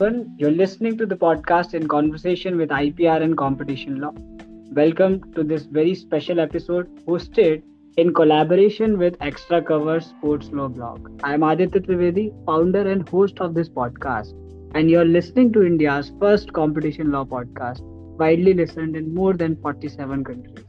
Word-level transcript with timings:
You're 0.00 0.50
listening 0.50 0.98
to 0.98 1.06
the 1.06 1.14
podcast 1.14 1.72
in 1.72 1.86
conversation 1.86 2.56
with 2.56 2.70
IPR 2.70 3.22
and 3.22 3.36
competition 3.36 4.00
law. 4.00 4.12
Welcome 4.72 5.32
to 5.34 5.44
this 5.44 5.66
very 5.66 5.94
special 5.94 6.40
episode 6.40 6.88
hosted 7.06 7.62
in 7.96 8.12
collaboration 8.12 8.98
with 8.98 9.16
Extra 9.20 9.62
Cover 9.62 10.00
Sports 10.00 10.50
Law 10.50 10.66
Blog. 10.66 11.20
I'm 11.22 11.44
Aditya 11.44 11.80
Trivedi, 11.82 12.32
founder 12.44 12.90
and 12.90 13.08
host 13.08 13.38
of 13.38 13.54
this 13.54 13.68
podcast, 13.68 14.32
and 14.74 14.90
you're 14.90 15.04
listening 15.04 15.52
to 15.52 15.62
India's 15.64 16.10
first 16.18 16.52
competition 16.52 17.12
law 17.12 17.24
podcast, 17.24 17.80
widely 18.18 18.52
listened 18.52 18.96
in 18.96 19.14
more 19.14 19.34
than 19.34 19.54
47 19.62 20.24
countries. 20.24 20.66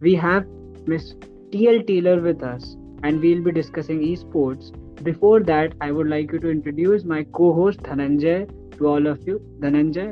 We 0.00 0.14
have 0.14 0.46
Ms. 0.86 1.14
TL 1.50 1.86
Taylor 1.86 2.22
with 2.22 2.42
us, 2.42 2.74
and 3.02 3.20
we'll 3.20 3.42
be 3.42 3.52
discussing 3.52 4.00
esports 4.00 4.72
before 5.02 5.40
that, 5.40 5.74
I 5.80 5.90
would 5.90 6.08
like 6.08 6.32
you 6.32 6.38
to 6.38 6.48
introduce 6.48 7.04
my 7.04 7.24
co 7.24 7.52
host 7.52 7.80
Dhananjay 7.80 8.61
to 8.82 8.88
all 8.88 9.06
of 9.06 9.26
you. 9.26 9.40
Dhananjay, 9.60 10.08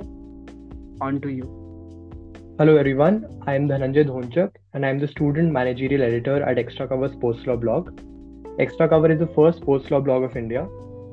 on 1.01 1.21
to 1.23 1.29
you. 1.29 1.47
Hello 2.59 2.77
everyone, 2.77 3.17
I 3.47 3.55
am 3.55 3.69
Dhananjay 3.69 4.05
Dhonchak 4.05 4.51
and 4.75 4.87
I 4.87 4.91
am 4.91 4.99
the 4.99 5.09
student 5.09 5.51
managerial 5.51 6.03
editor 6.03 6.43
at 6.43 6.59
Extra 6.59 6.87
Cover 6.87 7.09
Sports 7.09 7.47
Law 7.47 7.57
blog. 7.57 8.01
Extra 8.59 8.89
Cover 8.89 9.11
is 9.11 9.19
the 9.19 9.27
first 9.39 9.59
sports 9.59 9.91
law 9.91 10.01
blog 10.01 10.23
of 10.23 10.37
India. 10.37 10.69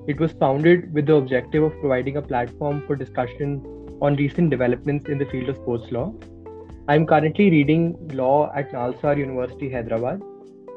It 0.08 0.20
was 0.20 0.34
founded 0.34 0.94
with 0.94 1.08
the 1.08 1.16
objective 1.16 1.64
of 1.64 1.80
providing 1.80 2.18
a 2.18 2.22
platform 2.22 2.84
for 2.86 2.96
discussion 2.96 3.64
on 4.02 4.16
recent 4.18 4.52
developments 4.52 5.10
in 5.10 5.18
the 5.18 5.26
field 5.26 5.50
of 5.50 5.56
sports 5.56 5.92
law. 5.92 6.14
I 6.88 6.96
am 6.96 7.08
currently 7.08 7.50
reading 7.50 7.96
law 8.14 8.52
at 8.56 8.72
Nalsar 8.72 9.18
University, 9.18 9.72
Hyderabad. 9.72 10.22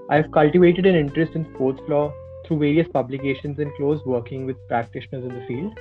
I 0.08 0.16
have 0.16 0.32
cultivated 0.32 0.86
an 0.86 0.94
interest 0.94 1.34
in 1.34 1.44
sports 1.54 1.82
law 1.88 2.12
through 2.46 2.60
various 2.60 2.88
publications 2.88 3.58
and 3.58 3.70
close 3.74 4.00
working 4.06 4.46
with 4.46 4.56
practitioners 4.68 5.24
in 5.24 5.34
the 5.34 5.46
field. 5.46 5.78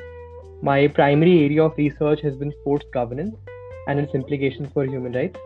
My 0.61 0.87
primary 0.87 1.45
area 1.45 1.63
of 1.63 1.77
research 1.77 2.19
has 2.21 2.35
been 2.35 2.51
sports 2.51 2.85
governance 2.93 3.33
and 3.87 3.97
its 3.97 4.13
implications 4.13 4.69
for 4.73 4.83
human 4.83 5.13
rights. 5.13 5.39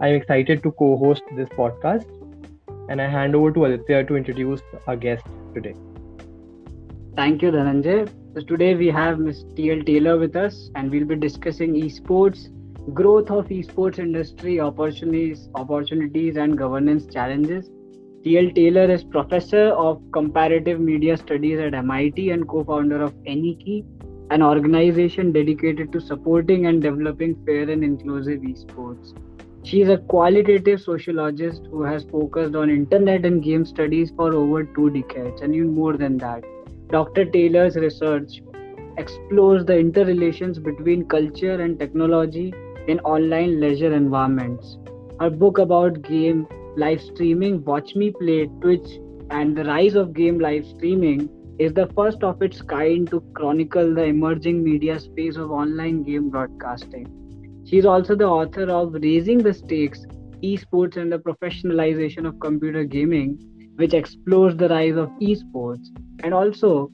I'm 0.00 0.14
excited 0.14 0.62
to 0.62 0.72
co 0.72 0.96
host 0.96 1.22
this 1.36 1.50
podcast, 1.50 2.06
and 2.88 3.00
I 3.00 3.06
hand 3.06 3.36
over 3.36 3.52
to 3.52 3.66
Aditya 3.66 4.04
to 4.04 4.16
introduce 4.16 4.62
our 4.86 4.96
guest 4.96 5.26
today. 5.54 5.74
Thank 7.14 7.42
you, 7.42 7.50
Dhananjay. 7.50 8.08
So 8.34 8.40
today 8.40 8.74
we 8.74 8.88
have 8.88 9.18
Ms. 9.18 9.44
TL 9.54 9.84
Taylor 9.84 10.18
with 10.18 10.34
us, 10.34 10.70
and 10.74 10.90
we'll 10.90 11.04
be 11.04 11.16
discussing 11.16 11.74
esports, 11.74 12.48
growth 12.94 13.30
of 13.30 13.48
esports 13.48 13.98
industry, 13.98 14.60
opportunities, 14.60 15.50
opportunities 15.54 16.36
and 16.36 16.56
governance 16.56 17.04
challenges, 17.12 17.68
T.L. 18.24 18.52
Taylor 18.54 18.90
is 18.90 19.04
professor 19.04 19.66
of 19.72 20.00
comparative 20.10 20.80
media 20.80 21.14
studies 21.18 21.60
at 21.60 21.74
MIT 21.74 22.30
and 22.30 22.48
co-founder 22.48 23.02
of 23.02 23.12
AnyKey, 23.24 23.84
an 24.30 24.42
organization 24.42 25.32
dedicated 25.32 25.92
to 25.92 26.00
supporting 26.00 26.66
and 26.66 26.82
developing 26.82 27.36
fair 27.44 27.68
and 27.68 27.84
inclusive 27.84 28.40
esports. 28.40 29.14
She 29.64 29.80
is 29.80 29.88
a 29.88 29.98
qualitative 29.98 30.80
sociologist 30.80 31.66
who 31.70 31.82
has 31.82 32.04
focused 32.04 32.54
on 32.54 32.70
internet 32.70 33.24
and 33.24 33.42
game 33.42 33.64
studies 33.64 34.12
for 34.16 34.34
over 34.34 34.64
two 34.64 34.90
decades, 34.90 35.40
and 35.40 35.54
even 35.54 35.74
more 35.74 35.96
than 35.96 36.18
that. 36.18 36.44
Dr. 36.88 37.24
Taylor's 37.24 37.76
research 37.76 38.42
explores 38.98 39.64
the 39.64 39.78
interrelations 39.78 40.58
between 40.58 41.06
culture 41.06 41.60
and 41.60 41.78
technology 41.78 42.52
in 42.88 43.00
online 43.00 43.58
leisure 43.60 43.92
environments. 43.94 44.78
Her 45.18 45.30
book 45.30 45.58
about 45.58 46.02
game 46.02 46.46
live 46.76 47.00
streaming, 47.00 47.64
Watch 47.64 47.94
Me 47.94 48.10
Play, 48.10 48.46
Twitch, 48.60 48.98
and 49.30 49.56
the 49.56 49.64
rise 49.64 49.94
of 49.94 50.12
game 50.12 50.38
live 50.38 50.66
streaming 50.66 51.28
is 51.58 51.72
the 51.72 51.86
first 51.94 52.22
of 52.24 52.42
its 52.42 52.60
kind 52.62 53.08
to 53.10 53.20
chronicle 53.34 53.94
the 53.94 54.04
emerging 54.04 54.64
media 54.64 54.98
space 54.98 55.36
of 55.36 55.50
online 55.50 56.02
game 56.02 56.28
broadcasting. 56.30 57.06
She 57.66 57.78
is 57.78 57.86
also 57.86 58.14
the 58.14 58.26
author 58.26 58.70
of 58.70 58.94
Raising 58.94 59.38
the 59.38 59.54
Stakes 59.54 60.04
Esports 60.42 60.96
and 60.96 61.12
the 61.12 61.18
Professionalization 61.18 62.26
of 62.26 62.40
Computer 62.40 62.84
Gaming, 62.84 63.38
which 63.76 63.94
explores 63.94 64.56
the 64.56 64.68
rise 64.68 64.96
of 64.96 65.08
esports, 65.20 65.86
and 66.22 66.34
also 66.34 66.90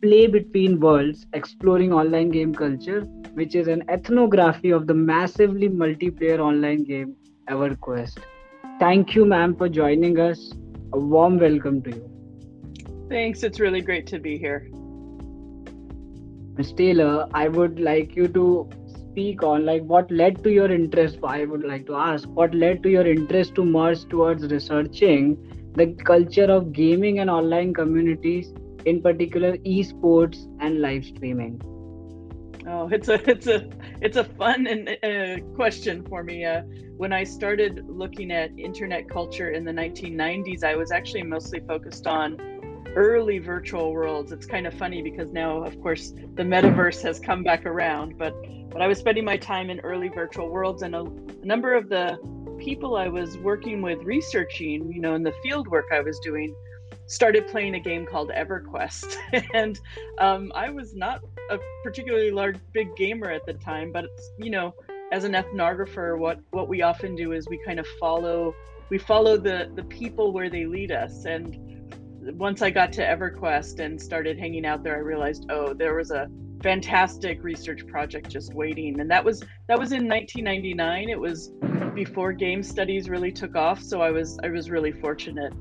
Play 0.00 0.26
Between 0.26 0.80
Worlds 0.80 1.26
Exploring 1.32 1.92
Online 1.92 2.30
Game 2.30 2.54
Culture, 2.54 3.00
which 3.34 3.54
is 3.54 3.68
an 3.68 3.82
ethnography 3.90 4.70
of 4.70 4.86
the 4.86 4.94
massively 4.94 5.68
multiplayer 5.68 6.38
online 6.38 6.84
game 6.84 7.16
EverQuest. 7.48 8.18
Thank 8.78 9.14
you, 9.14 9.24
ma'am, 9.24 9.56
for 9.56 9.68
joining 9.68 10.18
us. 10.18 10.52
A 10.92 10.98
warm 10.98 11.38
welcome 11.38 11.82
to 11.82 11.90
you. 11.90 12.13
Thanks. 13.08 13.42
It's 13.42 13.60
really 13.60 13.80
great 13.80 14.06
to 14.08 14.18
be 14.18 14.38
here. 14.38 14.68
Ms. 16.56 16.72
Taylor, 16.72 17.28
I 17.34 17.48
would 17.48 17.80
like 17.80 18.14
you 18.14 18.28
to 18.28 18.68
speak 18.86 19.42
on 19.42 19.64
like 19.64 19.82
what 19.82 20.10
led 20.10 20.42
to 20.44 20.50
your 20.50 20.70
interest. 20.70 21.18
I 21.22 21.44
would 21.44 21.64
like 21.64 21.86
to 21.86 21.96
ask 21.96 22.28
what 22.28 22.54
led 22.54 22.82
to 22.84 22.90
your 22.90 23.06
interest 23.06 23.54
to 23.56 23.64
merge 23.64 24.08
towards 24.08 24.46
researching 24.46 25.36
the 25.74 25.94
culture 26.04 26.50
of 26.50 26.72
gaming 26.72 27.18
and 27.18 27.28
online 27.28 27.74
communities, 27.74 28.52
in 28.84 29.02
particular 29.02 29.56
esports 29.58 30.46
and 30.60 30.80
live 30.80 31.04
streaming. 31.04 31.60
Oh, 32.66 32.88
it's 32.90 33.08
a 33.08 33.14
it's 33.30 33.46
a 33.46 33.68
it's 34.00 34.16
a 34.16 34.24
fun 34.24 34.66
and 34.66 34.88
uh, 35.02 35.44
question 35.54 36.04
for 36.08 36.22
me. 36.22 36.44
Uh, 36.44 36.62
when 36.96 37.12
I 37.12 37.24
started 37.24 37.84
looking 37.88 38.30
at 38.30 38.56
internet 38.56 39.10
culture 39.10 39.50
in 39.50 39.64
the 39.64 39.72
1990s, 39.72 40.62
I 40.62 40.76
was 40.76 40.92
actually 40.92 41.24
mostly 41.24 41.60
focused 41.60 42.06
on 42.06 42.38
early 42.96 43.38
virtual 43.38 43.92
worlds. 43.92 44.32
It's 44.32 44.46
kind 44.46 44.66
of 44.66 44.74
funny 44.74 45.02
because 45.02 45.32
now, 45.32 45.62
of 45.62 45.80
course, 45.80 46.12
the 46.34 46.42
metaverse 46.42 47.02
has 47.02 47.20
come 47.20 47.42
back 47.42 47.66
around. 47.66 48.18
But 48.18 48.34
but 48.70 48.82
I 48.82 48.88
was 48.88 48.98
spending 48.98 49.24
my 49.24 49.36
time 49.36 49.70
in 49.70 49.80
early 49.80 50.08
virtual 50.08 50.48
worlds, 50.48 50.82
and 50.82 50.94
a, 50.96 51.04
number 51.44 51.74
of 51.74 51.88
the 51.88 52.18
people 52.58 52.96
I 52.96 53.08
was 53.08 53.38
working 53.38 53.82
with 53.82 53.98
researching, 54.02 54.90
you 54.90 55.00
know, 55.00 55.14
in 55.14 55.22
the 55.22 55.32
field 55.42 55.68
work 55.68 55.86
I 55.92 56.00
was 56.00 56.18
doing, 56.20 56.54
started 57.06 57.46
playing 57.46 57.74
a 57.74 57.80
game 57.80 58.04
called 58.04 58.30
EverQuest, 58.30 59.16
and 59.54 59.78
um, 60.18 60.50
I 60.54 60.70
was 60.70 60.94
not 60.94 61.20
a 61.50 61.58
particularly 61.82 62.30
large 62.30 62.56
big 62.72 62.96
gamer 62.96 63.30
at 63.30 63.46
the 63.46 63.54
time, 63.54 63.92
but 63.92 64.06
you 64.38 64.50
know, 64.50 64.74
as 65.12 65.24
an 65.24 65.32
ethnographer, 65.32 66.18
what 66.18 66.40
what 66.50 66.68
we 66.68 66.82
often 66.82 67.14
do 67.14 67.32
is 67.32 67.48
we 67.48 67.58
kind 67.64 67.78
of 67.78 67.86
follow 68.00 68.54
we 68.90 68.98
follow 68.98 69.36
the 69.36 69.70
the 69.74 69.84
people 69.84 70.32
where 70.32 70.50
they 70.50 70.66
lead 70.66 70.90
us, 70.90 71.26
and 71.26 71.73
once 72.32 72.62
I 72.62 72.70
got 72.70 72.92
to 72.94 73.02
EverQuest 73.02 73.80
and 73.80 74.00
started 74.00 74.38
hanging 74.38 74.64
out 74.66 74.82
there, 74.82 74.96
I 74.96 75.00
realized, 75.00 75.46
oh, 75.50 75.74
there 75.74 75.94
was 75.94 76.10
a 76.10 76.28
fantastic 76.62 77.42
research 77.44 77.86
project 77.86 78.30
just 78.30 78.54
waiting, 78.54 79.00
and 79.00 79.10
that 79.10 79.24
was 79.24 79.40
that 79.68 79.78
was 79.78 79.92
in 79.92 80.08
1999. 80.08 81.08
It 81.10 81.18
was 81.18 81.52
before 81.94 82.32
game 82.32 82.62
studies 82.62 83.08
really 83.08 83.30
took 83.30 83.54
off, 83.54 83.82
so 83.82 84.00
I 84.00 84.10
was 84.10 84.38
I 84.42 84.48
was 84.48 84.70
really 84.70 84.92
fortunate. 84.92 85.52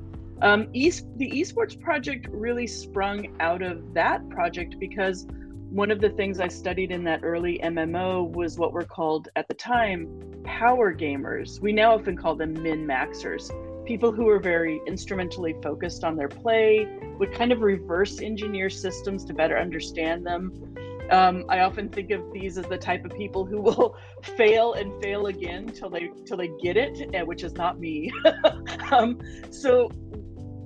Um, 0.41 0.67
East, 0.73 1.05
the 1.17 1.29
esports 1.31 1.79
project 1.79 2.27
really 2.29 2.67
sprung 2.67 3.35
out 3.39 3.61
of 3.61 3.93
that 3.93 4.27
project 4.29 4.77
because 4.79 5.25
one 5.69 5.89
of 5.89 6.01
the 6.01 6.09
things 6.09 6.39
I 6.39 6.49
studied 6.49 6.91
in 6.91 7.03
that 7.05 7.21
early 7.23 7.59
MMO 7.63 8.29
was 8.31 8.57
what 8.57 8.73
were 8.73 8.83
called 8.83 9.29
at 9.35 9.47
the 9.47 9.53
time 9.53 10.07
power 10.43 10.93
gamers. 10.93 11.59
We 11.61 11.71
now 11.71 11.95
often 11.95 12.17
call 12.17 12.35
them 12.35 12.53
min 12.61 12.85
maxers. 12.85 13.49
People 13.85 14.11
who 14.11 14.25
were 14.25 14.39
very 14.39 14.81
instrumentally 14.87 15.55
focused 15.61 16.03
on 16.03 16.15
their 16.15 16.29
play, 16.29 16.87
would 17.19 17.33
kind 17.33 17.51
of 17.51 17.61
reverse 17.61 18.21
engineer 18.21 18.69
systems 18.69 19.25
to 19.25 19.33
better 19.33 19.57
understand 19.57 20.25
them. 20.25 20.75
Um, 21.11 21.45
I 21.49 21.59
often 21.59 21.89
think 21.89 22.11
of 22.11 22.21
these 22.31 22.57
as 22.57 22.65
the 22.65 22.77
type 22.77 23.03
of 23.05 23.11
people 23.11 23.45
who 23.45 23.61
will 23.61 23.97
fail 24.37 24.73
and 24.73 25.01
fail 25.01 25.27
again 25.27 25.67
till 25.67 25.89
they 25.89 26.09
till 26.25 26.37
they 26.37 26.49
get 26.61 26.77
it, 26.77 27.27
which 27.27 27.43
is 27.43 27.53
not 27.53 27.79
me. 27.79 28.11
um, 28.91 29.19
so 29.51 29.89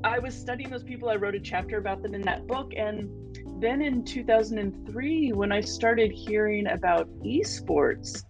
I 0.03 0.19
was 0.19 0.35
studying 0.35 0.69
those 0.69 0.83
people. 0.83 1.09
I 1.09 1.15
wrote 1.15 1.35
a 1.35 1.39
chapter 1.39 1.77
about 1.77 2.01
them 2.01 2.13
in 2.13 2.21
that 2.21 2.47
book. 2.47 2.73
And 2.77 3.09
then 3.59 3.81
in 3.81 4.03
2003, 4.05 5.31
when 5.33 5.51
I 5.51 5.61
started 5.61 6.11
hearing 6.11 6.67
about 6.67 7.09
esports, 7.23 8.23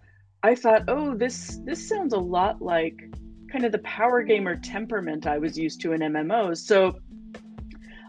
I 0.44 0.56
thought, 0.56 0.84
oh, 0.88 1.16
this 1.16 1.60
this 1.66 1.88
sounds 1.88 2.14
a 2.14 2.20
lot 2.20 2.62
like 2.62 2.98
kind 3.52 3.66
of 3.66 3.72
the 3.72 3.80
power 3.80 4.24
gamer 4.24 4.56
temperament 4.56 5.28
I 5.28 5.38
was 5.38 5.58
used 5.58 5.82
to 5.82 5.94
in 5.94 6.02
MMOs. 6.02 6.58
So 6.58 7.00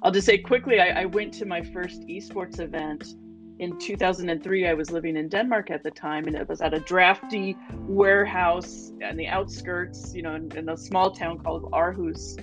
I'll 0.02 0.12
just 0.12 0.26
say 0.26 0.38
quickly, 0.38 0.80
I, 0.80 1.02
I 1.02 1.04
went 1.06 1.34
to 1.34 1.46
my 1.46 1.62
first 1.62 2.02
esports 2.02 2.60
event 2.60 3.14
in 3.60 3.76
2003 3.76 4.68
i 4.68 4.72
was 4.72 4.92
living 4.92 5.16
in 5.16 5.28
denmark 5.28 5.68
at 5.68 5.82
the 5.82 5.90
time 5.90 6.28
and 6.28 6.36
it 6.36 6.48
was 6.48 6.60
at 6.60 6.72
a 6.72 6.78
drafty 6.78 7.56
warehouse 7.88 8.92
on 9.04 9.16
the 9.16 9.26
outskirts 9.26 10.14
you 10.14 10.22
know 10.22 10.36
in, 10.36 10.56
in 10.56 10.68
a 10.68 10.76
small 10.76 11.10
town 11.10 11.36
called 11.36 11.64
aarhus 11.72 12.38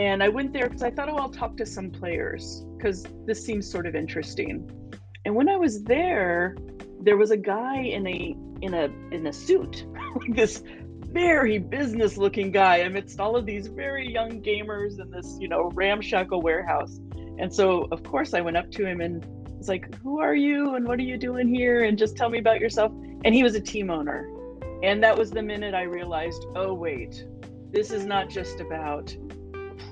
and 0.00 0.22
I 0.22 0.28
went 0.28 0.54
there 0.54 0.66
because 0.66 0.82
I 0.82 0.90
thought, 0.90 1.10
oh, 1.10 1.16
I'll 1.16 1.28
talk 1.28 1.58
to 1.58 1.66
some 1.66 1.90
players 1.90 2.64
because 2.76 3.04
this 3.26 3.44
seems 3.44 3.70
sort 3.70 3.86
of 3.86 3.94
interesting. 3.94 4.70
And 5.26 5.34
when 5.34 5.46
I 5.46 5.56
was 5.56 5.82
there, 5.82 6.56
there 7.02 7.18
was 7.18 7.30
a 7.30 7.36
guy 7.36 7.82
in 7.82 8.06
a 8.06 8.34
in 8.62 8.72
a 8.72 8.84
in 9.10 9.26
a 9.26 9.32
suit, 9.32 9.86
this 10.28 10.62
very 11.12 11.58
business 11.58 12.16
looking 12.16 12.50
guy 12.50 12.78
amidst 12.78 13.20
all 13.20 13.36
of 13.36 13.46
these 13.46 13.66
very 13.66 14.10
young 14.10 14.40
gamers 14.40 15.00
in 15.00 15.10
this, 15.10 15.36
you 15.40 15.48
know, 15.48 15.70
ramshackle 15.74 16.40
warehouse. 16.40 17.00
And 17.38 17.52
so 17.52 17.88
of 17.90 18.02
course 18.02 18.34
I 18.34 18.40
went 18.40 18.56
up 18.56 18.70
to 18.72 18.86
him 18.86 19.00
and 19.00 19.24
was 19.58 19.68
like, 19.68 19.94
Who 19.96 20.20
are 20.20 20.34
you 20.34 20.74
and 20.74 20.86
what 20.86 20.98
are 20.98 21.04
you 21.04 21.16
doing 21.16 21.52
here? 21.52 21.84
And 21.84 21.98
just 21.98 22.16
tell 22.16 22.30
me 22.30 22.38
about 22.38 22.60
yourself. 22.60 22.92
And 23.24 23.34
he 23.34 23.42
was 23.42 23.54
a 23.54 23.60
team 23.60 23.90
owner. 23.90 24.28
And 24.82 25.02
that 25.02 25.16
was 25.16 25.30
the 25.30 25.42
minute 25.42 25.74
I 25.74 25.82
realized, 25.82 26.46
oh, 26.54 26.72
wait, 26.72 27.26
this 27.70 27.90
is 27.90 28.06
not 28.06 28.30
just 28.30 28.60
about 28.60 29.14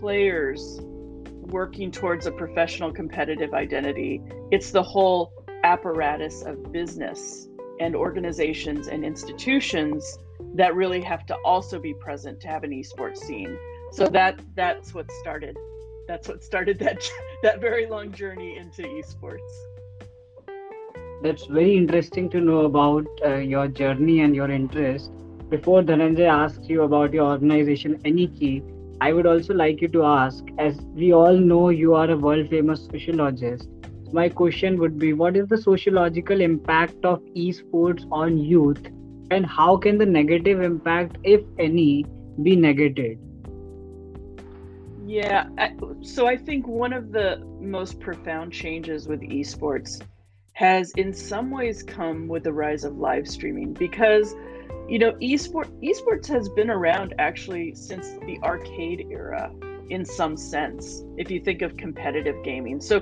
players 0.01 0.81
working 0.83 1.91
towards 1.91 2.27
a 2.27 2.33
professional 2.33 2.93
competitive 2.93 3.53
identity, 3.53 4.23
it's 4.51 4.71
the 4.71 4.83
whole 4.83 5.33
apparatus 5.65 6.43
of 6.43 6.73
business 6.73 7.49
and 7.81 7.95
organizations 7.95 8.89
and 8.89 9.05
institutions 9.05 10.19
that 10.55 10.75
really 10.75 11.01
have 11.01 11.27
to 11.27 11.37
also 11.45 11.79
be 11.79 11.95
present 11.95 12.41
to 12.41 12.49
have 12.49 12.65
an 12.65 12.71
esports 12.71 13.19
scene. 13.19 13.57
So 13.93 14.07
that 14.09 14.41
that's 14.55 14.95
what 14.95 15.11
started 15.21 15.57
that's 16.07 16.27
what 16.27 16.43
started 16.43 16.79
that 16.81 17.09
that 17.43 17.61
very 17.61 17.87
long 17.87 18.13
journey 18.13 18.57
into 18.57 18.83
esports. 18.83 19.53
That's 21.23 21.45
very 21.47 21.77
interesting 21.77 22.31
to 22.31 22.41
know 22.41 22.61
about 22.61 23.07
uh, 23.25 23.37
your 23.37 23.69
journey 23.69 24.21
and 24.21 24.35
your 24.35 24.51
interest. 24.51 25.11
Before 25.51 25.83
Dhananjay 25.83 26.29
asks 26.29 26.69
you 26.69 26.83
about 26.83 27.13
your 27.13 27.27
organization, 27.31 27.99
AnyKey, 28.03 28.63
I 29.01 29.13
would 29.13 29.27
also 29.27 29.55
like 29.55 29.81
you 29.81 29.89
to 29.89 30.05
ask, 30.05 30.45
as 30.59 30.77
we 30.95 31.13
all 31.13 31.37
know, 31.37 31.71
you 31.71 31.95
are 31.95 32.11
a 32.11 32.17
world 32.17 32.49
famous 32.51 32.85
sociologist. 32.85 33.69
My 34.13 34.29
question 34.29 34.79
would 34.79 34.99
be 34.99 35.13
What 35.13 35.37
is 35.37 35.49
the 35.49 35.59
sociological 35.59 36.41
impact 36.41 37.05
of 37.05 37.23
esports 37.37 38.07
on 38.11 38.39
youth, 38.39 38.87
and 39.31 39.45
how 39.45 39.77
can 39.77 39.99
the 39.99 40.07
negative 40.07 40.63
impact, 40.63 41.19
if 41.25 41.43
any, 41.59 42.07
be 42.43 42.57
negated? 42.57 43.19
Yeah, 45.07 45.49
I, 45.59 45.73
so 46.03 46.27
I 46.27 46.37
think 46.37 46.67
one 46.67 46.93
of 46.93 47.13
the 47.13 47.43
most 47.61 48.01
profound 48.01 48.53
changes 48.53 49.09
with 49.09 49.21
esports 49.21 50.03
has 50.53 50.91
in 50.93 51.13
some 51.13 51.51
ways 51.51 51.83
come 51.83 52.29
with 52.29 52.45
the 52.45 52.53
rise 52.53 52.85
of 52.85 52.97
live 52.97 53.29
streaming 53.29 53.73
because 53.73 54.35
you 54.89 54.99
know 54.99 55.13
esport 55.23 55.69
esports 55.83 56.27
has 56.27 56.49
been 56.49 56.69
around 56.69 57.15
actually 57.19 57.75
since 57.75 58.15
the 58.27 58.39
arcade 58.43 59.07
era 59.11 59.53
in 59.91 60.05
some 60.05 60.37
sense 60.37 61.05
if 61.17 61.31
you 61.31 61.41
think 61.41 61.63
of 61.63 61.77
competitive 61.77 62.37
gaming. 62.45 62.81
So 62.81 63.01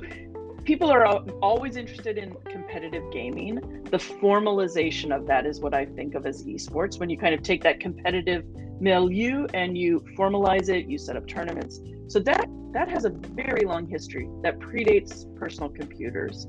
people 0.66 0.90
are 0.90 1.06
always 1.40 1.76
interested 1.76 2.18
in 2.18 2.34
competitive 2.44 3.10
gaming. 3.12 3.84
The 3.84 3.98
formalization 3.98 5.16
of 5.16 5.26
that 5.28 5.46
is 5.46 5.60
what 5.60 5.72
I 5.72 5.86
think 5.86 6.14
of 6.16 6.26
as 6.26 6.44
esports 6.44 6.98
when 6.98 7.08
you 7.08 7.16
kind 7.16 7.32
of 7.34 7.42
take 7.42 7.62
that 7.62 7.78
competitive 7.78 8.44
milieu 8.80 9.46
and 9.54 9.78
you 9.78 10.00
formalize 10.18 10.68
it, 10.68 10.86
you 10.86 10.98
set 10.98 11.16
up 11.16 11.26
tournaments. 11.28 11.80
So 12.08 12.18
that 12.20 12.50
that 12.72 12.90
has 12.90 13.04
a 13.04 13.10
very 13.10 13.64
long 13.64 13.86
history 13.88 14.28
that 14.42 14.58
predates 14.58 15.24
personal 15.36 15.70
computers. 15.70 16.46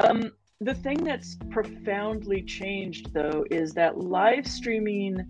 Um, 0.00 0.32
the 0.60 0.74
thing 0.74 1.04
that's 1.04 1.36
profoundly 1.50 2.42
changed 2.42 3.12
though 3.12 3.44
is 3.50 3.74
that 3.74 3.98
live 3.98 4.46
streaming 4.46 5.22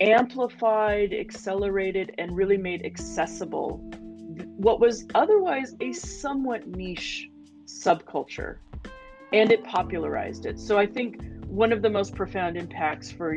amplified, 0.00 1.12
accelerated, 1.12 2.14
and 2.18 2.34
really 2.34 2.56
made 2.56 2.84
accessible 2.84 3.78
what 4.56 4.80
was 4.80 5.06
otherwise 5.14 5.74
a 5.80 5.92
somewhat 5.92 6.66
niche 6.66 7.28
subculture 7.72 8.58
and 9.32 9.50
it 9.50 9.64
popularized 9.64 10.46
it. 10.46 10.58
So 10.58 10.78
I 10.78 10.86
think 10.86 11.22
one 11.46 11.72
of 11.72 11.82
the 11.82 11.90
most 11.90 12.14
profound 12.14 12.56
impacts 12.56 13.10
for 13.10 13.36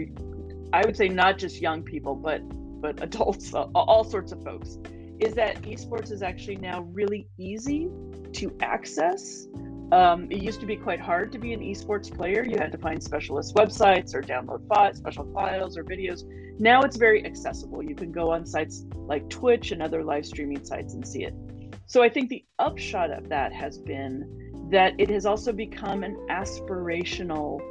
I 0.74 0.86
would 0.86 0.98
say 0.98 1.08
not 1.08 1.38
just 1.38 1.62
young 1.62 1.84
people 1.84 2.16
but 2.16 2.42
but 2.82 3.02
adults 3.02 3.54
all 3.76 4.04
sorts 4.04 4.32
of 4.32 4.44
folks 4.44 4.78
is 5.20 5.34
that 5.36 5.62
esports 5.62 6.12
is 6.12 6.22
actually 6.22 6.58
now 6.58 6.82
really 6.92 7.28
easy 7.38 7.90
to 8.34 8.56
access. 8.60 9.48
Um, 9.92 10.30
it 10.30 10.42
used 10.42 10.60
to 10.60 10.66
be 10.66 10.76
quite 10.76 11.00
hard 11.00 11.32
to 11.32 11.38
be 11.38 11.54
an 11.54 11.62
esports 11.62 12.14
player. 12.14 12.44
You 12.44 12.58
had 12.58 12.72
to 12.74 12.78
find 12.78 13.02
specialist 13.02 13.56
websites 13.56 14.14
or 14.14 14.22
download 14.22 14.68
files, 14.68 14.98
special 14.98 15.32
files 15.34 15.78
or 15.78 15.84
videos. 15.84 16.24
Now 16.60 16.82
it's 16.82 16.98
very 16.98 17.26
accessible. 17.26 17.84
You 17.84 17.96
can 17.96 18.12
go 18.12 18.32
on 18.32 18.46
sites 18.46 18.86
like 18.96 19.30
Twitch 19.30 19.72
and 19.72 19.82
other 19.82 20.04
live 20.04 20.26
streaming 20.26 20.66
sites 20.66 20.96
and 20.96 21.08
see 21.08 21.24
it. 21.24 21.34
So 21.88 22.02
I 22.02 22.10
think 22.10 22.30
the 22.30 22.44
upshot 22.60 23.12
of 23.12 23.30
that 23.30 23.54
has 23.54 23.78
been 23.78 24.68
that 24.72 24.94
it 24.98 25.10
has 25.10 25.26
also 25.26 25.52
become 25.52 26.04
an 26.04 26.16
aspirational 26.30 27.62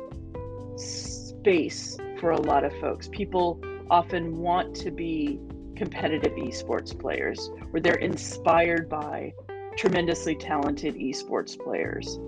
space 0.79 1.97
for 2.21 2.31
a 2.31 2.41
lot 2.41 2.65
of 2.65 2.73
folks. 2.81 3.09
People 3.09 3.61
often 3.91 4.39
want 4.39 4.75
to 4.77 4.91
be 4.91 5.41
competitive 5.77 6.33
esports 6.33 6.99
players, 6.99 7.51
or 7.73 7.81
they're 7.81 7.95
inspired 7.95 8.89
by 8.89 9.35
tremendously 9.77 10.37
talented 10.37 10.95
esports 10.95 11.59
players. 11.59 12.19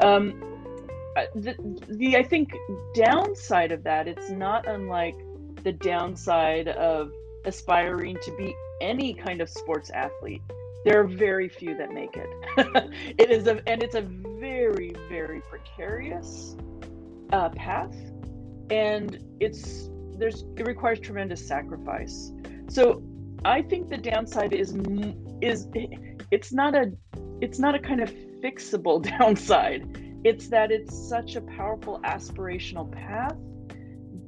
Um, 0.00 0.42
uh, 1.16 1.24
the, 1.34 1.54
the 1.88 2.16
I 2.16 2.22
think 2.22 2.54
downside 2.94 3.72
of 3.72 3.82
that, 3.84 4.08
it's 4.08 4.30
not 4.30 4.66
unlike 4.66 5.16
the 5.62 5.72
downside 5.72 6.68
of 6.68 7.12
aspiring 7.44 8.16
to 8.22 8.36
be 8.36 8.54
any 8.80 9.14
kind 9.14 9.40
of 9.40 9.48
sports 9.48 9.90
athlete. 9.90 10.42
There 10.84 11.00
are 11.00 11.06
very 11.06 11.48
few 11.48 11.76
that 11.76 11.92
make 11.92 12.16
it. 12.16 12.28
it 13.18 13.30
is 13.30 13.46
a 13.46 13.62
and 13.68 13.82
it's 13.82 13.94
a 13.94 14.02
very 14.02 14.94
very 15.08 15.40
precarious 15.42 16.56
uh, 17.32 17.50
path, 17.50 17.94
and 18.70 19.18
it's 19.40 19.88
there's 20.18 20.44
it 20.56 20.66
requires 20.66 20.98
tremendous 20.98 21.46
sacrifice. 21.46 22.32
So 22.68 23.02
I 23.44 23.62
think 23.62 23.90
the 23.90 23.96
downside 23.96 24.52
is 24.52 24.76
is 25.40 25.68
it's 26.30 26.52
not 26.52 26.74
a 26.74 26.92
it's 27.40 27.58
not 27.58 27.74
a 27.74 27.78
kind 27.78 28.00
of 28.00 28.10
fixable 28.42 29.02
downside. 29.18 30.20
It's 30.24 30.48
that 30.48 30.72
it's 30.72 30.96
such 31.08 31.36
a 31.36 31.40
powerful 31.40 32.00
aspirational 32.04 32.90
path, 32.90 33.36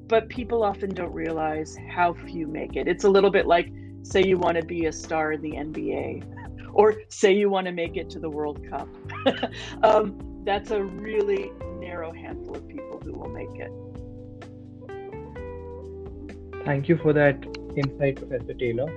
but 0.08 0.28
people 0.28 0.62
often 0.62 0.90
don't 0.90 1.12
realize 1.12 1.76
how 1.88 2.14
few 2.14 2.46
make 2.46 2.76
it. 2.76 2.86
It's 2.86 3.04
a 3.04 3.10
little 3.10 3.30
bit 3.30 3.46
like 3.46 3.72
say 4.02 4.22
you 4.22 4.36
want 4.36 4.56
to 4.56 4.64
be 4.64 4.86
a 4.86 4.92
star 4.92 5.32
in 5.32 5.40
the 5.40 5.52
NBA 5.52 6.43
or 6.74 6.94
say 7.08 7.32
you 7.32 7.48
want 7.48 7.66
to 7.66 7.72
make 7.72 7.96
it 7.96 8.10
to 8.10 8.18
the 8.18 8.28
World 8.28 8.60
Cup. 8.68 8.88
um, 9.82 10.42
that's 10.44 10.70
a 10.70 10.82
really 10.82 11.52
narrow 11.78 12.12
handful 12.12 12.56
of 12.56 12.68
people 12.68 13.00
who 13.02 13.12
will 13.12 13.28
make 13.28 13.58
it. 13.58 13.72
Thank 16.64 16.88
you 16.88 16.96
for 16.96 17.12
that 17.12 17.44
insight, 17.76 18.16
Professor 18.16 18.54
Taylor. 18.54 18.88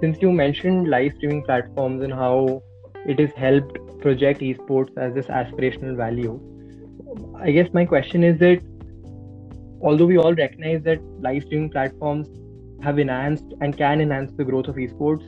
Since 0.00 0.20
you 0.22 0.32
mentioned 0.32 0.88
live 0.88 1.12
streaming 1.16 1.44
platforms 1.44 2.02
and 2.02 2.12
how 2.12 2.62
it 3.06 3.18
has 3.18 3.30
helped 3.32 3.78
project 4.00 4.40
esports 4.40 4.96
as 4.96 5.14
this 5.14 5.26
aspirational 5.26 5.96
value, 5.96 6.40
I 7.38 7.50
guess 7.50 7.68
my 7.72 7.84
question 7.84 8.24
is 8.24 8.38
that 8.38 8.62
although 9.82 10.06
we 10.06 10.16
all 10.16 10.34
recognize 10.34 10.82
that 10.84 11.02
live 11.20 11.42
streaming 11.44 11.70
platforms 11.70 12.28
have 12.82 12.98
enhanced 12.98 13.54
and 13.60 13.76
can 13.76 14.00
enhance 14.00 14.32
the 14.32 14.44
growth 14.44 14.68
of 14.68 14.76
esports, 14.76 15.24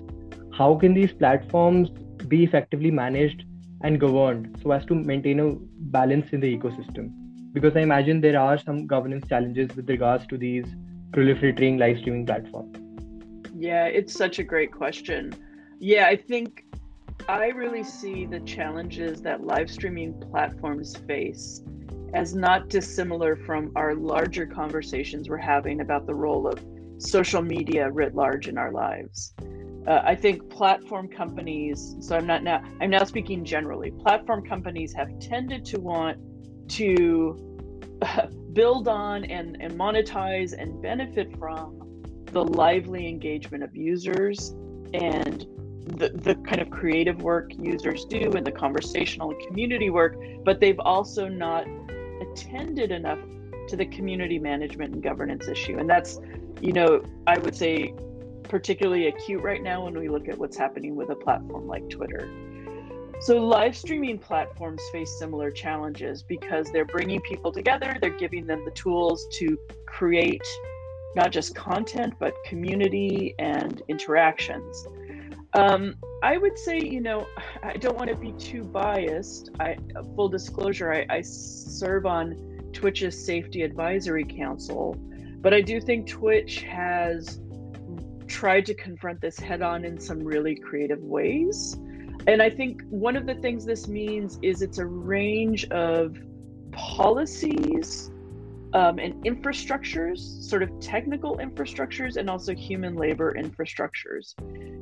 how 0.52 0.76
can 0.76 0.94
these 0.94 1.12
platforms 1.12 1.90
be 2.28 2.44
effectively 2.44 2.90
managed 2.90 3.44
and 3.82 3.98
governed 3.98 4.58
so 4.62 4.70
as 4.72 4.84
to 4.86 4.94
maintain 4.94 5.40
a 5.40 5.54
balance 5.96 6.32
in 6.32 6.40
the 6.40 6.56
ecosystem? 6.56 7.10
Because 7.52 7.76
I 7.76 7.80
imagine 7.80 8.20
there 8.20 8.38
are 8.38 8.58
some 8.58 8.86
governance 8.86 9.26
challenges 9.28 9.74
with 9.74 9.88
regards 9.88 10.26
to 10.28 10.38
these 10.38 10.66
proliferating 11.10 11.78
live 11.78 11.98
streaming 11.98 12.26
platforms. 12.26 12.76
Yeah, 13.56 13.86
it's 13.86 14.14
such 14.14 14.38
a 14.38 14.44
great 14.44 14.72
question. 14.72 15.34
Yeah, 15.78 16.06
I 16.06 16.16
think 16.16 16.64
I 17.28 17.48
really 17.48 17.84
see 17.84 18.26
the 18.26 18.40
challenges 18.40 19.22
that 19.22 19.44
live 19.44 19.70
streaming 19.70 20.18
platforms 20.20 20.96
face 20.96 21.62
as 22.14 22.34
not 22.34 22.68
dissimilar 22.68 23.36
from 23.36 23.72
our 23.74 23.94
larger 23.94 24.46
conversations 24.46 25.28
we're 25.28 25.38
having 25.38 25.80
about 25.80 26.06
the 26.06 26.14
role 26.14 26.46
of 26.46 26.62
social 26.98 27.42
media 27.42 27.90
writ 27.90 28.14
large 28.14 28.48
in 28.48 28.58
our 28.58 28.70
lives. 28.70 29.34
Uh, 29.86 30.00
I 30.04 30.14
think 30.14 30.48
platform 30.48 31.08
companies, 31.08 31.96
so 32.00 32.16
I'm 32.16 32.26
not 32.26 32.44
now, 32.44 32.62
I'm 32.80 32.90
now 32.90 33.04
speaking 33.04 33.44
generally, 33.44 33.90
platform 33.90 34.46
companies 34.46 34.92
have 34.94 35.18
tended 35.18 35.64
to 35.66 35.80
want 35.80 36.18
to 36.68 37.98
build 38.52 38.86
on 38.86 39.24
and, 39.24 39.56
and 39.60 39.72
monetize 39.74 40.52
and 40.56 40.80
benefit 40.80 41.36
from 41.36 42.02
the 42.26 42.44
lively 42.44 43.08
engagement 43.08 43.64
of 43.64 43.74
users 43.74 44.54
and 44.94 45.46
the, 45.98 46.10
the 46.10 46.36
kind 46.46 46.60
of 46.60 46.70
creative 46.70 47.22
work 47.22 47.52
users 47.58 48.04
do 48.04 48.32
and 48.32 48.46
the 48.46 48.52
conversational 48.52 49.30
and 49.30 49.46
community 49.48 49.90
work, 49.90 50.16
but 50.44 50.60
they've 50.60 50.78
also 50.80 51.28
not 51.28 51.66
attended 52.20 52.92
enough 52.92 53.18
to 53.68 53.76
the 53.76 53.86
community 53.86 54.38
management 54.38 54.94
and 54.94 55.02
governance 55.02 55.48
issue. 55.48 55.78
And 55.78 55.90
that's, 55.90 56.20
you 56.60 56.72
know, 56.72 57.02
I 57.26 57.38
would 57.38 57.56
say 57.56 57.94
particularly 58.52 59.06
acute 59.06 59.42
right 59.42 59.62
now 59.62 59.82
when 59.82 59.98
we 59.98 60.10
look 60.10 60.28
at 60.28 60.36
what's 60.36 60.58
happening 60.58 60.94
with 60.94 61.08
a 61.08 61.16
platform 61.16 61.66
like 61.66 61.88
Twitter. 61.88 62.28
So, 63.22 63.38
live 63.38 63.74
streaming 63.74 64.18
platforms 64.18 64.82
face 64.92 65.18
similar 65.18 65.50
challenges 65.50 66.22
because 66.22 66.70
they're 66.70 66.84
bringing 66.84 67.22
people 67.22 67.50
together, 67.50 67.96
they're 67.98 68.10
giving 68.10 68.46
them 68.46 68.62
the 68.66 68.70
tools 68.72 69.26
to 69.38 69.58
create 69.86 70.46
not 71.16 71.32
just 71.32 71.54
content, 71.54 72.12
but 72.18 72.34
community 72.44 73.34
and 73.38 73.80
interactions. 73.88 74.86
Um, 75.54 75.94
I 76.22 76.36
would 76.36 76.58
say, 76.58 76.78
you 76.78 77.00
know, 77.00 77.26
I 77.62 77.78
don't 77.78 77.96
want 77.96 78.10
to 78.10 78.16
be 78.16 78.32
too 78.32 78.64
biased. 78.64 79.48
I 79.60 79.78
full 80.14 80.28
disclosure, 80.28 80.92
I, 80.92 81.06
I 81.08 81.22
serve 81.22 82.04
on 82.04 82.68
Twitch's 82.74 83.24
Safety 83.24 83.62
Advisory 83.62 84.26
Council, 84.26 84.94
but 85.40 85.54
I 85.54 85.62
do 85.62 85.80
think 85.80 86.06
Twitch 86.06 86.64
has 86.64 87.40
tried 88.32 88.64
to 88.64 88.74
confront 88.74 89.20
this 89.20 89.38
head 89.38 89.60
on 89.60 89.84
in 89.84 90.00
some 90.00 90.20
really 90.20 90.54
creative 90.54 91.02
ways. 91.02 91.76
And 92.26 92.40
I 92.40 92.48
think 92.48 92.82
one 92.88 93.14
of 93.14 93.26
the 93.26 93.34
things 93.34 93.66
this 93.66 93.88
means 93.88 94.38
is 94.42 94.62
it's 94.62 94.78
a 94.78 94.86
range 94.86 95.68
of 95.70 96.16
policies 96.72 98.10
um, 98.72 98.98
and 98.98 99.12
infrastructures, 99.24 100.18
sort 100.18 100.62
of 100.62 100.70
technical 100.80 101.36
infrastructures, 101.36 102.16
and 102.16 102.30
also 102.30 102.54
human 102.54 102.94
labor 102.94 103.34
infrastructures. 103.34 104.34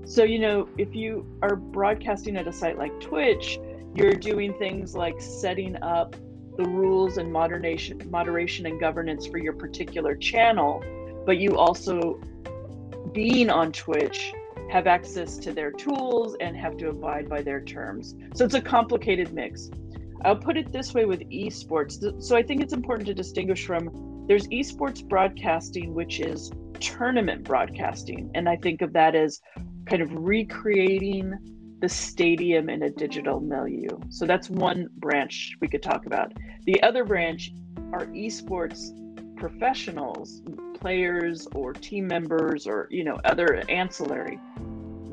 So, 0.09 0.23
you 0.23 0.38
know, 0.38 0.69
if 0.78 0.95
you 0.95 1.26
are 1.42 1.57
broadcasting 1.57 2.37
at 2.37 2.47
a 2.47 2.52
site 2.52 2.78
like 2.78 2.99
Twitch, 3.00 3.59
you're 3.97 4.14
doing 4.14 4.54
things 4.54 4.95
like 4.95 5.21
setting 5.21 5.75
up 5.83 6.14
the 6.57 6.69
rules 6.69 7.16
and 7.16 7.33
moderation, 7.33 8.00
moderation 8.11 8.66
and 8.66 8.78
governance 8.78 9.26
for 9.26 9.38
your 9.38 9.54
particular 9.54 10.14
channel, 10.14 10.85
but 11.26 11.38
you 11.38 11.57
also, 11.57 12.21
being 13.12 13.50
on 13.50 13.72
Twitch, 13.72 14.32
have 14.70 14.86
access 14.86 15.36
to 15.38 15.52
their 15.52 15.70
tools 15.72 16.36
and 16.40 16.56
have 16.56 16.76
to 16.78 16.88
abide 16.88 17.28
by 17.28 17.42
their 17.42 17.60
terms. 17.60 18.14
So 18.34 18.44
it's 18.44 18.54
a 18.54 18.60
complicated 18.60 19.32
mix. 19.32 19.70
I'll 20.24 20.36
put 20.36 20.56
it 20.56 20.70
this 20.70 20.94
way 20.94 21.06
with 21.06 21.20
esports. 21.30 22.22
So 22.22 22.36
I 22.36 22.42
think 22.42 22.62
it's 22.62 22.72
important 22.72 23.06
to 23.08 23.14
distinguish 23.14 23.66
from 23.66 24.24
there's 24.28 24.46
esports 24.48 25.06
broadcasting, 25.06 25.94
which 25.94 26.20
is 26.20 26.52
tournament 26.78 27.42
broadcasting. 27.44 28.30
And 28.34 28.48
I 28.48 28.56
think 28.56 28.82
of 28.82 28.92
that 28.92 29.14
as 29.14 29.40
kind 29.86 30.02
of 30.02 30.10
recreating 30.12 31.34
the 31.80 31.88
stadium 31.88 32.68
in 32.68 32.82
a 32.82 32.90
digital 32.90 33.40
milieu. 33.40 33.88
So 34.10 34.26
that's 34.26 34.50
one 34.50 34.88
branch 34.96 35.56
we 35.60 35.68
could 35.68 35.82
talk 35.82 36.06
about. 36.06 36.32
The 36.66 36.82
other 36.82 37.04
branch 37.04 37.50
are 37.92 38.06
esports 38.06 38.92
professionals, 39.36 40.42
players 40.80 41.46
or 41.54 41.72
team 41.72 42.06
members 42.06 42.66
or 42.66 42.88
you 42.90 43.04
know 43.04 43.18
other 43.25 43.62
ancillary 43.68 44.38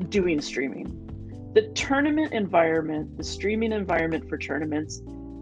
doing 0.08 0.40
streaming 0.40 1.08
the 1.54 1.68
tournament 1.68 2.32
environment, 2.32 3.16
the 3.16 3.24
streaming 3.24 3.72
environment 3.72 4.28
for 4.28 4.38
tournaments, 4.38 5.00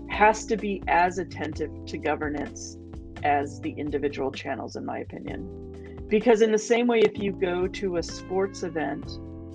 has 0.09 0.47
to 0.47 0.57
be 0.57 0.83
as 0.89 1.19
attentive 1.19 1.71
to 1.87 1.99
governance 1.99 2.79
as 3.25 3.61
the 3.61 3.71
individual 3.73 4.31
channels, 4.31 4.77
in 4.77 4.85
my 4.87 5.01
opinion. 5.01 6.07
Because, 6.09 6.41
in 6.43 6.53
the 6.53 6.59
same 6.59 6.87
way, 6.87 7.01
if 7.01 7.19
you 7.19 7.33
go 7.33 7.67
to 7.67 7.97
a 7.97 8.03
sports 8.03 8.63
event 8.63 9.05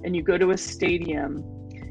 and 0.03 0.15
you 0.15 0.21
go 0.21 0.37
to 0.37 0.51
a 0.51 0.57
stadium, 0.57 1.43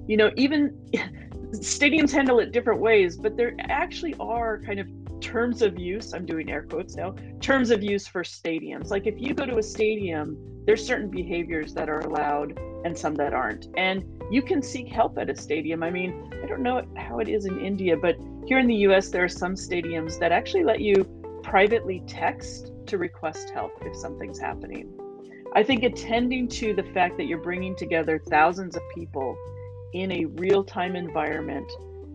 you 0.07 0.17
know, 0.17 0.31
even 0.37 0.71
stadiums 1.53 2.13
handle 2.13 2.39
it 2.39 2.53
different 2.53 2.81
ways, 2.81 3.17
but 3.17 3.37
there 3.37 3.57
actually 3.61 4.15
are 4.21 4.61
kind 4.61 4.79
of 4.79 4.87
terms 5.21 5.63
of 5.63 5.79
use. 5.79 6.13
I'm 6.15 6.27
doing 6.27 6.51
air 6.51 6.63
quotes 6.63 6.97
now 6.97 7.15
terms 7.41 7.71
of 7.71 7.83
use 7.83 8.07
for 8.07 8.23
stadiums. 8.23 8.91
Like 8.91 9.07
if 9.07 9.15
you 9.19 9.35
go 9.35 9.47
to 9.47 9.59
a 9.59 9.63
stadium, 9.63 10.37
there's 10.67 10.87
certain 10.87 11.11
behaviors 11.11 11.75
that 11.75 11.89
are 11.89 12.01
allowed 12.01 12.59
and 12.85 12.97
some 12.97 13.15
that 13.17 13.33
aren't. 13.33 13.69
And 13.77 14.05
you 14.31 14.43
can 14.43 14.63
seek 14.63 14.89
help 14.89 15.19
at 15.19 15.31
a 15.31 15.37
stadium. 15.37 15.83
I 15.83 15.91
mean, 15.91 16.31
I 16.43 16.47
don't 16.47 16.63
know 16.63 16.83
how 16.97 17.19
it 17.19 17.29
is 17.29 17.47
in 17.47 17.61
India, 17.61 17.97
but 17.97 18.17
here 18.47 18.59
in 18.59 18.67
the 18.67 18.77
US, 18.87 19.09
there 19.09 19.25
are 19.25 19.29
some 19.29 19.55
stadiums 19.55 20.19
that 20.19 20.33
actually 20.33 20.65
let 20.65 20.81
you 20.81 21.05
privately 21.43 22.03
text 22.07 22.73
to 22.87 22.99
request 22.99 23.51
help 23.51 23.73
if 23.83 23.97
something's 23.97 24.39
happening. 24.39 24.93
I 25.55 25.63
think 25.63 25.83
attending 25.83 26.47
to 26.49 26.75
the 26.75 26.85
fact 26.95 27.17
that 27.17 27.27
you're 27.27 27.39
bringing 27.39 27.75
together 27.75 28.21
thousands 28.29 28.77
of 28.77 28.83
people 28.95 29.37
in 29.95 30.13
a 30.13 30.25
real 30.27 30.63
time 30.63 30.95
environment 30.95 31.71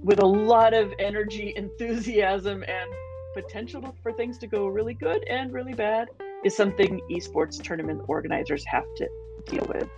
with 0.05 0.19
a 0.19 0.25
lot 0.25 0.73
of 0.73 0.93
energy, 0.99 1.53
enthusiasm, 1.57 2.63
and 2.63 2.89
potential 3.33 3.93
for 4.01 4.13
things 4.13 4.37
to 4.37 4.47
go 4.47 4.67
really 4.67 4.93
good 4.93 5.21
and 5.27 5.51
really 5.51 5.73
bad 5.73 6.07
is 6.45 6.55
something 6.55 7.01
esports 7.11 7.61
tournament 7.61 8.01
organizers 8.07 8.63
have 8.65 8.85
to 8.95 9.09
deal 9.47 9.65
with. 9.67 9.89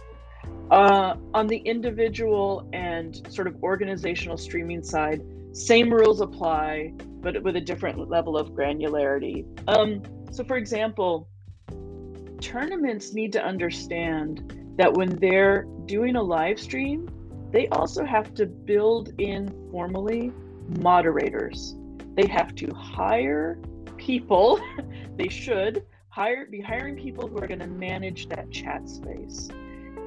Uh, 0.72 1.16
on 1.34 1.46
the 1.46 1.58
individual 1.58 2.68
and 2.74 3.22
sort 3.30 3.48
of 3.48 3.62
organizational 3.62 4.38
streaming 4.38 4.82
side, 4.82 5.22
same 5.52 5.94
rules 5.94 6.22
apply, 6.22 6.94
but 7.22 7.44
with 7.44 7.58
a 7.58 7.62
different 7.62 8.10
level 8.10 8.38
of 8.38 8.50
granularity. 8.52 9.46
Um, 9.68 10.02
so, 10.32 10.44
for 10.44 10.58
example, 10.58 11.28
tournaments 12.42 13.14
need 13.14 13.34
to 13.34 13.44
understand 13.44 14.74
that 14.78 14.94
when 14.94 15.10
they're 15.18 15.66
doing 15.86 16.16
a 16.16 16.22
live 16.22 16.60
stream, 16.60 17.10
they 17.52 17.68
also 17.70 18.04
have 18.06 18.34
to 18.36 18.46
build 18.46 19.14
in 19.20 19.54
formally 19.72 20.32
moderators. 20.80 21.76
They 22.16 22.28
have 22.28 22.56
to 22.56 22.74
hire 22.74 23.60
people, 23.98 24.60
they 25.18 25.30
should 25.30 25.86
hire 26.10 26.48
be 26.48 26.60
hiring 26.60 26.96
people 26.96 27.28
who 27.28 27.38
are 27.38 27.48
going 27.48 27.60
to 27.60 27.68
manage 27.68 28.28
that 28.30 28.50
chat 28.52 28.90
space. 28.90 29.50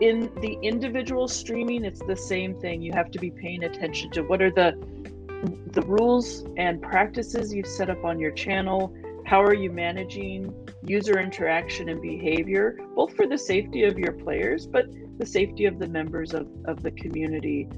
In 0.00 0.30
the 0.40 0.58
individual 0.62 1.28
streaming 1.28 1.84
it's 1.84 2.00
the 2.00 2.16
same 2.16 2.58
thing. 2.60 2.82
You 2.82 2.92
have 2.94 3.10
to 3.12 3.18
be 3.18 3.30
paying 3.30 3.64
attention 3.64 4.10
to 4.12 4.22
what 4.22 4.42
are 4.42 4.50
the 4.50 4.72
the 5.68 5.82
rules 5.82 6.44
and 6.56 6.82
practices 6.82 7.54
you've 7.54 7.66
set 7.66 7.88
up 7.88 8.04
on 8.04 8.18
your 8.18 8.32
channel. 8.32 8.92
How 9.24 9.40
are 9.42 9.54
you 9.54 9.70
managing 9.70 10.52
user 10.82 11.18
interaction 11.20 11.88
and 11.88 12.02
behavior 12.02 12.78
both 12.96 13.14
for 13.14 13.26
the 13.26 13.38
safety 13.38 13.84
of 13.84 13.98
your 13.98 14.12
players 14.12 14.66
but 14.66 14.86
the 15.20 15.26
safety 15.26 15.66
of 15.66 15.78
the 15.78 15.86
members 15.86 16.34
of, 16.34 16.48
of 16.64 16.82
the 16.82 16.90
community 16.92 17.68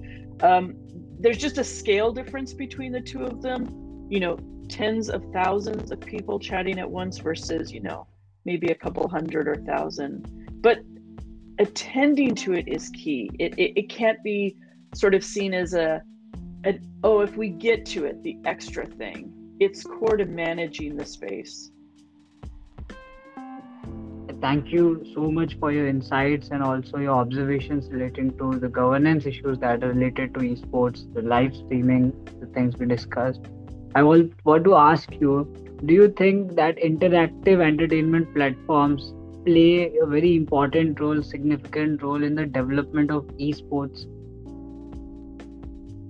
um, 0.41 0.75
there's 1.21 1.39
just 1.39 1.59
a 1.59 1.65
scale 1.65 2.13
difference 2.13 2.53
between 2.55 2.93
the 2.93 3.01
two 3.01 3.25
of 3.25 3.43
them 3.43 4.07
you 4.09 4.21
know 4.21 4.39
tens 4.69 5.11
of 5.11 5.23
thousands 5.33 5.91
of 5.91 6.01
people 6.01 6.39
chatting 6.39 6.79
at 6.79 6.91
once 6.91 7.19
versus 7.19 7.71
you 7.71 7.81
know 7.81 8.07
maybe 8.45 8.69
a 8.69 8.75
couple 8.75 9.07
hundred 9.09 9.47
or 9.47 9.57
thousand 9.57 10.27
but 10.63 10.79
attending 11.59 12.35
to 12.37 12.53
it 12.53 12.69
is 12.69 12.89
key. 12.91 13.31
It, 13.39 13.55
it, 13.59 13.79
it 13.79 13.89
can't 13.89 14.23
be 14.23 14.57
sort 14.95 15.15
of 15.15 15.25
seen 15.25 15.53
as 15.55 15.75
a, 15.75 16.03
a, 16.65 16.79
oh, 17.03 17.21
if 17.21 17.37
we 17.37 17.49
get 17.49 17.85
to 17.87 18.05
it, 18.05 18.23
the 18.23 18.39
extra 18.45 18.87
thing. 18.87 19.33
It's 19.61 19.83
core 19.83 20.17
to 20.17 20.25
managing 20.25 20.97
the 20.97 21.05
space. 21.05 21.71
Thank 24.43 24.73
you 24.73 25.07
so 25.15 25.31
much 25.31 25.57
for 25.59 25.71
your 25.73 25.87
insights 25.87 26.49
and 26.51 26.63
also 26.63 26.99
your 26.99 27.13
observations 27.13 27.89
relating 27.91 28.37
to 28.39 28.59
the 28.59 28.69
governance 28.69 29.25
issues 29.25 29.59
that 29.61 29.85
are 29.85 29.89
related 29.89 30.35
to 30.35 30.41
esports, 30.41 31.11
the 31.15 31.23
live 31.23 31.55
streaming, 31.55 32.13
the 32.41 32.47
things 32.47 32.77
we 32.77 32.87
discussed. 32.87 33.41
I 33.95 34.03
want 34.03 34.65
to 34.65 34.75
ask 34.75 35.13
you 35.21 35.45
do 35.87 35.95
you 35.95 36.09
think 36.09 36.57
that 36.57 36.77
interactive 36.77 37.61
entertainment 37.61 38.35
platforms 38.35 39.15
play 39.45 39.97
a 39.99 40.07
very 40.07 40.37
important 40.37 41.01
role, 41.01 41.23
significant 41.23 42.03
role 42.03 42.23
in 42.23 42.35
the 42.35 42.47
development 42.47 43.11
of 43.11 43.25
esports. 43.39 44.07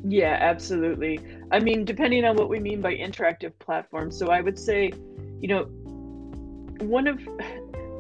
Yeah, 0.05 0.37
absolutely. 0.41 1.21
I 1.51 1.61
mean, 1.61 1.85
depending 1.85 2.25
on 2.25 2.37
what 2.37 2.49
we 2.49 2.61
mean 2.61 2.81
by 2.81 2.95
interactive 2.95 3.53
platforms. 3.59 4.19
So 4.19 4.29
I 4.29 4.41
would 4.41 4.59
say, 4.59 4.93
you 5.41 5.49
know, 5.49 5.65
one 6.87 7.07
of 7.07 7.21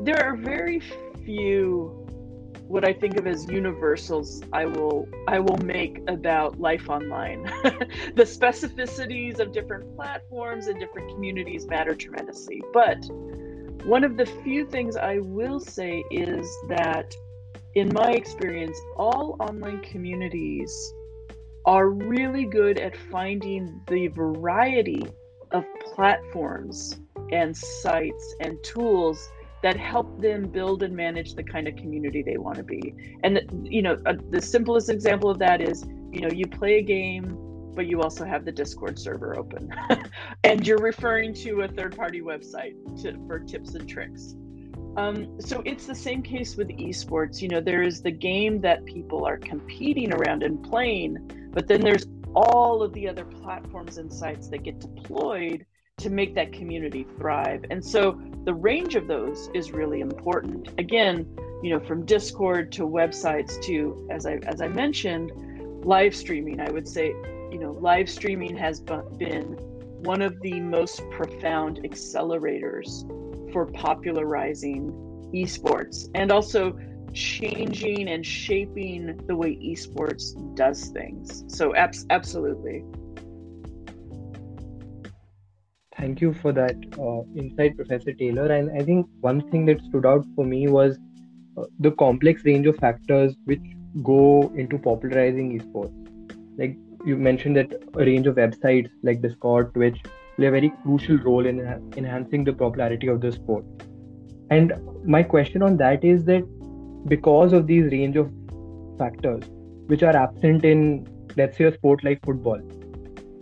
there 0.04 0.24
are 0.24 0.36
very 0.36 0.80
few 1.24 1.98
what 2.66 2.84
I 2.84 2.92
think 2.92 3.16
of 3.16 3.26
as 3.26 3.48
universals 3.48 4.42
I 4.52 4.64
will 4.64 5.08
I 5.28 5.38
will 5.38 5.58
make 5.58 6.00
about 6.08 6.58
life 6.60 6.88
online. 6.88 7.42
the 8.14 8.24
specificities 8.24 9.38
of 9.38 9.52
different 9.52 9.94
platforms 9.94 10.66
and 10.66 10.80
different 10.80 11.10
communities 11.10 11.66
matter 11.66 11.94
tremendously. 11.94 12.62
But 12.72 13.04
one 13.84 14.04
of 14.04 14.16
the 14.16 14.26
few 14.26 14.66
things 14.66 14.96
I 14.96 15.18
will 15.18 15.60
say 15.60 16.02
is 16.10 16.48
that, 16.68 17.14
in 17.74 17.92
my 17.92 18.12
experience, 18.12 18.78
all 18.96 19.36
online 19.40 19.82
communities 19.82 20.94
are 21.64 21.90
really 21.90 22.44
good 22.44 22.78
at 22.78 22.96
finding 22.96 23.80
the 23.88 24.08
variety 24.08 25.04
of 25.50 25.64
platforms 25.94 26.98
and 27.30 27.56
sites 27.56 28.34
and 28.40 28.56
tools 28.64 29.28
that 29.62 29.76
help 29.76 30.20
them 30.20 30.48
build 30.48 30.82
and 30.82 30.94
manage 30.94 31.34
the 31.34 31.42
kind 31.42 31.68
of 31.68 31.76
community 31.76 32.22
they 32.22 32.36
want 32.36 32.56
to 32.56 32.64
be. 32.64 32.94
And 33.22 33.40
you 33.64 33.82
know, 33.82 33.96
uh, 34.06 34.14
the 34.30 34.40
simplest 34.40 34.90
example 34.90 35.30
of 35.30 35.38
that 35.38 35.60
is, 35.60 35.84
you 36.10 36.20
know, 36.20 36.30
you 36.30 36.46
play 36.46 36.78
a 36.78 36.82
game 36.82 37.38
but 37.74 37.86
you 37.86 38.02
also 38.02 38.24
have 38.24 38.44
the 38.44 38.52
Discord 38.52 38.98
server 38.98 39.38
open. 39.38 39.74
and 40.44 40.66
you're 40.66 40.78
referring 40.78 41.34
to 41.34 41.62
a 41.62 41.68
third 41.68 41.96
party 41.96 42.20
website 42.20 42.74
to, 43.02 43.12
for 43.26 43.38
tips 43.38 43.74
and 43.74 43.88
tricks. 43.88 44.34
Um, 44.96 45.40
so 45.40 45.62
it's 45.64 45.86
the 45.86 45.94
same 45.94 46.22
case 46.22 46.56
with 46.56 46.68
esports. 46.68 47.40
You 47.40 47.48
know, 47.48 47.60
there 47.60 47.82
is 47.82 48.02
the 48.02 48.10
game 48.10 48.60
that 48.60 48.84
people 48.84 49.24
are 49.24 49.38
competing 49.38 50.12
around 50.12 50.42
and 50.42 50.62
playing, 50.62 51.50
but 51.52 51.66
then 51.66 51.80
there's 51.80 52.06
all 52.34 52.82
of 52.82 52.92
the 52.92 53.08
other 53.08 53.24
platforms 53.24 53.98
and 53.98 54.12
sites 54.12 54.48
that 54.48 54.62
get 54.62 54.80
deployed 54.80 55.64
to 55.98 56.10
make 56.10 56.34
that 56.34 56.52
community 56.52 57.06
thrive. 57.16 57.64
And 57.70 57.84
so 57.84 58.20
the 58.44 58.54
range 58.54 58.94
of 58.94 59.06
those 59.06 59.50
is 59.54 59.72
really 59.72 60.00
important. 60.00 60.68
Again, 60.78 61.26
you 61.62 61.70
know, 61.70 61.80
from 61.80 62.04
Discord 62.04 62.72
to 62.72 62.82
websites 62.82 63.62
to, 63.64 64.08
as 64.10 64.26
I 64.26 64.34
as 64.46 64.60
I 64.60 64.68
mentioned, 64.68 65.32
live 65.84 66.14
streaming. 66.14 66.60
I 66.60 66.70
would 66.70 66.88
say, 66.88 67.08
you 67.08 67.58
know, 67.58 67.72
live 67.80 68.08
streaming 68.10 68.56
has 68.56 68.80
been 68.80 69.56
one 70.02 70.22
of 70.22 70.40
the 70.40 70.60
most 70.60 71.08
profound 71.10 71.80
accelerators 71.84 73.06
for 73.52 73.66
popularizing 73.66 74.90
esports 75.32 76.08
and 76.14 76.32
also 76.32 76.76
changing 77.12 78.08
and 78.08 78.24
shaping 78.26 79.20
the 79.26 79.36
way 79.36 79.56
esports 79.56 80.34
does 80.56 80.86
things. 80.88 81.44
So, 81.46 81.76
abs- 81.76 82.06
absolutely. 82.10 82.84
Thank 86.02 86.20
you 86.20 86.34
for 86.34 86.52
that 86.52 86.74
uh, 86.98 87.22
insight, 87.40 87.76
Professor 87.76 88.12
Taylor. 88.12 88.46
And 88.46 88.76
I 88.76 88.84
think 88.84 89.06
one 89.20 89.40
thing 89.50 89.66
that 89.66 89.80
stood 89.82 90.04
out 90.04 90.24
for 90.34 90.44
me 90.44 90.66
was 90.66 90.98
uh, 91.56 91.62
the 91.78 91.92
complex 91.92 92.44
range 92.44 92.66
of 92.66 92.76
factors 92.78 93.36
which 93.44 93.62
go 94.02 94.52
into 94.56 94.78
popularizing 94.78 95.60
esports. 95.60 95.94
Like 96.58 96.76
you 97.06 97.16
mentioned 97.16 97.54
that 97.54 97.72
a 97.94 98.04
range 98.04 98.26
of 98.26 98.34
websites 98.34 98.90
like 99.04 99.22
Discord, 99.22 99.72
Twitch 99.74 100.02
play 100.34 100.46
a 100.48 100.50
very 100.50 100.72
crucial 100.82 101.18
role 101.18 101.46
in 101.46 101.60
enhancing 101.96 102.42
the 102.42 102.52
popularity 102.52 103.06
of 103.06 103.20
the 103.20 103.30
sport. 103.30 103.64
And 104.50 104.72
my 105.04 105.22
question 105.22 105.62
on 105.62 105.76
that 105.76 106.02
is 106.02 106.24
that 106.24 106.42
because 107.06 107.52
of 107.52 107.68
these 107.68 107.92
range 107.92 108.16
of 108.16 108.28
factors 108.98 109.44
which 109.86 110.02
are 110.02 110.16
absent 110.16 110.64
in 110.64 111.06
let's 111.36 111.56
say 111.56 111.64
a 111.64 111.72
sport 111.72 112.02
like 112.02 112.24
football 112.24 112.60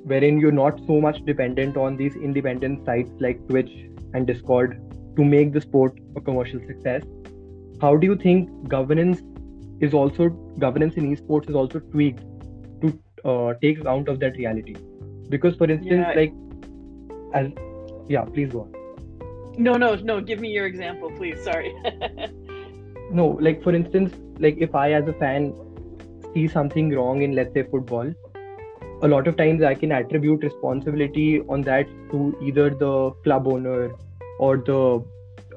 wherein 0.05 0.39
you're 0.41 0.53
not 0.53 0.81
so 0.87 1.01
much 1.01 1.25
dependent 1.25 1.77
on 1.77 1.97
these 1.97 2.17
independent 2.17 2.85
sites 2.85 3.11
like 3.21 3.47
twitch 3.49 3.71
and 4.15 4.27
discord 4.27 4.81
to 5.17 5.25
make 5.25 5.53
the 5.53 5.61
sport 5.61 5.99
a 6.17 6.21
commercial 6.21 6.61
success. 6.67 7.03
How 7.81 7.97
do 7.97 8.07
you 8.07 8.17
think 8.17 8.69
governance 8.69 9.23
is 9.81 9.95
also 9.95 10.29
governance 10.59 10.95
in 10.97 11.15
esports 11.15 11.49
is 11.49 11.55
also 11.55 11.79
tweaked 11.79 12.21
to 12.83 12.99
uh, 13.25 13.55
take 13.63 13.81
account 13.81 14.09
of 14.09 14.21
that 14.21 14.37
reality? 14.37 14.77
Because 15.29 15.57
for 15.57 15.71
instance 15.71 16.07
yeah. 16.09 16.15
like 16.15 16.33
as 17.35 17.51
yeah 18.09 18.25
please 18.25 18.53
go 18.53 18.63
on. 18.63 18.75
No 19.59 19.75
no 19.75 19.95
no 19.97 20.21
give 20.21 20.41
me 20.41 20.51
your 20.51 20.67
example 20.67 21.11
please 21.17 21.43
sorry. 21.43 21.75
No 23.13 23.27
like 23.41 23.63
for 23.63 23.75
instance 23.75 24.15
like 24.39 24.57
if 24.59 24.75
i 24.75 24.93
as 24.93 25.09
a 25.09 25.13
fan 25.15 25.53
see 26.33 26.47
something 26.47 26.91
wrong 26.91 27.23
in 27.23 27.35
let's 27.35 27.53
say 27.53 27.65
football 27.65 28.13
a 29.03 29.09
lot 29.09 29.27
of 29.27 29.37
times 29.37 29.63
i 29.63 29.75
can 29.75 29.93
attribute 29.93 30.43
responsibility 30.43 31.41
on 31.49 31.63
that 31.63 31.87
to 32.11 32.37
either 32.43 32.69
the 32.71 33.11
club 33.25 33.47
owner 33.47 33.91
or 34.39 34.57
the 34.59 35.03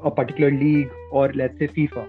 a 0.04 0.12
particular 0.12 0.52
league 0.52 0.92
or 1.12 1.32
let's 1.34 1.58
say 1.58 1.68
fifa. 1.68 2.08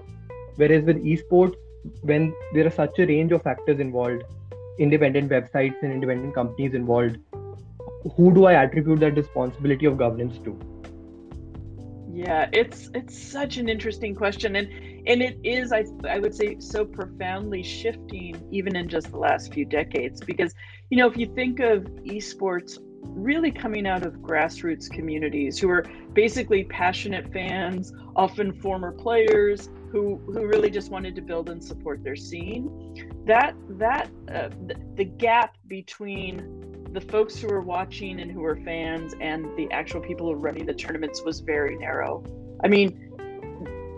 Whereas 0.57 0.85
with 0.85 1.03
esports 1.05 1.55
when 2.03 2.33
there 2.53 2.67
are 2.67 2.71
such 2.71 2.99
a 2.99 3.07
range 3.07 3.33
of 3.33 3.43
factors 3.43 3.79
involved 3.79 4.23
independent 4.79 5.31
websites 5.31 5.83
and 5.83 5.93
independent 5.93 6.35
companies 6.35 6.75
involved 6.75 7.19
who 8.17 8.35
do 8.35 8.47
i 8.47 8.53
attribute 8.63 9.01
that 9.01 9.17
responsibility 9.17 9.87
of 9.87 9.97
governance 9.97 10.39
to? 10.39 10.59
Yeah 12.13 12.49
it's 12.53 12.91
it's 12.95 13.17
such 13.17 13.57
an 13.59 13.69
interesting 13.69 14.15
question. 14.15 14.57
And 14.57 14.69
and 15.07 15.23
it 15.23 15.39
is 15.45 15.73
I, 15.73 15.85
I 16.09 16.19
would 16.19 16.35
say 16.35 16.59
so 16.59 16.85
profoundly 16.85 17.63
shifting 17.63 18.43
even 18.51 18.77
in 18.77 18.89
just 18.89 19.11
the 19.11 19.19
last 19.19 19.53
few 19.53 19.65
decades 19.65 20.21
because 20.21 20.55
you 20.91 20.99
know 20.99 21.09
if 21.09 21.17
you 21.17 21.27
think 21.35 21.61
of 21.61 21.83
esports 22.07 22.79
really 23.03 23.51
coming 23.51 23.87
out 23.87 24.05
of 24.05 24.15
grassroots 24.15 24.91
communities 24.91 25.59
who 25.59 25.69
are 25.71 25.85
basically 26.15 26.65
passionate 26.65 27.33
fans 27.33 27.93
often 28.17 28.53
former 28.61 28.93
players 28.93 29.69
who 29.93 30.21
who 30.27 30.47
really 30.47 30.71
just 30.71 30.91
wanted 30.91 31.15
to 31.15 31.23
build 31.23 31.51
and 31.51 31.63
support 31.63 32.03
their 32.03 32.17
scene 32.17 33.23
that 33.27 33.55
that 33.69 34.09
uh, 34.33 34.49
the, 34.67 34.75
the 34.97 35.05
gap 35.05 35.57
between 35.69 36.65
the 36.95 37.01
folks 37.01 37.37
who 37.37 37.49
were 37.49 37.61
watching 37.61 38.21
and 38.21 38.31
who 38.31 38.41
were 38.41 38.57
fans 38.65 39.15
and 39.21 39.45
the 39.57 39.69
actual 39.73 40.01
people 40.01 40.27
who 40.27 40.33
are 40.33 40.39
running 40.39 40.65
the 40.65 40.73
tournaments 40.73 41.23
was 41.25 41.41
very 41.41 41.77
narrow. 41.77 42.23
I 42.63 42.69
mean, 42.69 43.04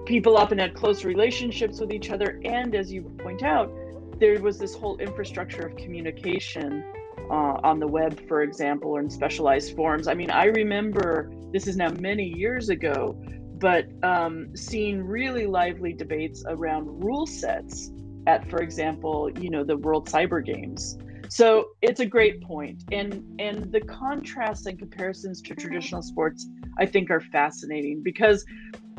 people 0.06 0.36
often 0.36 0.58
had 0.58 0.74
close 0.74 1.04
relationships 1.04 1.80
with 1.80 1.92
each 1.92 2.10
other, 2.10 2.40
and 2.44 2.74
as 2.74 2.92
you 2.92 3.02
point 3.18 3.42
out, 3.42 3.70
there 4.18 4.40
was 4.40 4.58
this 4.58 4.74
whole 4.74 4.96
infrastructure 4.98 5.66
of 5.66 5.76
communication 5.76 6.82
uh, 7.30 7.60
on 7.62 7.80
the 7.80 7.86
web, 7.86 8.26
for 8.28 8.42
example, 8.42 8.92
or 8.92 9.00
in 9.00 9.10
specialized 9.10 9.76
forums. 9.76 10.08
I 10.08 10.14
mean, 10.14 10.30
I 10.30 10.44
remember 10.44 11.30
this 11.52 11.66
is 11.66 11.76
now 11.76 11.90
many 11.90 12.24
years 12.24 12.68
ago, 12.68 13.20
but 13.58 13.86
um, 14.02 14.56
seeing 14.56 15.02
really 15.02 15.46
lively 15.46 15.92
debates 15.92 16.44
around 16.46 16.86
rule 17.04 17.26
sets 17.26 17.90
at, 18.26 18.48
for 18.48 18.58
example, 18.58 19.30
you 19.40 19.50
know, 19.50 19.64
the 19.64 19.76
World 19.76 20.08
Cyber 20.08 20.44
Games. 20.44 20.96
So 21.28 21.70
it's 21.82 22.00
a 22.00 22.06
great 22.06 22.40
point, 22.42 22.84
and 22.92 23.24
and 23.40 23.72
the 23.72 23.80
contrasts 23.80 24.66
and 24.66 24.78
comparisons 24.78 25.42
to 25.42 25.54
traditional 25.56 26.02
sports, 26.02 26.46
I 26.78 26.86
think, 26.86 27.10
are 27.10 27.20
fascinating 27.20 28.02
because, 28.02 28.44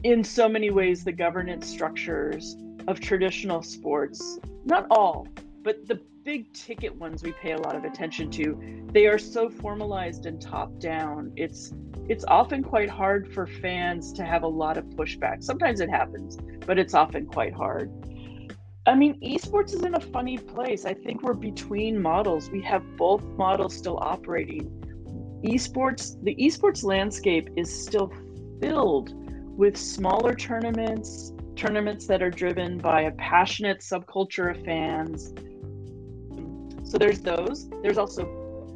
in 0.04 0.24
so 0.24 0.48
many 0.48 0.70
ways, 0.70 1.04
the 1.04 1.12
governance 1.12 1.68
structures 1.68 2.56
of 2.88 3.00
traditional 3.00 3.62
sports, 3.62 4.40
not 4.66 4.86
all, 4.90 5.28
but 5.64 5.88
the 5.88 6.00
big 6.24 6.52
ticket 6.54 6.96
ones 6.96 7.24
we 7.24 7.32
pay 7.34 7.54
a 7.54 7.58
lot 7.58 7.76
of 7.76 7.84
attention 7.84 8.30
to, 8.30 8.86
they 8.92 9.08
are 9.08 9.18
so 9.18 9.50
formalized 9.50 10.26
and 10.26 10.42
top 10.42 10.78
down. 10.80 11.32
It's 11.36 11.74
it's 12.10 12.24
often 12.26 12.64
quite 12.64 12.90
hard 12.90 13.34
for 13.34 13.46
fans 13.46 14.14
to 14.14 14.24
have 14.24 14.44
a 14.44 14.48
lot 14.48 14.78
of 14.78 14.86
pushback. 14.86 15.44
Sometimes 15.44 15.82
it 15.82 15.90
happens, 15.90 16.38
but 16.66 16.80
it's 16.80 16.94
often 16.94 17.26
quite 17.26 17.54
hard. 17.54 17.92
I 18.86 18.96
mean, 18.96 19.20
esports 19.20 19.74
is 19.74 19.84
in 19.84 19.96
a 19.96 20.00
funny 20.00 20.38
place. 20.38 20.86
I 20.86 20.94
think 20.94 21.22
we're 21.22 21.34
between 21.34 22.02
models. 22.02 22.50
We 22.50 22.62
have 22.62 22.82
both 22.96 23.24
models 23.38 23.76
still 23.76 23.98
operating. 23.98 24.72
Esports, 25.44 26.22
the 26.24 26.34
esports 26.36 26.86
landscape 26.86 27.50
is 27.58 27.84
still 27.86 28.14
filled 28.62 29.27
with 29.58 29.76
smaller 29.76 30.36
tournaments, 30.36 31.34
tournaments 31.56 32.06
that 32.06 32.22
are 32.22 32.30
driven 32.30 32.78
by 32.78 33.02
a 33.02 33.12
passionate 33.14 33.80
subculture 33.80 34.52
of 34.56 34.64
fans. 34.64 35.34
So 36.90 36.98
there's 36.98 37.20
those. 37.20 37.68
There's 37.82 37.98
also 37.98 38.26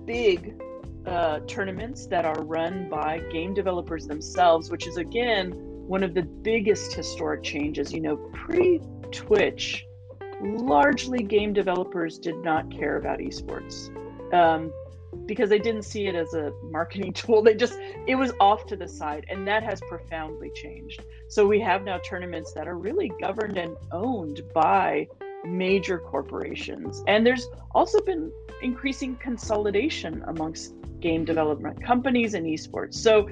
big 0.06 0.60
uh, 1.06 1.39
tournaments 1.41 2.08
that 2.08 2.26
are 2.26 2.44
run 2.44 2.89
by 2.89 3.20
game 3.32 3.54
developers 3.54 4.08
themselves, 4.08 4.72
which 4.72 4.88
is 4.88 4.98
again 4.98 5.52
one 5.88 6.04
of 6.04 6.13
the 6.15 6.24
biggest 6.24 6.94
historic 6.94 7.44
changes. 7.44 7.94
You 7.94 8.02
know, 8.02 8.17
pre 8.34 8.82
Twitch, 9.12 9.86
largely 10.41 11.22
game 11.22 11.54
developers 11.54 12.17
did 12.17 12.38
not 12.38 12.72
care 12.72 12.98
about 12.98 13.20
esports 13.20 13.89
um, 14.34 14.74
because 15.26 15.50
they 15.50 15.60
didn't 15.60 15.84
see 15.84 16.08
it 16.08 16.15
as 16.15 16.34
a 16.34 16.52
marketing 16.63 17.13
tool. 17.13 17.41
They 17.41 17.56
just, 17.56 17.78
it 18.08 18.15
was 18.15 18.32
off 18.39 18.65
to 18.67 18.76
the 18.76 18.88
side, 18.88 19.26
and 19.30 19.47
that 19.47 19.63
has 19.63 19.82
profoundly 19.82 20.52
changed. 20.52 21.04
So 21.28 21.45
we 21.45 21.60
have 21.62 21.84
now 21.84 22.00
tournaments 22.00 22.54
that 22.54 22.67
are 22.67 22.78
really 22.78 23.12
governed 23.19 23.58
and 23.58 23.76
owned 23.91 24.41
by 24.54 25.08
major 25.45 26.00
corporations. 26.00 27.04
And 27.08 27.26
there's 27.26 27.47
also 27.74 28.02
been 28.02 28.32
increasing 28.62 29.15
consolidation 29.15 30.24
amongst 30.28 30.74
game 31.00 31.26
development 31.26 31.84
companies 31.84 32.36
and 32.36 32.45
esports. 32.45 32.95
So 32.95 33.28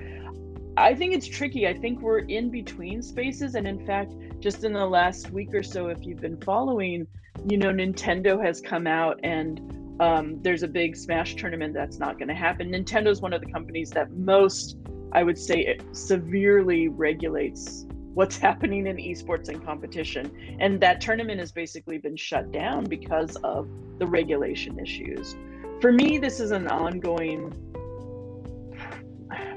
I 0.77 0.95
think 0.95 1.13
it's 1.13 1.27
tricky. 1.27 1.67
I 1.67 1.73
think 1.73 2.01
we're 2.01 2.19
in 2.19 2.49
between 2.49 3.01
spaces. 3.01 3.55
And 3.55 3.67
in 3.67 3.85
fact, 3.85 4.13
just 4.39 4.63
in 4.63 4.73
the 4.73 4.85
last 4.85 5.31
week 5.31 5.53
or 5.53 5.63
so, 5.63 5.87
if 5.87 6.05
you've 6.05 6.21
been 6.21 6.39
following, 6.41 7.05
you 7.47 7.57
know, 7.57 7.69
Nintendo 7.69 8.43
has 8.43 8.61
come 8.61 8.87
out 8.87 9.19
and 9.23 9.59
um, 9.99 10.41
there's 10.41 10.63
a 10.63 10.67
big 10.67 10.95
Smash 10.95 11.35
tournament 11.35 11.73
that's 11.73 11.99
not 11.99 12.17
going 12.17 12.29
to 12.29 12.35
happen. 12.35 12.71
Nintendo 12.71 13.07
is 13.07 13.21
one 13.21 13.33
of 13.33 13.41
the 13.41 13.51
companies 13.51 13.89
that 13.91 14.11
most, 14.11 14.77
I 15.11 15.23
would 15.23 15.37
say, 15.37 15.59
it 15.59 15.83
severely 15.91 16.87
regulates 16.87 17.85
what's 18.13 18.37
happening 18.47 18.87
in 18.87 18.97
esports 18.97 19.49
and 19.49 19.63
competition. 19.63 20.57
And 20.59 20.79
that 20.81 21.01
tournament 21.01 21.39
has 21.39 21.51
basically 21.51 21.97
been 21.97 22.15
shut 22.15 22.51
down 22.51 22.85
because 22.85 23.35
of 23.37 23.67
the 23.97 24.07
regulation 24.07 24.79
issues. 24.79 25.35
For 25.81 25.91
me, 25.91 26.17
this 26.17 26.39
is 26.39 26.51
an 26.51 26.67
ongoing 26.67 27.53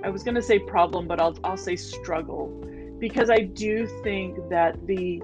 I 0.04 0.10
was 0.10 0.22
going 0.22 0.34
to 0.34 0.42
say 0.42 0.58
problem, 0.58 1.06
but 1.06 1.20
I'll 1.20 1.38
I'll 1.44 1.56
say 1.56 1.76
struggle 1.76 2.48
because 2.98 3.30
I 3.30 3.38
do 3.38 3.86
think 4.02 4.36
that 4.50 4.86
the 4.86 5.22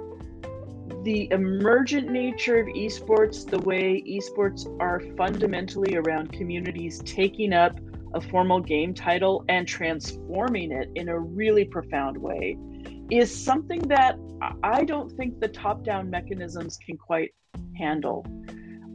the 1.03 1.29
emergent 1.31 2.11
nature 2.11 2.59
of 2.59 2.67
esports, 2.69 3.49
the 3.49 3.59
way 3.61 4.03
esports 4.07 4.67
are 4.81 5.01
fundamentally 5.17 5.97
around 5.97 6.33
communities 6.33 7.01
taking 7.05 7.53
up 7.53 7.79
a 8.15 8.21
formal 8.21 8.61
game 8.61 8.95
title 8.95 9.45
and 9.49 9.67
transforming 9.67 10.73
it 10.73 10.91
in 10.95 11.09
a 11.09 11.19
really 11.19 11.65
profound 11.65 12.17
way, 12.17 12.57
is 13.11 13.35
something 13.35 13.81
that 13.83 14.19
I 14.63 14.85
don't 14.85 15.11
think 15.17 15.41
the 15.41 15.49
top 15.49 15.85
down 15.85 16.11
mechanisms 16.11 16.79
can 16.79 16.97
quite 16.97 17.35
handle. 17.77 18.27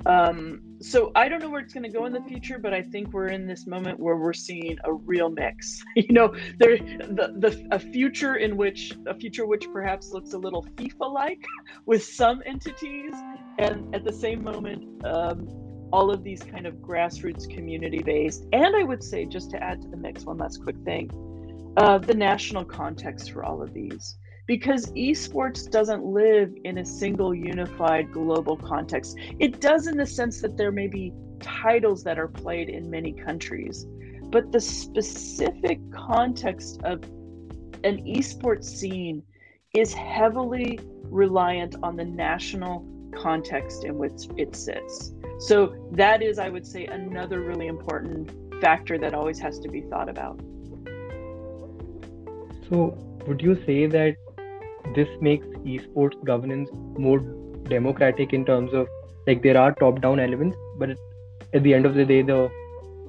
Um, 0.05 0.61
so 0.81 1.11
I 1.15 1.29
don't 1.29 1.39
know 1.41 1.49
where 1.49 1.61
it's 1.61 1.73
going 1.73 1.83
to 1.83 1.89
go 1.89 2.05
in 2.05 2.13
the 2.13 2.21
future, 2.21 2.59
but 2.59 2.73
I 2.73 2.81
think 2.81 3.13
we're 3.13 3.27
in 3.27 3.47
this 3.47 3.65
moment 3.65 3.99
where 3.99 4.17
we're 4.17 4.33
seeing 4.33 4.77
a 4.83 4.93
real 4.93 5.29
mix. 5.29 5.81
you 5.95 6.11
know, 6.13 6.35
there 6.59 6.77
the, 6.77 7.33
the 7.37 7.67
a 7.71 7.79
future 7.79 8.35
in 8.35 8.57
which 8.57 8.93
a 9.07 9.15
future 9.15 9.45
which 9.45 9.65
perhaps 9.71 10.11
looks 10.11 10.33
a 10.33 10.37
little 10.37 10.63
FIFA-like 10.75 11.45
with 11.85 12.03
some 12.03 12.43
entities, 12.45 13.13
and 13.59 13.95
at 13.95 14.03
the 14.03 14.11
same 14.11 14.43
moment, 14.43 15.05
um, 15.05 15.47
all 15.93 16.11
of 16.11 16.23
these 16.23 16.41
kind 16.41 16.65
of 16.65 16.75
grassroots 16.75 17.49
community-based, 17.49 18.45
and 18.51 18.75
I 18.75 18.83
would 18.83 19.03
say 19.03 19.25
just 19.25 19.51
to 19.51 19.63
add 19.63 19.81
to 19.83 19.87
the 19.87 19.97
mix, 19.97 20.25
one 20.25 20.37
last 20.37 20.61
quick 20.63 20.77
thing, 20.83 21.09
uh, 21.77 21.99
the 21.99 22.15
national 22.15 22.65
context 22.65 23.31
for 23.31 23.45
all 23.45 23.61
of 23.61 23.73
these 23.73 24.17
because 24.45 24.91
esports 24.91 25.69
doesn't 25.69 26.03
live 26.03 26.53
in 26.63 26.79
a 26.79 26.85
single 26.85 27.33
unified 27.33 28.11
global 28.11 28.57
context. 28.57 29.17
It 29.39 29.61
does 29.61 29.87
in 29.87 29.97
the 29.97 30.05
sense 30.05 30.41
that 30.41 30.57
there 30.57 30.71
may 30.71 30.87
be 30.87 31.13
titles 31.39 32.03
that 32.03 32.19
are 32.19 32.27
played 32.27 32.69
in 32.69 32.89
many 32.89 33.13
countries, 33.13 33.85
but 34.29 34.51
the 34.51 34.59
specific 34.59 35.79
context 35.91 36.81
of 36.83 37.03
an 37.83 38.03
esports 38.05 38.65
scene 38.65 39.23
is 39.73 39.93
heavily 39.93 40.79
reliant 41.03 41.75
on 41.83 41.95
the 41.95 42.05
national 42.05 42.85
context 43.15 43.83
in 43.83 43.97
which 43.97 44.27
it 44.37 44.55
sits. 44.55 45.11
So 45.39 45.75
that 45.91 46.21
is, 46.21 46.39
I 46.39 46.49
would 46.49 46.65
say, 46.65 46.85
another 46.85 47.41
really 47.41 47.67
important 47.67 48.31
factor 48.61 48.97
that 48.97 49.13
always 49.13 49.39
has 49.39 49.59
to 49.59 49.69
be 49.69 49.81
thought 49.81 50.09
about. 50.09 50.39
So, 52.69 52.97
would 53.27 53.41
you 53.41 53.55
say 53.65 53.87
that 53.87 54.15
this 54.95 55.07
makes 55.21 55.45
esports 55.75 56.23
governance 56.25 56.69
more 56.97 57.19
democratic 57.69 58.33
in 58.33 58.45
terms 58.45 58.73
of 58.73 58.87
like 59.27 59.41
there 59.41 59.57
are 59.57 59.71
top 59.73 60.01
down 60.01 60.19
elements 60.19 60.57
but 60.77 60.89
at 61.53 61.63
the 61.63 61.73
end 61.73 61.85
of 61.85 61.95
the 61.95 62.05
day 62.05 62.21
the 62.21 62.49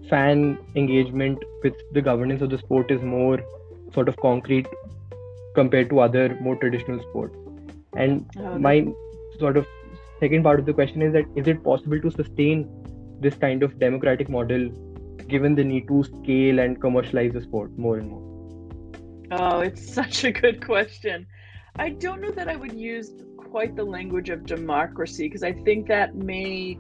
fan 0.09 0.59
engagement 0.77 1.39
with 1.63 1.75
the 1.93 2.01
governance 2.01 2.43
of 2.43 2.51
the 2.51 2.59
sport 2.59 2.91
is 2.91 3.03
more 3.03 3.41
sort 3.93 4.09
of 4.09 4.17
concrete 4.17 4.67
compared 5.55 5.89
to 5.91 6.01
other 6.01 6.37
more 6.41 6.57
traditional 6.57 7.01
sports. 7.01 7.37
And 7.97 8.27
my 8.59 8.87
sort 9.39 9.57
of 9.57 9.67
second 10.21 10.43
part 10.43 10.61
of 10.61 10.67
the 10.67 10.73
question 10.73 11.03
is 11.03 11.13
that 11.13 11.25
is 11.37 11.47
it 11.47 11.63
possible 11.63 12.01
to 12.01 12.11
sustain 12.11 12.69
this 13.21 13.35
kind 13.35 13.63
of 13.63 13.79
democratic 13.79 14.29
model 14.29 14.69
given 15.29 15.55
the 15.55 15.65
need 15.65 15.89
to 15.89 16.05
scale 16.05 16.59
and 16.59 16.81
commercialize 16.81 17.33
the 17.33 17.41
sport 17.41 17.77
more 17.79 17.99
and 17.99 18.11
more? 18.11 18.23
Oh 19.31 19.61
it's 19.61 19.93
such 20.01 20.25
a 20.25 20.33
good 20.33 20.65
question 20.65 21.27
I 21.77 21.91
don't 21.91 22.21
know 22.21 22.31
that 22.31 22.49
I 22.49 22.55
would 22.55 22.73
use 22.73 23.13
quite 23.37 23.75
the 23.75 23.85
language 23.85 24.31
of 24.31 24.47
democracy 24.47 25.25
because 25.27 25.43
I 25.43 25.53
think 25.53 25.89
that 25.89 26.15
may 26.15 26.79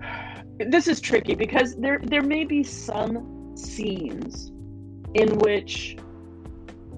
this 0.58 0.88
is 0.88 1.00
tricky 1.00 1.34
because 1.34 1.76
there 1.76 2.00
there 2.02 2.22
may 2.22 2.44
be 2.44 2.64
some 2.64 3.56
scenes 3.56 4.48
in 5.14 5.38
which 5.38 5.96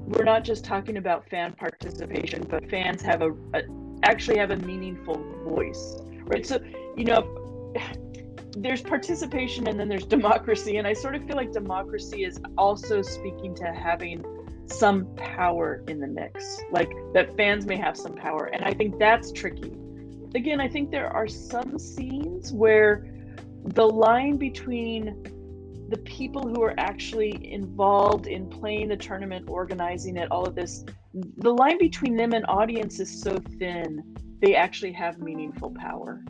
we're 0.07 0.25
not 0.25 0.43
just 0.43 0.65
talking 0.65 0.97
about 0.97 1.29
fan 1.29 1.53
participation 1.53 2.47
but 2.49 2.69
fans 2.71 3.03
have 3.03 3.21
a, 3.21 3.33
a 3.55 3.63
actually 4.03 4.39
have 4.39 4.51
a 4.51 4.57
meaningful 4.57 5.23
voice 5.45 5.97
right? 6.25 6.47
So 6.47 6.61
you 6.97 7.05
know 7.05 7.75
there's 8.57 8.81
participation 8.81 9.69
and 9.69 9.79
then 9.79 9.87
there's 9.87 10.07
democracy 10.19 10.79
and 10.79 10.85
i 10.85 10.93
sort 10.93 11.15
of 11.15 11.25
feel 11.25 11.37
like 11.37 11.53
democracy 11.53 12.25
is 12.25 12.41
also 12.59 13.01
speaking 13.01 13.55
to 13.55 13.65
having 13.67 14.25
some 14.73 15.07
power 15.17 15.83
in 15.89 16.01
the 16.01 16.07
mix, 16.07 16.61
like 16.71 16.91
that 17.13 17.37
fans 17.37 17.67
may 17.67 17.77
have 17.77 17.97
some 17.97 18.15
power. 18.15 18.47
And 18.47 18.65
I 18.65 18.73
think 18.73 18.99
that's 18.99 19.33
tricky. 19.33 19.73
Again, 20.35 20.61
I 20.61 20.69
think 20.69 20.91
there 20.91 21.09
are 21.09 21.27
some 21.27 21.79
scenes 21.79 22.53
where 22.53 23.07
the 23.65 23.87
line 23.87 24.37
between 24.37 25.23
the 25.89 25.99
people 25.99 26.47
who 26.47 26.63
are 26.63 26.75
actually 26.79 27.53
involved 27.53 28.29
in 28.29 28.49
playing 28.49 28.89
the 28.89 28.97
tournament, 28.97 29.47
organizing 29.49 30.17
it, 30.17 30.31
all 30.31 30.47
of 30.47 30.55
this, 30.55 30.85
the 31.13 31.53
line 31.53 31.79
between 31.79 32.17
them 32.17 32.33
and 32.33 32.45
audience 32.47 33.01
is 33.01 33.21
so 33.21 33.39
thin, 33.59 34.17
they 34.41 34.55
actually 34.55 34.93
have 34.93 35.19
meaningful 35.19 35.71
power. 35.71 36.23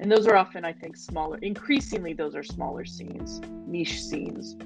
And 0.00 0.12
those 0.12 0.26
are 0.26 0.36
often, 0.36 0.64
I 0.64 0.72
think, 0.72 0.96
smaller, 0.96 1.38
increasingly, 1.38 2.12
those 2.12 2.36
are 2.36 2.42
smaller 2.42 2.84
scenes, 2.84 3.40
niche 3.66 4.02
scenes. 4.02 4.56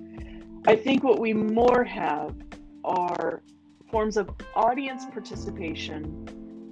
I 0.67 0.77
think 0.77 1.05
what 1.05 1.21
we 1.21 1.33
more 1.33 1.85
have 1.85 2.35
are 2.85 3.43
forms 3.91 4.17
of 4.17 4.31
audience 4.55 5.05
participation 5.07 6.27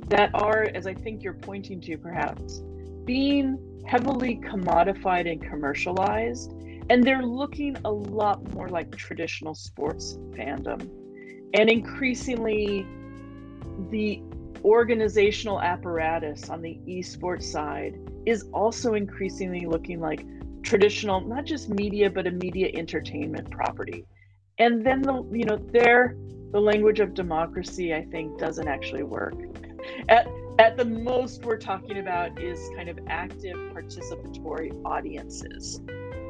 that 0.09 0.31
are, 0.35 0.69
as 0.75 0.87
I 0.87 0.95
think 0.95 1.23
you're 1.23 1.35
pointing 1.35 1.81
to 1.83 1.97
perhaps, 1.97 2.63
being 3.05 3.59
heavily 3.87 4.41
commodified 4.43 5.31
and 5.31 5.43
commercialized. 5.43 6.53
And 6.91 7.05
they're 7.05 7.23
looking 7.23 7.77
a 7.85 7.91
lot 7.91 8.53
more 8.53 8.69
like 8.69 8.95
traditional 8.97 9.55
sports 9.55 10.15
fandom. 10.31 10.81
And 11.55 11.71
increasingly, 11.71 12.85
the 13.91 14.21
organizational 14.65 15.61
apparatus 15.61 16.51
on 16.51 16.61
the 16.63 16.79
esports 16.89 17.45
side 17.45 17.99
is 18.27 18.45
also 18.53 18.95
increasingly 18.95 19.67
looking 19.67 20.01
like 20.01 20.25
traditional, 20.63 21.21
not 21.21 21.45
just 21.45 21.69
media, 21.69 22.11
but 22.11 22.27
a 22.27 22.31
media 22.31 22.71
entertainment 22.75 23.51
property 23.51 24.05
and 24.61 24.85
then 24.85 25.03
the 25.03 25.27
you 25.33 25.45
know 25.45 25.57
the 25.57 26.61
language 26.61 27.01
of 27.01 27.15
democracy 27.15 27.95
i 27.95 28.05
think 28.05 28.39
doesn't 28.39 28.69
actually 28.69 29.03
work. 29.03 29.35
At 30.09 30.29
at 30.59 30.77
the 30.77 30.85
most 30.85 31.45
we're 31.45 31.57
talking 31.57 31.99
about 31.99 32.41
is 32.41 32.71
kind 32.77 32.89
of 32.89 32.99
active 33.09 33.57
participatory 33.73 34.71
audiences 34.85 35.81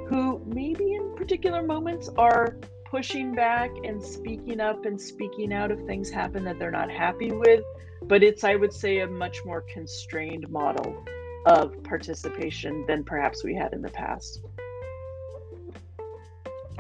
who 0.09 0.41
maybe 0.47 0.95
in 0.95 1.15
particular 1.17 1.63
moments 1.63 2.09
are 2.17 2.57
pushing 2.85 3.35
back 3.35 3.71
and 3.85 4.03
speaking 4.03 4.61
up 4.61 4.85
and 4.85 5.01
speaking 5.01 5.53
out 5.53 5.71
if 5.71 5.81
things 5.81 6.11
happen 6.11 6.45
that 6.45 6.59
they're 6.59 6.71
not 6.71 6.91
happy 6.91 7.33
with. 7.33 7.63
But 8.03 8.23
it's 8.23 8.45
i 8.45 8.55
would 8.55 8.73
say 8.73 9.01
a 9.01 9.07
much 9.07 9.45
more 9.45 9.63
constrained 9.63 10.49
model 10.49 11.05
of 11.47 11.83
participation 11.83 12.85
than 12.87 13.03
perhaps 13.03 13.43
we 13.43 13.55
had 13.55 13.73
in 13.73 13.83
the 13.83 13.91
past 13.91 14.43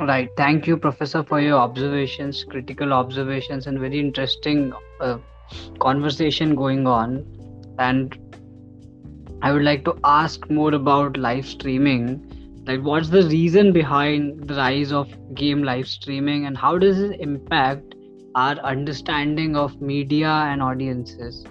Right. 0.00 0.30
Thank 0.36 0.66
you, 0.66 0.76
Professor, 0.78 1.22
for 1.22 1.40
your 1.40 1.58
observations, 1.58 2.44
critical 2.44 2.92
observations, 2.92 3.66
and 3.66 3.78
very 3.78 4.00
interesting 4.00 4.72
uh, 5.00 5.18
conversation 5.80 6.54
going 6.56 6.86
on. 6.86 7.26
And 7.78 8.16
I 9.42 9.52
would 9.52 9.62
like 9.62 9.84
to 9.84 9.98
ask 10.04 10.48
more 10.50 10.74
about 10.74 11.16
live 11.16 11.46
streaming. 11.46 12.24
Like, 12.66 12.82
what's 12.82 13.10
the 13.10 13.22
reason 13.24 13.72
behind 13.72 14.48
the 14.48 14.54
rise 14.54 14.92
of 14.92 15.08
game 15.34 15.62
live 15.62 15.88
streaming, 15.88 16.46
and 16.46 16.56
how 16.56 16.78
does 16.78 17.00
it 17.00 17.20
impact 17.20 17.94
our 18.34 18.56
understanding 18.58 19.56
of 19.56 19.80
media 19.80 20.28
and 20.28 20.62
audiences? 20.62 21.46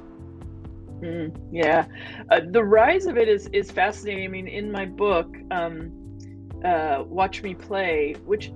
Mm, 1.01 1.33
yeah, 1.51 1.85
uh, 2.31 2.41
the 2.51 2.63
rise 2.63 3.05
of 3.05 3.17
it 3.17 3.27
is 3.29 3.47
is 3.53 3.71
fascinating. 3.71 4.25
I 4.25 4.27
mean, 4.27 4.47
in 4.47 4.71
my 4.71 4.85
book, 4.85 5.37
um, 5.51 5.93
uh, 6.63 7.03
Watch 7.07 7.43
Me 7.43 7.53
Play, 7.53 8.15
which, 8.25 8.51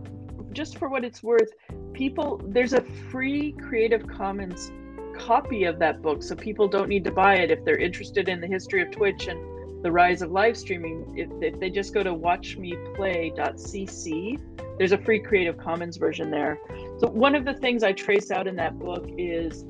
just 0.51 0.77
for 0.77 0.89
what 0.89 1.03
it's 1.03 1.23
worth, 1.23 1.51
people, 1.93 2.41
there's 2.45 2.73
a 2.73 2.81
free 2.81 3.53
Creative 3.53 4.05
Commons 4.07 4.71
copy 5.17 5.63
of 5.65 5.79
that 5.79 6.01
book. 6.01 6.23
So 6.23 6.35
people 6.35 6.67
don't 6.67 6.89
need 6.89 7.03
to 7.05 7.11
buy 7.11 7.35
it 7.35 7.51
if 7.51 7.63
they're 7.63 7.77
interested 7.77 8.29
in 8.29 8.41
the 8.41 8.47
history 8.47 8.81
of 8.81 8.91
Twitch 8.91 9.27
and 9.27 9.83
the 9.83 9.91
rise 9.91 10.21
of 10.21 10.31
live 10.31 10.57
streaming. 10.57 11.17
If, 11.17 11.29
if 11.41 11.59
they 11.59 11.69
just 11.69 11.93
go 11.93 12.03
to 12.03 12.13
watchmeplay.cc, 12.13 14.77
there's 14.77 14.91
a 14.91 14.97
free 14.97 15.19
Creative 15.19 15.57
Commons 15.57 15.97
version 15.97 16.31
there. 16.31 16.57
So 16.99 17.07
one 17.07 17.35
of 17.35 17.45
the 17.45 17.53
things 17.53 17.83
I 17.83 17.91
trace 17.91 18.31
out 18.31 18.47
in 18.47 18.55
that 18.55 18.79
book 18.79 19.05
is, 19.17 19.63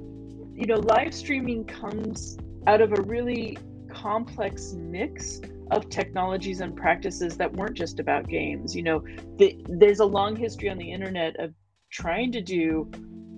you 0.56 0.68
know, 0.68 0.80
live 0.80 1.14
streaming 1.14 1.66
comes 1.66 2.38
out 2.68 2.80
of 2.80 2.94
a 2.94 3.02
really 3.02 3.58
complex 3.92 4.72
mix 4.74 5.42
of 5.72 5.90
technologies 5.90 6.62
and 6.62 6.76
practices 6.76 7.38
that 7.38 7.52
weren't 7.54 7.76
just 7.76 8.00
about 8.00 8.28
games. 8.28 8.76
You 8.76 8.84
know, 8.84 9.04
the, 9.38 9.58
there's 9.68 10.00
a 10.00 10.06
long 10.06 10.36
history 10.36 10.70
on 10.70 10.78
the 10.78 10.92
internet 10.92 11.40
of 11.40 11.54
trying 11.92 12.32
to 12.34 12.42
do 12.42 12.90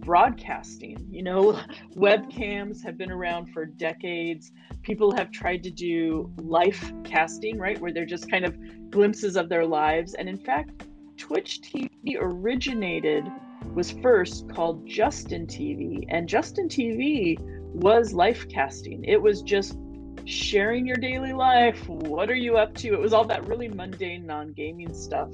broadcasting. 0.06 1.08
You 1.10 1.24
know, 1.24 1.60
webcams 1.96 2.84
have 2.84 2.98
been 2.98 3.12
around 3.12 3.48
for 3.48 3.66
decades. 3.66 4.52
People 4.84 5.16
have 5.16 5.32
tried 5.32 5.64
to 5.64 5.72
do 5.72 6.32
life 6.38 6.94
casting, 7.04 7.58
right, 7.58 7.80
where 7.80 7.92
they're 7.92 8.06
just 8.06 8.30
kind 8.30 8.46
of 8.46 8.56
glimpses 8.92 9.36
of 9.36 9.50
their 9.50 9.66
lives. 9.66 10.14
And 10.14 10.30
in 10.30 10.38
fact, 10.38 10.84
Twitch 11.18 11.62
TV 11.62 11.90
originated 12.20 13.26
was 13.74 13.92
first 13.92 14.50
called 14.50 14.86
Justin 14.88 15.48
TV, 15.48 16.06
and 16.10 16.30
Justin 16.30 16.70
TV 16.70 17.38
was 17.74 18.14
life 18.14 18.48
casting. 18.48 19.04
It 19.04 19.22
was 19.22 19.42
just 19.42 19.78
sharing 20.26 20.86
your 20.86 20.98
daily 20.98 21.34
life. 21.34 21.88
What 21.88 22.30
are 22.30 22.36
you 22.36 22.58
up 22.58 22.74
to? 22.76 22.94
It 22.94 23.00
was 23.00 23.14
all 23.14 23.26
that 23.26 23.48
really 23.48 23.68
mundane, 23.68 24.26
non 24.26 24.52
gaming 24.54 24.94
stuff. 24.94 25.30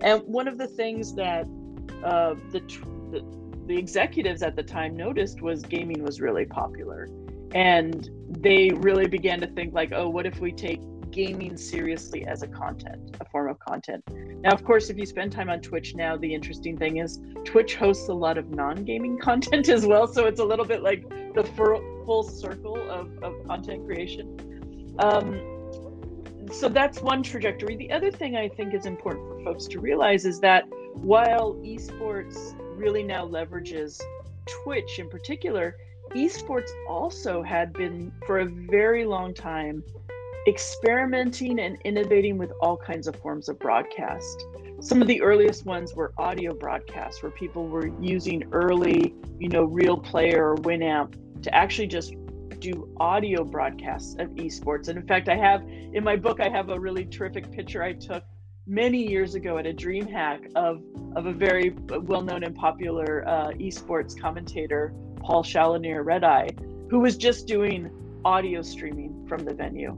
And 0.00 0.22
one 0.22 0.48
of 0.48 0.58
the 0.58 0.66
things 0.66 1.14
that 1.14 1.46
uh, 2.04 2.34
the, 2.52 2.60
the, 3.10 3.24
the 3.66 3.76
executives 3.76 4.42
at 4.42 4.56
the 4.56 4.62
time 4.62 4.96
noticed 4.96 5.42
was 5.42 5.62
gaming 5.62 6.02
was 6.02 6.20
really 6.20 6.44
popular, 6.44 7.08
and 7.54 8.08
they 8.28 8.70
really 8.70 9.08
began 9.08 9.40
to 9.40 9.46
think 9.46 9.74
like, 9.74 9.92
oh, 9.92 10.08
what 10.08 10.26
if 10.26 10.40
we 10.40 10.52
take 10.52 10.80
gaming 11.16 11.56
seriously 11.56 12.26
as 12.26 12.42
a 12.42 12.46
content, 12.46 13.16
a 13.22 13.24
form 13.30 13.48
of 13.48 13.58
content. 13.58 14.04
Now, 14.42 14.50
of 14.50 14.62
course, 14.62 14.90
if 14.90 14.98
you 14.98 15.06
spend 15.06 15.32
time 15.32 15.48
on 15.48 15.62
Twitch 15.62 15.94
now, 15.94 16.14
the 16.14 16.32
interesting 16.32 16.76
thing 16.76 16.98
is 16.98 17.20
Twitch 17.42 17.74
hosts 17.74 18.08
a 18.08 18.12
lot 18.12 18.36
of 18.36 18.50
non 18.50 18.84
gaming 18.84 19.18
content 19.28 19.70
as 19.70 19.86
well. 19.86 20.06
So 20.06 20.26
it's 20.26 20.40
a 20.40 20.44
little 20.44 20.66
bit 20.66 20.82
like 20.82 21.08
the 21.34 21.42
full 22.04 22.22
circle 22.22 22.76
of, 22.90 23.10
of 23.22 23.32
content 23.46 23.86
creation. 23.86 24.94
Um, 24.98 25.40
so 26.52 26.68
that's 26.68 27.00
one 27.00 27.22
trajectory. 27.22 27.76
The 27.76 27.90
other 27.90 28.10
thing 28.10 28.36
I 28.36 28.48
think 28.50 28.74
is 28.74 28.84
important 28.84 29.26
for 29.26 29.42
folks 29.42 29.64
to 29.68 29.80
realize 29.80 30.26
is 30.26 30.38
that 30.40 30.64
while 30.92 31.54
esports 31.64 32.54
really 32.78 33.02
now 33.02 33.26
leverages 33.26 34.02
Twitch 34.44 34.98
in 34.98 35.08
particular, 35.08 35.76
esports 36.10 36.68
also 36.86 37.42
had 37.42 37.72
been 37.72 38.12
for 38.26 38.40
a 38.40 38.44
very 38.44 39.06
long 39.06 39.32
time 39.32 39.82
experimenting 40.46 41.58
and 41.58 41.76
innovating 41.84 42.38
with 42.38 42.52
all 42.60 42.76
kinds 42.76 43.08
of 43.08 43.16
forms 43.16 43.48
of 43.48 43.58
broadcast. 43.58 44.46
Some 44.80 45.02
of 45.02 45.08
the 45.08 45.20
earliest 45.20 45.66
ones 45.66 45.94
were 45.94 46.12
audio 46.18 46.54
broadcasts 46.54 47.22
where 47.22 47.32
people 47.32 47.66
were 47.66 47.88
using 48.00 48.44
early, 48.52 49.14
you 49.40 49.48
know, 49.48 49.64
real 49.64 49.96
player 49.96 50.52
or 50.52 50.56
Winamp 50.58 51.14
to 51.42 51.54
actually 51.54 51.88
just 51.88 52.14
do 52.60 52.88
audio 52.98 53.44
broadcasts 53.44 54.14
of 54.18 54.28
esports. 54.30 54.88
And 54.88 54.98
in 54.98 55.06
fact, 55.06 55.28
I 55.28 55.36
have 55.36 55.62
in 55.92 56.04
my 56.04 56.16
book, 56.16 56.40
I 56.40 56.48
have 56.48 56.68
a 56.68 56.78
really 56.78 57.04
terrific 57.04 57.50
picture 57.50 57.82
I 57.82 57.92
took 57.92 58.22
many 58.66 58.98
years 58.98 59.34
ago 59.34 59.58
at 59.58 59.66
a 59.66 59.72
DreamHack 59.72 60.52
of, 60.54 60.82
of 61.16 61.26
a 61.26 61.32
very 61.32 61.70
well 61.86 62.22
known 62.22 62.44
and 62.44 62.54
popular 62.54 63.26
uh, 63.26 63.50
esports 63.52 64.18
commentator, 64.18 64.94
Paul 65.20 65.42
Chaloner 65.42 66.04
Red 66.04 66.24
Eye, 66.24 66.50
who 66.90 67.00
was 67.00 67.16
just 67.16 67.46
doing 67.46 67.90
audio 68.24 68.62
streaming 68.62 69.26
from 69.26 69.44
the 69.44 69.54
venue. 69.54 69.96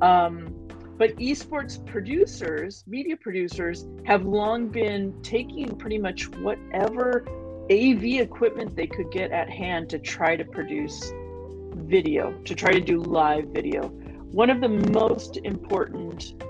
Um, 0.00 0.54
but 0.96 1.16
esports 1.16 1.84
producers, 1.86 2.84
media 2.86 3.16
producers, 3.16 3.86
have 4.04 4.24
long 4.24 4.68
been 4.68 5.14
taking 5.22 5.74
pretty 5.76 5.96
much 5.96 6.28
whatever 6.28 7.24
AV 7.70 8.04
equipment 8.20 8.76
they 8.76 8.86
could 8.86 9.10
get 9.10 9.30
at 9.30 9.48
hand 9.48 9.88
to 9.90 9.98
try 9.98 10.36
to 10.36 10.44
produce 10.44 11.12
video, 11.74 12.32
to 12.44 12.54
try 12.54 12.72
to 12.72 12.80
do 12.80 13.00
live 13.00 13.46
video. 13.46 13.88
One 14.32 14.50
of 14.50 14.60
the 14.60 14.68
most 14.68 15.38
important 15.38 16.42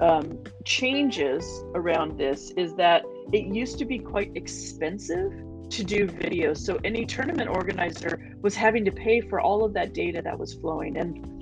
um, 0.00 0.38
changes 0.64 1.64
around 1.74 2.18
this 2.18 2.50
is 2.56 2.74
that 2.74 3.04
it 3.32 3.46
used 3.46 3.78
to 3.78 3.84
be 3.84 3.98
quite 3.98 4.32
expensive 4.34 5.32
to 5.70 5.84
do 5.84 6.06
video. 6.06 6.54
So 6.54 6.78
any 6.84 7.04
tournament 7.04 7.48
organizer 7.48 8.36
was 8.42 8.54
having 8.54 8.84
to 8.84 8.92
pay 8.92 9.20
for 9.20 9.40
all 9.40 9.64
of 9.64 9.72
that 9.74 9.92
data 9.92 10.22
that 10.22 10.38
was 10.38 10.54
flowing. 10.54 10.96
And 10.96 11.37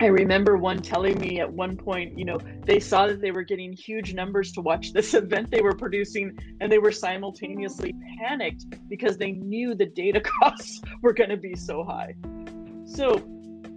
I 0.00 0.06
remember 0.06 0.56
one 0.56 0.82
telling 0.82 1.18
me 1.18 1.40
at 1.40 1.52
one 1.52 1.76
point, 1.76 2.18
you 2.18 2.24
know, 2.24 2.38
they 2.64 2.80
saw 2.80 3.06
that 3.06 3.20
they 3.20 3.30
were 3.30 3.42
getting 3.42 3.72
huge 3.72 4.14
numbers 4.14 4.52
to 4.52 4.60
watch 4.60 4.92
this 4.92 5.14
event 5.22 5.50
they 5.50 5.60
were 5.60 5.74
producing, 5.74 6.36
and 6.60 6.70
they 6.70 6.78
were 6.78 6.92
simultaneously 6.92 7.94
panicked 8.18 8.66
because 8.88 9.16
they 9.16 9.32
knew 9.32 9.74
the 9.74 9.86
data 9.86 10.20
costs 10.42 10.80
were 11.02 11.12
going 11.12 11.30
to 11.30 11.36
be 11.36 11.54
so 11.54 11.84
high. 11.84 12.14
So, 12.84 13.16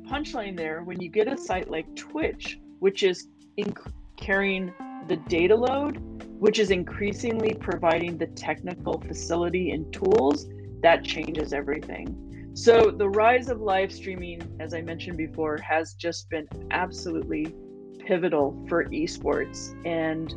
punchline 0.09 0.55
there 0.57 0.83
when 0.83 0.99
you 0.99 1.09
get 1.09 1.31
a 1.31 1.37
site 1.37 1.69
like 1.69 1.95
Twitch, 1.95 2.59
which 2.79 3.03
is 3.03 3.27
inc- 3.57 3.91
carrying 4.17 4.73
the 5.07 5.17
data 5.27 5.55
load, 5.55 5.97
which 6.39 6.59
is 6.59 6.71
increasingly 6.71 7.53
providing 7.53 8.17
the 8.17 8.27
technical 8.27 8.99
facility 9.01 9.71
and 9.71 9.91
tools, 9.93 10.47
that 10.81 11.03
changes 11.03 11.53
everything. 11.53 12.21
So 12.55 12.89
the 12.89 13.09
rise 13.09 13.49
of 13.49 13.59
live 13.59 13.91
streaming, 13.91 14.41
as 14.61 14.73
I 14.73 14.81
mentioned 14.81 15.17
before, 15.17 15.57
has 15.57 15.93
just 15.93 16.29
been 16.29 16.47
absolutely 16.71 17.53
pivotal 17.99 18.65
for 18.69 18.85
esports. 18.85 19.75
And 19.85 20.33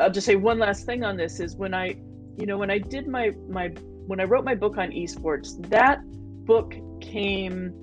I'll 0.00 0.10
just 0.10 0.24
say 0.24 0.36
one 0.36 0.58
last 0.58 0.86
thing 0.86 1.04
on 1.04 1.18
this 1.18 1.38
is 1.38 1.54
when 1.54 1.74
I, 1.74 1.88
you 2.38 2.46
know, 2.46 2.56
when 2.56 2.70
I 2.70 2.78
did 2.78 3.06
my 3.06 3.32
my 3.50 3.68
when 4.06 4.18
I 4.18 4.24
wrote 4.24 4.46
my 4.46 4.54
book 4.54 4.78
on 4.78 4.90
esports, 4.92 5.68
that 5.68 6.00
book 6.46 6.74
came 7.02 7.74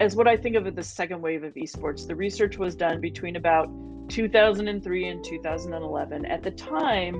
as 0.00 0.14
what 0.14 0.28
I 0.28 0.36
think 0.36 0.54
of 0.54 0.64
as 0.68 0.74
the 0.74 0.82
second 0.84 1.20
wave 1.20 1.42
of 1.42 1.54
esports. 1.54 2.06
The 2.06 2.14
research 2.14 2.58
was 2.58 2.76
done 2.76 3.00
between 3.00 3.34
about 3.34 3.68
2003 4.08 5.08
and 5.08 5.24
2011. 5.24 6.26
At 6.26 6.44
the 6.44 6.52
time, 6.52 7.14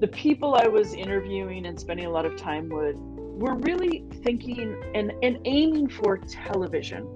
the 0.00 0.08
people 0.08 0.54
I 0.54 0.66
was 0.66 0.92
interviewing 0.92 1.64
and 1.64 1.80
spending 1.80 2.04
a 2.04 2.10
lot 2.10 2.26
of 2.26 2.36
time 2.36 2.68
with 2.68 2.96
we're 3.40 3.54
really 3.54 4.04
thinking 4.22 4.78
and, 4.94 5.12
and 5.22 5.38
aiming 5.46 5.88
for 5.88 6.18
television. 6.18 7.08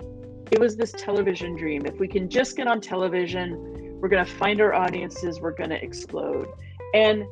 It 0.51 0.59
was 0.59 0.75
this 0.75 0.91
television 0.93 1.55
dream. 1.55 1.85
If 1.85 1.99
we 1.99 2.09
can 2.09 2.31
just 2.31 2.57
get 2.57 2.67
on 2.67 2.81
television, 2.81 3.99
we're 4.01 4.09
going 4.09 4.25
to 4.25 4.33
find 4.33 4.59
our 4.63 4.73
audiences, 4.73 5.39
we're 5.39 5.53
going 5.53 5.69
to 5.69 5.85
explode. 5.85 6.49
And 6.95 7.25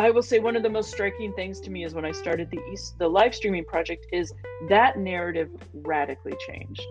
I 0.00 0.10
will 0.10 0.24
say 0.24 0.40
one 0.40 0.56
of 0.56 0.64
the 0.64 0.68
most 0.68 0.90
striking 0.90 1.32
things 1.34 1.60
to 1.60 1.70
me 1.70 1.84
is 1.84 1.94
when 1.94 2.04
I 2.04 2.10
started 2.10 2.50
the 2.50 2.58
East, 2.72 2.98
the 2.98 3.06
live 3.06 3.32
streaming 3.32 3.64
project 3.64 4.06
is 4.12 4.32
that 4.68 4.98
narrative 4.98 5.48
radically 5.72 6.34
changed. 6.48 6.86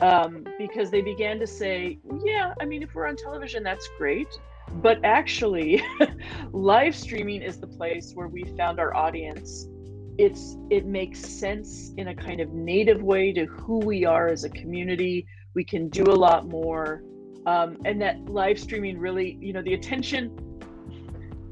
Um, 0.00 0.46
because 0.58 0.90
they 0.90 1.00
began 1.00 1.38
to 1.38 1.46
say, 1.46 1.98
yeah, 2.22 2.52
I 2.60 2.66
mean, 2.66 2.82
if 2.82 2.94
we're 2.94 3.06
on 3.06 3.16
television, 3.16 3.62
that's 3.62 3.88
great. 3.96 4.28
But 4.82 5.02
actually, 5.04 5.82
live 6.52 6.94
streaming 6.94 7.40
is 7.40 7.58
the 7.58 7.66
place 7.66 8.12
where 8.12 8.28
we 8.28 8.44
found 8.58 8.78
our 8.78 8.94
audience 8.94 9.68
it's 10.18 10.56
it 10.70 10.86
makes 10.86 11.20
sense 11.20 11.92
in 11.96 12.08
a 12.08 12.14
kind 12.14 12.40
of 12.40 12.52
native 12.52 13.02
way 13.02 13.32
to 13.32 13.46
who 13.46 13.78
we 13.78 14.04
are 14.04 14.28
as 14.28 14.44
a 14.44 14.50
community. 14.50 15.26
We 15.54 15.64
can 15.64 15.88
do 15.88 16.04
a 16.04 16.14
lot 16.14 16.48
more. 16.48 17.02
Um, 17.46 17.78
and 17.84 18.00
that 18.02 18.24
live 18.24 18.58
streaming 18.58 18.98
really 18.98 19.38
you 19.40 19.52
know 19.52 19.62
the 19.62 19.74
attention 19.74 20.36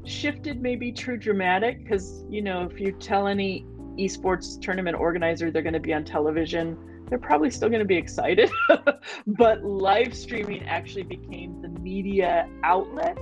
shifted 0.03 0.61
maybe 0.61 0.91
true 0.91 1.17
dramatic 1.17 1.83
because 1.83 2.25
you 2.29 2.41
know 2.41 2.63
if 2.63 2.79
you 2.79 2.91
tell 2.91 3.27
any 3.27 3.65
esports 3.97 4.59
tournament 4.61 4.97
organizer 4.97 5.49
they're 5.49 5.61
going 5.61 5.73
to 5.73 5.79
be 5.79 5.93
on 5.93 6.03
television 6.03 6.77
they're 7.07 7.17
probably 7.17 7.49
still 7.49 7.69
going 7.69 7.79
to 7.79 7.85
be 7.85 7.97
excited. 7.97 8.49
But 9.27 9.63
live 9.63 10.15
streaming 10.15 10.63
actually 10.67 11.03
became 11.03 11.61
the 11.61 11.69
media 11.79 12.49
outlet 12.63 13.17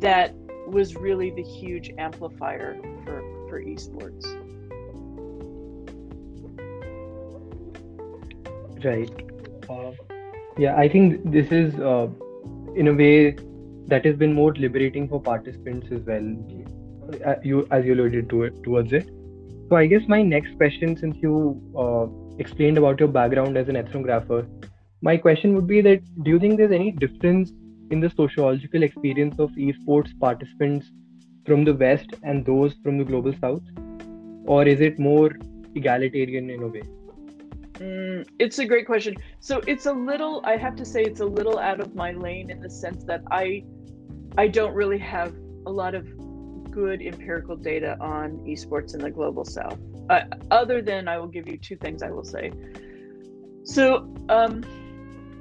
that 0.00 0.34
was 0.66 0.96
really 0.96 1.30
the 1.30 1.42
huge 1.42 1.90
amplifier 1.98 2.76
for 3.04 3.22
for 3.48 3.62
esports 3.62 4.26
Right. 8.84 9.10
Uh, 9.68 9.92
yeah, 10.58 10.76
I 10.76 10.88
think 10.88 11.30
this 11.30 11.52
is, 11.52 11.74
uh, 11.74 12.08
in 12.74 12.88
a 12.88 12.94
way, 12.94 13.36
that 13.86 14.04
has 14.04 14.16
been 14.16 14.32
more 14.32 14.52
liberating 14.54 15.08
for 15.08 15.20
participants 15.20 15.88
as 15.90 16.00
well. 16.00 16.26
Uh, 17.26 17.34
you, 17.42 17.66
as 17.70 17.84
you 17.84 17.94
alluded 17.94 18.30
to 18.30 18.44
it, 18.44 18.62
towards 18.62 18.92
it. 18.92 19.08
So 19.68 19.76
I 19.76 19.86
guess 19.86 20.02
my 20.08 20.22
next 20.22 20.56
question, 20.56 20.96
since 20.96 21.16
you 21.20 21.60
uh, 21.76 22.06
explained 22.38 22.78
about 22.78 23.00
your 23.00 23.08
background 23.08 23.56
as 23.56 23.68
an 23.68 23.76
ethnographer, 23.76 24.48
my 25.02 25.16
question 25.16 25.54
would 25.54 25.66
be 25.66 25.80
that 25.80 26.02
do 26.22 26.30
you 26.30 26.38
think 26.38 26.56
there's 26.56 26.72
any 26.72 26.92
difference 26.92 27.52
in 27.90 28.00
the 28.00 28.10
sociological 28.10 28.82
experience 28.82 29.38
of 29.38 29.50
esports 29.52 30.18
participants 30.20 30.90
from 31.46 31.64
the 31.64 31.74
West 31.74 32.14
and 32.22 32.44
those 32.44 32.74
from 32.84 32.98
the 32.98 33.04
global 33.04 33.32
South, 33.40 33.62
or 34.46 34.66
is 34.66 34.80
it 34.80 34.98
more 34.98 35.30
egalitarian 35.74 36.50
in 36.50 36.62
a 36.62 36.68
way? 36.68 36.82
Mm, 37.80 38.28
it's 38.38 38.58
a 38.58 38.66
great 38.66 38.86
question. 38.86 39.16
So 39.40 39.62
it's 39.66 39.86
a 39.86 39.92
little, 39.92 40.42
I 40.44 40.56
have 40.56 40.76
to 40.76 40.84
say, 40.84 41.02
it's 41.02 41.20
a 41.20 41.26
little 41.26 41.58
out 41.58 41.80
of 41.80 41.94
my 41.94 42.12
lane 42.12 42.50
in 42.50 42.60
the 42.60 42.68
sense 42.68 43.04
that 43.04 43.22
I, 43.30 43.64
I 44.36 44.48
don't 44.48 44.74
really 44.74 44.98
have 44.98 45.34
a 45.66 45.70
lot 45.70 45.94
of 45.94 46.06
good 46.70 47.00
empirical 47.00 47.56
data 47.56 47.96
on 48.00 48.38
esports 48.46 48.94
in 48.94 49.00
the 49.00 49.10
global 49.10 49.44
south. 49.44 49.78
Uh, 50.10 50.22
other 50.50 50.82
than 50.82 51.08
I 51.08 51.18
will 51.18 51.28
give 51.28 51.48
you 51.48 51.56
two 51.56 51.76
things 51.76 52.02
I 52.02 52.10
will 52.10 52.24
say. 52.24 52.52
So, 53.64 54.14
um, 54.28 54.62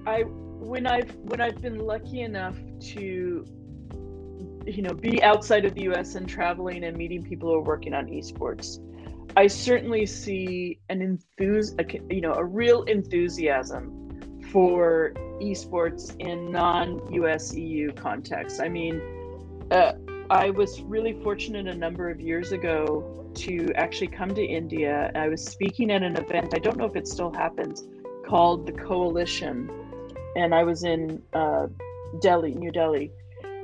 I 0.05 0.21
when 0.21 0.85
I've 0.85 1.13
when 1.15 1.41
I've 1.41 1.61
been 1.61 1.79
lucky 1.79 2.21
enough 2.21 2.55
to, 2.93 3.45
you 4.67 4.81
know, 4.81 4.93
be 4.93 5.23
outside 5.23 5.65
of 5.65 5.73
the 5.73 5.83
U.S. 5.83 6.15
and 6.15 6.27
traveling 6.27 6.83
and 6.83 6.95
meeting 6.95 7.23
people 7.23 7.49
who 7.49 7.55
are 7.55 7.63
working 7.63 7.93
on 7.93 8.07
esports 8.07 8.79
I 9.35 9.47
certainly 9.47 10.05
see 10.05 10.79
an 10.89 10.99
enthus, 11.39 11.73
you 12.11 12.21
know, 12.21 12.33
a 12.33 12.43
real 12.43 12.83
enthusiasm 12.83 14.39
for 14.51 15.13
esports 15.41 16.15
in 16.19 16.51
non-US 16.51 17.55
EU 17.55 17.91
contexts. 17.93 18.59
I 18.59 18.69
mean, 18.69 19.01
uh, 19.71 19.93
I 20.29 20.49
was 20.49 20.81
really 20.81 21.13
fortunate 21.23 21.67
a 21.67 21.75
number 21.75 22.09
of 22.09 22.19
years 22.19 22.51
ago 22.51 23.31
to 23.35 23.71
actually 23.75 24.07
come 24.07 24.33
to 24.35 24.43
India. 24.43 25.11
I 25.15 25.27
was 25.29 25.43
speaking 25.43 25.91
at 25.91 26.03
an 26.03 26.17
event. 26.17 26.53
I 26.53 26.59
don't 26.59 26.77
know 26.77 26.85
if 26.85 26.95
it 26.95 27.07
still 27.07 27.31
happens, 27.31 27.87
called 28.27 28.65
the 28.65 28.73
Coalition, 28.73 29.69
and 30.35 30.53
I 30.53 30.63
was 30.63 30.83
in 30.83 31.21
uh, 31.33 31.67
Delhi, 32.21 32.53
New 32.53 32.71
Delhi, 32.71 33.11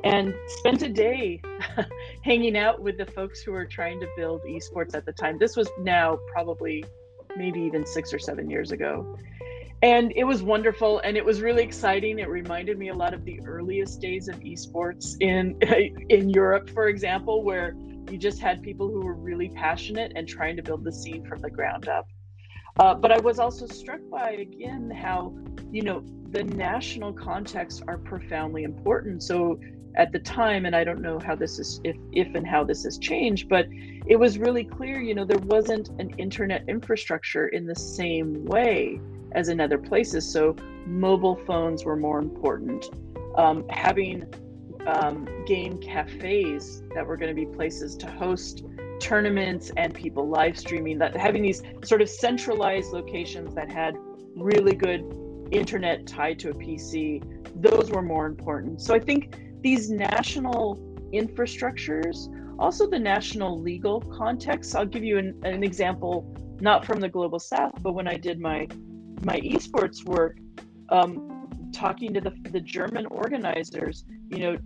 and 0.05 0.33
spent 0.47 0.83
a 0.83 0.89
day 0.89 1.41
hanging 2.23 2.55
out 2.55 2.81
with 2.81 2.97
the 2.97 3.05
folks 3.07 3.41
who 3.41 3.51
were 3.51 3.65
trying 3.65 3.99
to 3.99 4.07
build 4.15 4.41
esports 4.43 4.95
at 4.95 5.05
the 5.05 5.11
time. 5.11 5.37
This 5.39 5.57
was 5.57 5.67
now 5.79 6.19
probably 6.31 6.85
maybe 7.35 7.59
even 7.59 7.85
six 7.85 8.13
or 8.13 8.19
seven 8.19 8.49
years 8.49 8.71
ago. 8.71 9.17
and 9.81 10.13
it 10.15 10.23
was 10.23 10.41
wonderful 10.41 10.99
and 10.99 11.17
it 11.17 11.25
was 11.25 11.41
really 11.41 11.63
exciting 11.63 12.19
it 12.19 12.29
reminded 12.29 12.77
me 12.77 12.89
a 12.89 12.93
lot 12.93 13.13
of 13.13 13.25
the 13.25 13.39
earliest 13.45 13.99
days 13.99 14.27
of 14.27 14.35
esports 14.39 15.15
in 15.19 15.57
in 16.09 16.29
europe 16.29 16.69
for 16.69 16.87
example 16.87 17.43
where 17.43 17.75
you 18.09 18.17
just 18.17 18.39
had 18.39 18.61
people 18.61 18.87
who 18.87 19.01
were 19.01 19.15
really 19.15 19.49
passionate 19.49 20.13
and 20.15 20.27
trying 20.27 20.55
to 20.55 20.63
build 20.63 20.83
the 20.83 20.91
scene 20.91 21.25
from 21.25 21.39
the 21.41 21.49
ground 21.49 21.89
up 21.89 22.07
uh, 22.79 22.93
but 22.93 23.11
i 23.11 23.19
was 23.19 23.37
also 23.37 23.67
struck 23.67 23.99
by 24.09 24.29
again 24.31 24.89
how 24.89 25.35
you 25.71 25.81
know 25.81 26.01
the 26.31 26.43
national 26.43 27.11
contexts 27.11 27.81
are 27.87 27.97
profoundly 27.97 28.63
important 28.63 29.21
so 29.21 29.59
at 29.97 30.12
the 30.12 30.19
time 30.19 30.65
and 30.65 30.75
i 30.75 30.84
don't 30.84 31.01
know 31.01 31.19
how 31.19 31.36
this 31.36 31.60
is 31.60 31.81
if 31.84 31.95
if 32.12 32.34
and 32.36 32.47
how 32.47 32.63
this 32.63 32.84
has 32.84 32.97
changed 32.97 33.47
but 33.49 33.65
it 34.08 34.15
was 34.15 34.38
really 34.38 34.63
clear 34.63 35.01
you 35.01 35.15
know 35.15 35.25
there 35.25 35.39
wasn't 35.39 35.89
an 35.99 36.10
internet 36.17 36.63
infrastructure 36.67 37.47
in 37.49 37.65
the 37.65 37.75
same 37.75 38.45
way 38.45 38.99
as 39.36 39.49
in 39.49 39.60
other 39.60 39.77
places. 39.77 40.27
So 40.27 40.55
mobile 40.88 41.36
phones 41.36 41.86
were 41.86 41.95
more 41.95 42.17
important. 42.17 42.86
Um, 43.38 43.65
having 43.69 44.25
um, 44.88 45.27
game 45.45 45.77
cafes 45.77 46.81
that 46.95 47.05
were 47.05 47.17
going 47.17 47.36
to 47.36 47.36
be 47.36 47.45
places 47.45 47.95
to 47.97 48.10
host 48.10 48.63
tournaments 48.99 49.71
and 49.75 49.93
people 49.93 50.27
live 50.27 50.58
streaming 50.58 50.97
that 50.99 51.15
having 51.17 51.43
these 51.43 51.62
sort 51.84 52.01
of 52.01 52.10
centralized 52.10 52.93
locations 52.93 53.53
that 53.53 53.69
had 53.69 53.97
really 54.36 54.73
good 54.73 55.03
internet 55.51 56.08
tied 56.08 56.39
to 56.39 56.49
a 56.49 56.53
PC, 56.53 57.21
those 57.62 57.91
were 57.91 58.01
more 58.01 58.25
important. 58.25 58.81
So 58.81 58.95
I 58.95 58.99
think 58.99 59.38
these 59.65 59.89
national 59.89 60.78
infrastructures, 61.12 62.30
also 62.60 62.88
the 62.88 62.99
national 62.99 63.60
legal 63.60 63.99
context. 63.99 64.75
I'll 64.75 64.86
give 64.86 65.04
you 65.04 65.17
an, 65.17 65.41
an 65.43 65.63
example, 65.63 66.23
not 66.62 66.86
from 66.86 66.99
the 66.99 67.10
global 67.10 67.39
south, 67.39 67.73
but 67.82 67.93
when 67.93 68.08
I 68.08 68.15
did 68.15 68.39
my 68.39 68.67
my 69.23 69.39
esports 69.39 70.06
work, 70.06 70.38
um, 70.89 71.49
talking 71.73 72.13
to 72.13 72.21
the, 72.21 72.34
the 72.51 72.60
German 72.60 73.08
organizers, 73.08 74.06
you 74.30 74.38
know, 74.38 74.58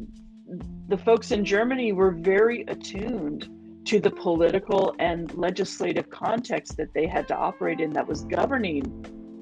the 0.90 0.98
folks 0.98 1.32
in 1.32 1.46
Germany 1.46 1.94
were 1.94 2.12
very 2.12 2.66
attuned 2.68 3.48
to 3.86 4.02
the 4.02 4.12
political 4.12 4.94
and 5.00 5.34
legislative 5.36 6.10
context 6.10 6.76
that 6.76 6.94
they 6.94 7.08
had 7.08 7.26
to 7.30 7.38
operate 7.38 7.80
in 7.80 7.92
that 7.92 8.06
was 8.06 8.26
governing 8.26 8.84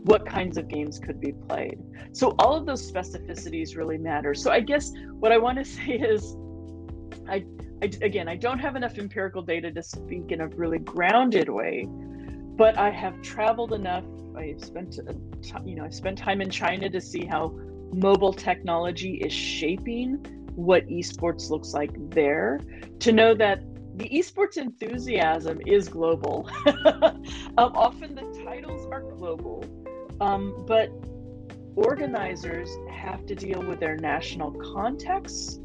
what 0.07 0.25
kinds 0.25 0.57
of 0.57 0.67
games 0.67 0.99
could 0.99 1.19
be 1.19 1.33
played. 1.47 1.79
So 2.11 2.35
all 2.39 2.55
of 2.55 2.65
those 2.65 2.91
specificities 2.91 3.77
really 3.77 3.97
matter. 3.97 4.33
So 4.33 4.51
I 4.51 4.59
guess 4.59 4.91
what 5.19 5.31
I 5.31 5.37
want 5.37 5.57
to 5.57 5.65
say 5.77 5.93
is 5.93 6.35
I, 7.29 7.45
I 7.81 7.91
again, 8.01 8.27
I 8.27 8.35
don't 8.35 8.59
have 8.59 8.75
enough 8.75 8.97
empirical 8.97 9.41
data 9.41 9.71
to 9.71 9.83
speak 9.83 10.31
in 10.31 10.41
a 10.41 10.47
really 10.47 10.79
grounded 10.79 11.49
way, 11.49 11.87
but 12.57 12.77
I 12.77 12.89
have 12.89 13.21
traveled 13.21 13.73
enough 13.73 14.03
I 14.37 14.55
spent, 14.57 14.99
uh, 14.99 15.13
you 15.65 15.75
know, 15.75 15.83
I 15.83 15.89
spent 15.89 16.17
time 16.17 16.41
in 16.41 16.49
China 16.49 16.89
to 16.89 17.01
see 17.01 17.25
how 17.25 17.57
mobile 17.93 18.33
technology 18.33 19.15
is 19.15 19.33
shaping 19.33 20.17
what 20.55 20.87
esports 20.87 21.49
looks 21.49 21.73
like 21.73 21.91
there. 22.11 22.59
To 22.99 23.11
know 23.11 23.33
that 23.35 23.61
the 23.97 24.09
esports 24.09 24.57
enthusiasm 24.57 25.59
is 25.65 25.89
global. 25.89 26.49
um, 26.65 27.15
often 27.57 28.13
the 28.13 28.43
titles 28.45 28.87
are 28.91 29.01
global, 29.01 29.65
um, 30.21 30.63
but 30.67 30.91
organizers 31.75 32.69
have 32.91 33.25
to 33.25 33.35
deal 33.35 33.61
with 33.61 33.79
their 33.79 33.95
national 33.97 34.51
contexts, 34.51 35.59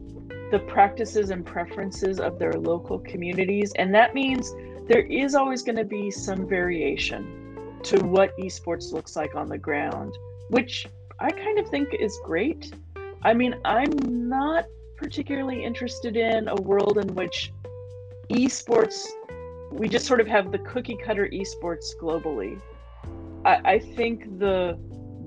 the 0.50 0.58
practices 0.68 1.30
and 1.30 1.44
preferences 1.44 2.20
of 2.20 2.38
their 2.38 2.52
local 2.52 2.98
communities, 2.98 3.72
and 3.76 3.94
that 3.94 4.14
means 4.14 4.52
there 4.88 5.06
is 5.06 5.34
always 5.34 5.62
going 5.62 5.76
to 5.76 5.84
be 5.84 6.10
some 6.10 6.46
variation 6.46 7.78
to 7.82 7.98
what 8.04 8.36
esports 8.38 8.92
looks 8.92 9.16
like 9.16 9.34
on 9.34 9.48
the 9.48 9.58
ground, 9.58 10.14
which 10.50 10.86
I 11.18 11.30
kind 11.30 11.58
of 11.58 11.68
think 11.68 11.94
is 11.94 12.18
great. 12.24 12.72
I 13.22 13.32
mean, 13.32 13.54
I'm 13.64 14.28
not 14.28 14.66
particularly 14.96 15.64
interested 15.64 16.16
in 16.16 16.48
a 16.48 16.54
world 16.56 16.98
in 16.98 17.14
which 17.14 17.52
esports, 18.30 19.06
we 19.70 19.88
just 19.88 20.06
sort 20.06 20.20
of 20.20 20.26
have 20.26 20.52
the 20.52 20.58
cookie 20.58 20.96
cutter 20.96 21.28
esports 21.32 21.96
globally. 22.00 22.60
I, 23.44 23.60
I 23.64 23.78
think 23.78 24.38
the 24.38 24.78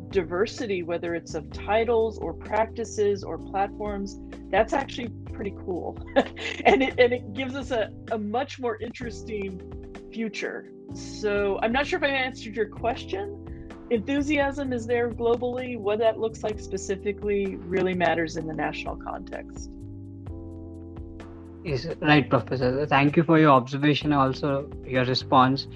diversity, 0.09 0.83
whether 0.83 1.15
it's 1.15 1.33
of 1.35 1.51
titles 1.51 2.17
or 2.19 2.33
practices 2.33 3.23
or 3.23 3.37
platforms, 3.37 4.19
that's 4.49 4.73
actually 4.73 5.09
pretty 5.33 5.53
cool. 5.65 5.97
and, 6.65 6.81
it, 6.81 6.99
and 6.99 7.11
it 7.13 7.33
gives 7.33 7.55
us 7.55 7.71
a, 7.71 7.91
a 8.11 8.17
much 8.17 8.59
more 8.59 8.77
interesting 8.81 9.61
future 10.13 10.71
so 10.93 11.59
I'm 11.61 11.71
not 11.71 11.87
sure 11.87 11.97
if 11.97 12.03
I 12.03 12.07
answered 12.13 12.55
your 12.55 12.67
question. 12.67 13.41
Enthusiasm 13.89 14.73
is 14.73 14.87
there 14.87 15.09
globally. 15.11 15.77
What 15.77 15.99
that 15.99 16.19
looks 16.19 16.43
like 16.43 16.59
specifically 16.59 17.57
really 17.57 17.93
matters 17.93 18.37
in 18.37 18.47
the 18.47 18.53
national 18.53 18.95
context. 18.97 19.69
Yes, 21.63 21.87
right, 21.99 22.29
Professor. 22.29 22.85
Thank 22.85 23.17
you 23.17 23.23
for 23.23 23.39
your 23.39 23.49
observation, 23.49 24.13
also 24.13 24.69
your 24.85 25.03
response. 25.05 25.67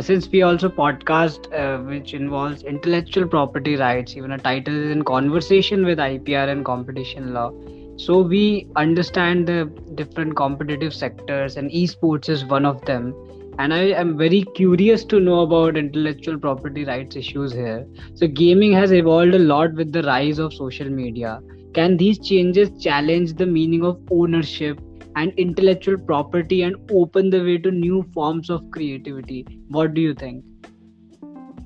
Since 0.00 0.28
we 0.30 0.42
also 0.42 0.68
podcast, 0.68 1.46
uh, 1.52 1.82
which 1.84 2.14
involves 2.14 2.62
intellectual 2.62 3.26
property 3.28 3.76
rights, 3.76 4.16
even 4.16 4.32
a 4.32 4.38
title 4.38 4.74
is 4.74 4.90
in 4.90 5.04
conversation 5.04 5.84
with 5.84 5.98
IPR 5.98 6.48
and 6.48 6.64
competition 6.64 7.32
law. 7.34 7.52
So 7.96 8.20
we 8.22 8.68
understand 8.76 9.46
the 9.46 9.70
different 9.94 10.36
competitive 10.36 10.94
sectors, 10.94 11.56
and 11.56 11.70
esports 11.70 12.28
is 12.28 12.44
one 12.44 12.64
of 12.66 12.84
them 12.84 13.14
and 13.58 13.72
I 13.72 13.84
am 14.02 14.16
very 14.18 14.44
curious 14.54 15.04
to 15.06 15.20
know 15.20 15.40
about 15.40 15.76
intellectual 15.76 16.38
property 16.38 16.84
rights 16.84 17.16
issues 17.16 17.52
here. 17.52 17.86
So, 18.14 18.26
gaming 18.26 18.72
has 18.72 18.92
evolved 18.92 19.34
a 19.34 19.38
lot 19.38 19.74
with 19.74 19.92
the 19.92 20.02
rise 20.02 20.38
of 20.38 20.52
social 20.52 20.88
media. 20.90 21.40
Can 21.74 21.96
these 21.96 22.18
changes 22.18 22.70
challenge 22.80 23.34
the 23.34 23.46
meaning 23.46 23.84
of 23.84 23.98
ownership 24.10 24.78
and 25.16 25.32
intellectual 25.36 25.98
property 25.98 26.62
and 26.62 26.76
open 26.90 27.30
the 27.30 27.42
way 27.42 27.58
to 27.58 27.70
new 27.70 28.02
forms 28.14 28.50
of 28.50 28.70
creativity? 28.70 29.46
What 29.68 29.94
do 29.94 30.00
you 30.00 30.14
think? 30.14 30.44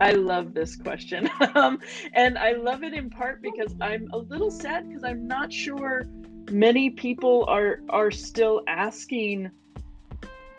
I 0.00 0.12
love 0.12 0.54
this 0.54 0.76
question. 0.76 1.28
um, 1.54 1.78
and 2.14 2.38
I 2.38 2.52
love 2.52 2.82
it 2.82 2.94
in 2.94 3.10
part 3.10 3.42
because 3.42 3.74
I'm 3.80 4.08
a 4.12 4.18
little 4.18 4.50
sad 4.50 4.88
because 4.88 5.04
I'm 5.04 5.26
not 5.26 5.52
sure 5.52 6.04
many 6.50 6.90
people 6.90 7.44
are 7.48 7.80
are 7.90 8.10
still 8.10 8.62
asking 8.66 9.50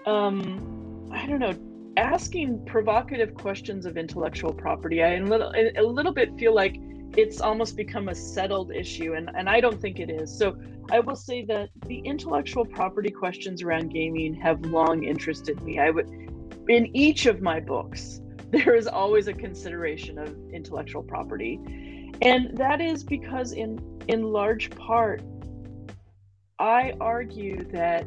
um, 0.06 1.10
I 1.12 1.26
don't 1.26 1.40
know, 1.40 1.56
asking 1.98 2.66
provocative 2.66 3.34
questions 3.34 3.86
of 3.86 3.98
intellectual 3.98 4.54
property. 4.54 5.04
I 5.04 5.16
a 5.16 5.26
little, 5.26 5.52
a 5.56 5.84
little 5.84 6.14
bit 6.14 6.38
feel 6.38 6.56
like 6.56 6.76
it's 7.18 7.42
almost 7.42 7.76
become 7.76 8.10
a 8.10 8.16
settled 8.16 8.72
issue, 8.72 9.14
and, 9.14 9.30
and 9.36 9.50
I 9.50 9.60
don't 9.60 9.80
think 9.80 10.00
it 10.00 10.10
is. 10.10 10.36
So 10.36 10.58
I 10.92 11.00
will 11.00 11.16
say 11.16 11.44
that 11.46 11.70
the 11.86 12.00
intellectual 12.00 12.66
property 12.66 13.12
questions 13.12 13.62
around 13.62 13.90
gaming 13.90 14.34
have 14.36 14.62
long 14.66 15.04
interested 15.04 15.62
me. 15.62 15.80
I 15.80 15.90
would, 15.90 16.08
in 16.70 16.96
each 16.96 17.26
of 17.26 17.42
my 17.42 17.60
books, 17.60 18.22
there 18.52 18.76
is 18.76 18.88
always 18.88 19.28
a 19.28 19.34
consideration 19.34 20.18
of 20.18 20.36
intellectual 20.52 21.04
property, 21.04 21.60
and 22.22 22.58
that 22.58 22.82
is 22.82 23.04
because 23.04 23.54
in 23.54 23.80
in 24.08 24.24
large 24.32 24.70
part, 24.72 25.22
I 26.60 26.94
argue 27.00 27.64
that 27.72 28.06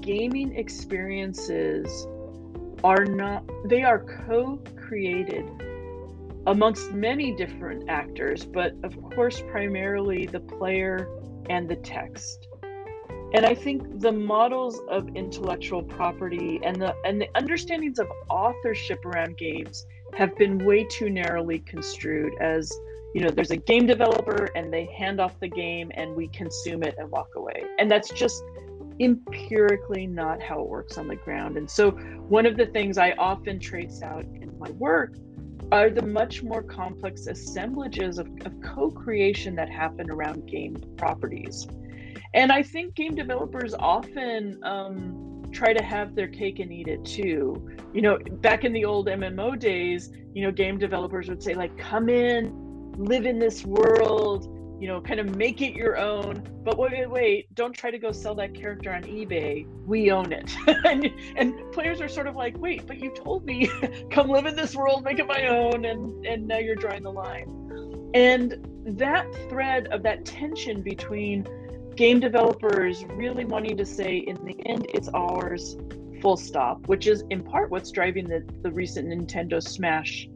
gaming 0.00 0.56
experiences 0.56 2.06
are 2.84 3.04
not 3.04 3.44
they 3.64 3.82
are 3.82 4.04
co-created 4.26 5.44
amongst 6.48 6.92
many 6.92 7.30
different 7.32 7.88
actors 7.88 8.44
but 8.44 8.72
of 8.82 9.00
course 9.14 9.42
primarily 9.50 10.24
the 10.26 10.40
player 10.40 11.08
and 11.50 11.68
the 11.68 11.76
text 11.76 12.48
and 13.34 13.44
i 13.44 13.54
think 13.54 14.00
the 14.00 14.10
models 14.10 14.80
of 14.88 15.06
intellectual 15.14 15.82
property 15.82 16.58
and 16.64 16.80
the 16.80 16.94
and 17.04 17.20
the 17.20 17.28
understandings 17.34 17.98
of 17.98 18.08
authorship 18.30 19.04
around 19.04 19.36
games 19.36 19.86
have 20.14 20.34
been 20.36 20.64
way 20.64 20.84
too 20.84 21.10
narrowly 21.10 21.58
construed 21.60 22.32
as 22.40 22.72
you 23.14 23.20
know 23.20 23.28
there's 23.30 23.50
a 23.50 23.56
game 23.56 23.86
developer 23.86 24.48
and 24.56 24.72
they 24.72 24.86
hand 24.86 25.20
off 25.20 25.38
the 25.40 25.48
game 25.48 25.90
and 25.94 26.16
we 26.16 26.28
consume 26.28 26.82
it 26.82 26.94
and 26.96 27.10
walk 27.10 27.28
away 27.36 27.62
and 27.78 27.90
that's 27.90 28.08
just 28.08 28.42
empirically 29.00 30.06
not 30.06 30.42
how 30.42 30.60
it 30.60 30.68
works 30.68 30.98
on 30.98 31.06
the 31.06 31.14
ground. 31.14 31.56
And 31.56 31.70
so, 31.70 31.92
one 31.92 32.46
of 32.46 32.56
the 32.56 32.66
things 32.66 32.98
I 32.98 33.12
often 33.12 33.60
trace 33.60 34.02
out 34.02 34.24
in 34.24 34.52
my 34.58 34.70
work 34.72 35.14
are 35.70 35.90
the 35.90 36.02
much 36.02 36.42
more 36.42 36.62
complex 36.62 37.26
assemblages 37.26 38.18
of, 38.18 38.28
of 38.44 38.60
co 38.62 38.90
creation 38.90 39.54
that 39.56 39.68
happen 39.68 40.10
around 40.10 40.46
game 40.46 40.76
properties. 40.96 41.66
And 42.34 42.52
I 42.52 42.62
think 42.62 42.94
game 42.94 43.14
developers 43.14 43.74
often 43.78 44.62
um, 44.62 45.44
try 45.52 45.72
to 45.72 45.82
have 45.82 46.14
their 46.14 46.28
cake 46.28 46.58
and 46.58 46.72
eat 46.72 46.88
it 46.88 47.04
too. 47.04 47.68
You 47.92 48.02
know, 48.02 48.18
back 48.40 48.64
in 48.64 48.72
the 48.72 48.84
old 48.84 49.08
MMO 49.08 49.58
days, 49.58 50.10
you 50.34 50.42
know, 50.42 50.52
game 50.52 50.78
developers 50.78 51.28
would 51.28 51.42
say, 51.42 51.54
like, 51.54 51.76
come 51.78 52.08
in, 52.08 52.92
live 52.98 53.26
in 53.26 53.38
this 53.38 53.64
world, 53.64 54.57
you 54.80 54.86
know, 54.86 55.00
kind 55.00 55.18
of 55.18 55.34
make 55.36 55.60
it 55.60 55.74
your 55.74 55.96
own. 55.96 56.46
But 56.62 56.78
wait, 56.78 56.92
wait, 56.92 57.10
wait, 57.10 57.54
don't 57.54 57.72
try 57.72 57.90
to 57.90 57.98
go 57.98 58.12
sell 58.12 58.34
that 58.36 58.54
character 58.54 58.92
on 58.92 59.02
eBay. 59.02 59.66
We 59.84 60.10
own 60.10 60.32
it. 60.32 60.50
and, 60.84 61.12
and 61.36 61.72
players 61.72 62.00
are 62.00 62.08
sort 62.08 62.28
of 62.28 62.36
like, 62.36 62.56
wait, 62.58 62.86
but 62.86 62.98
you 62.98 63.10
told 63.10 63.44
me, 63.44 63.68
come 64.10 64.28
live 64.28 64.46
in 64.46 64.54
this 64.54 64.76
world, 64.76 65.02
make 65.04 65.18
it 65.18 65.26
my 65.26 65.48
own, 65.48 65.84
and 65.84 66.24
and 66.26 66.46
now 66.46 66.58
you're 66.58 66.76
drawing 66.76 67.02
the 67.02 67.12
line. 67.12 68.10
And 68.14 68.66
that 68.98 69.26
thread 69.48 69.88
of 69.88 70.02
that 70.04 70.24
tension 70.24 70.82
between 70.82 71.46
game 71.96 72.20
developers 72.20 73.04
really 73.04 73.44
wanting 73.44 73.76
to 73.76 73.84
say, 73.84 74.18
in 74.18 74.36
the 74.44 74.56
end, 74.66 74.86
it's 74.94 75.08
ours, 75.08 75.76
full 76.22 76.36
stop, 76.36 76.86
which 76.86 77.06
is 77.06 77.24
in 77.30 77.42
part 77.42 77.70
what's 77.70 77.90
driving 77.90 78.26
the, 78.26 78.48
the 78.62 78.70
recent 78.70 79.08
Nintendo 79.08 79.62
Smash 79.62 80.28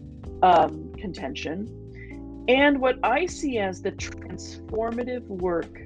um, 0.42 0.92
contention 0.98 1.81
and 2.48 2.80
what 2.80 2.98
I 3.02 3.26
see 3.26 3.58
as 3.58 3.82
the 3.82 3.92
transformative 3.92 5.26
work 5.26 5.82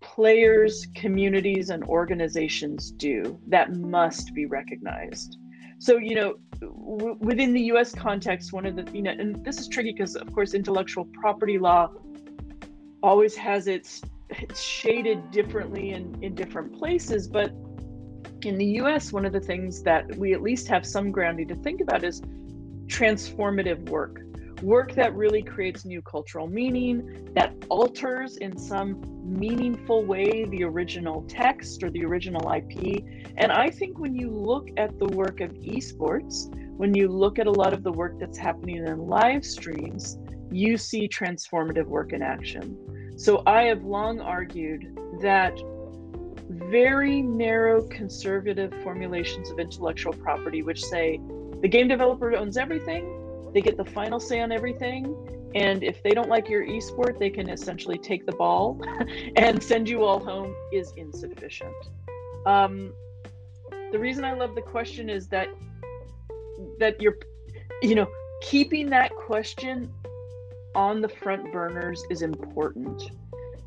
players, 0.00 0.86
communities, 0.94 1.70
and 1.70 1.84
organizations 1.84 2.90
do 2.90 3.40
that 3.48 3.74
must 3.74 4.34
be 4.34 4.46
recognized. 4.46 5.38
So, 5.78 5.96
you 5.96 6.14
know, 6.14 6.34
w- 6.60 7.16
within 7.20 7.52
the 7.52 7.62
US 7.72 7.94
context, 7.94 8.52
one 8.52 8.66
of 8.66 8.76
the, 8.76 8.90
you 8.92 9.02
know, 9.02 9.10
and 9.10 9.44
this 9.44 9.58
is 9.58 9.68
tricky 9.68 9.92
because, 9.92 10.16
of 10.16 10.32
course, 10.32 10.54
intellectual 10.54 11.06
property 11.20 11.58
law 11.58 11.90
always 13.02 13.34
has 13.36 13.66
its, 13.66 14.02
it's 14.30 14.62
shaded 14.62 15.30
differently 15.30 15.90
in, 15.90 16.16
in 16.22 16.34
different 16.34 16.78
places. 16.78 17.26
But 17.26 17.52
in 18.42 18.58
the 18.58 18.66
US, 18.82 19.12
one 19.12 19.24
of 19.24 19.32
the 19.32 19.40
things 19.40 19.82
that 19.82 20.14
we 20.16 20.34
at 20.34 20.42
least 20.42 20.68
have 20.68 20.86
some 20.86 21.10
grounding 21.10 21.48
to 21.48 21.54
think 21.56 21.80
about 21.80 22.04
is 22.04 22.20
transformative 22.86 23.88
work 23.88 24.22
work 24.62 24.94
that 24.94 25.14
really 25.14 25.42
creates 25.42 25.84
new 25.84 26.00
cultural 26.02 26.46
meaning, 26.46 27.28
that 27.34 27.54
alters 27.68 28.36
in 28.36 28.56
some 28.56 29.02
meaningful 29.24 30.04
way 30.04 30.44
the 30.46 30.64
original 30.64 31.22
text 31.28 31.82
or 31.82 31.90
the 31.90 32.04
original 32.04 32.52
IP. 32.52 33.04
And 33.36 33.52
I 33.52 33.70
think 33.70 33.98
when 33.98 34.14
you 34.14 34.30
look 34.30 34.68
at 34.76 34.98
the 34.98 35.06
work 35.06 35.40
of 35.40 35.50
esports, 35.52 36.52
when 36.76 36.94
you 36.94 37.08
look 37.08 37.38
at 37.38 37.46
a 37.46 37.50
lot 37.50 37.72
of 37.72 37.82
the 37.82 37.92
work 37.92 38.18
that's 38.18 38.38
happening 38.38 38.86
in 38.86 39.06
live 39.06 39.44
streams, 39.44 40.18
you 40.50 40.76
see 40.76 41.08
transformative 41.08 41.86
work 41.86 42.12
in 42.12 42.22
action. 42.22 42.76
So 43.16 43.42
I 43.46 43.62
have 43.64 43.84
long 43.84 44.20
argued 44.20 44.98
that 45.20 45.58
very 46.48 47.22
narrow 47.22 47.82
conservative 47.88 48.72
formulations 48.82 49.50
of 49.50 49.58
intellectual 49.58 50.12
property, 50.12 50.62
which 50.62 50.82
say 50.82 51.20
the 51.60 51.68
game 51.68 51.88
developer 51.88 52.34
owns 52.34 52.56
everything, 52.56 53.21
they 53.52 53.60
get 53.60 53.76
the 53.76 53.84
final 53.84 54.20
say 54.20 54.40
on 54.40 54.52
everything. 54.52 55.14
And 55.54 55.82
if 55.82 56.02
they 56.02 56.10
don't 56.10 56.28
like 56.28 56.48
your 56.48 56.66
esport, 56.66 57.18
they 57.18 57.28
can 57.28 57.50
essentially 57.50 57.98
take 57.98 58.24
the 58.24 58.32
ball 58.32 58.80
and 59.36 59.62
send 59.62 59.88
you 59.88 60.04
all 60.04 60.18
home 60.18 60.54
is 60.72 60.92
insufficient. 60.96 61.74
Um, 62.46 62.92
the 63.92 63.98
reason 63.98 64.24
I 64.24 64.32
love 64.32 64.54
the 64.54 64.62
question 64.62 65.10
is 65.10 65.28
that 65.28 65.48
that 66.78 67.00
you're, 67.00 67.18
you 67.82 67.94
know, 67.94 68.06
keeping 68.40 68.88
that 68.90 69.14
question 69.14 69.92
on 70.74 71.00
the 71.00 71.08
front 71.08 71.52
burners 71.52 72.02
is 72.08 72.22
important 72.22 73.10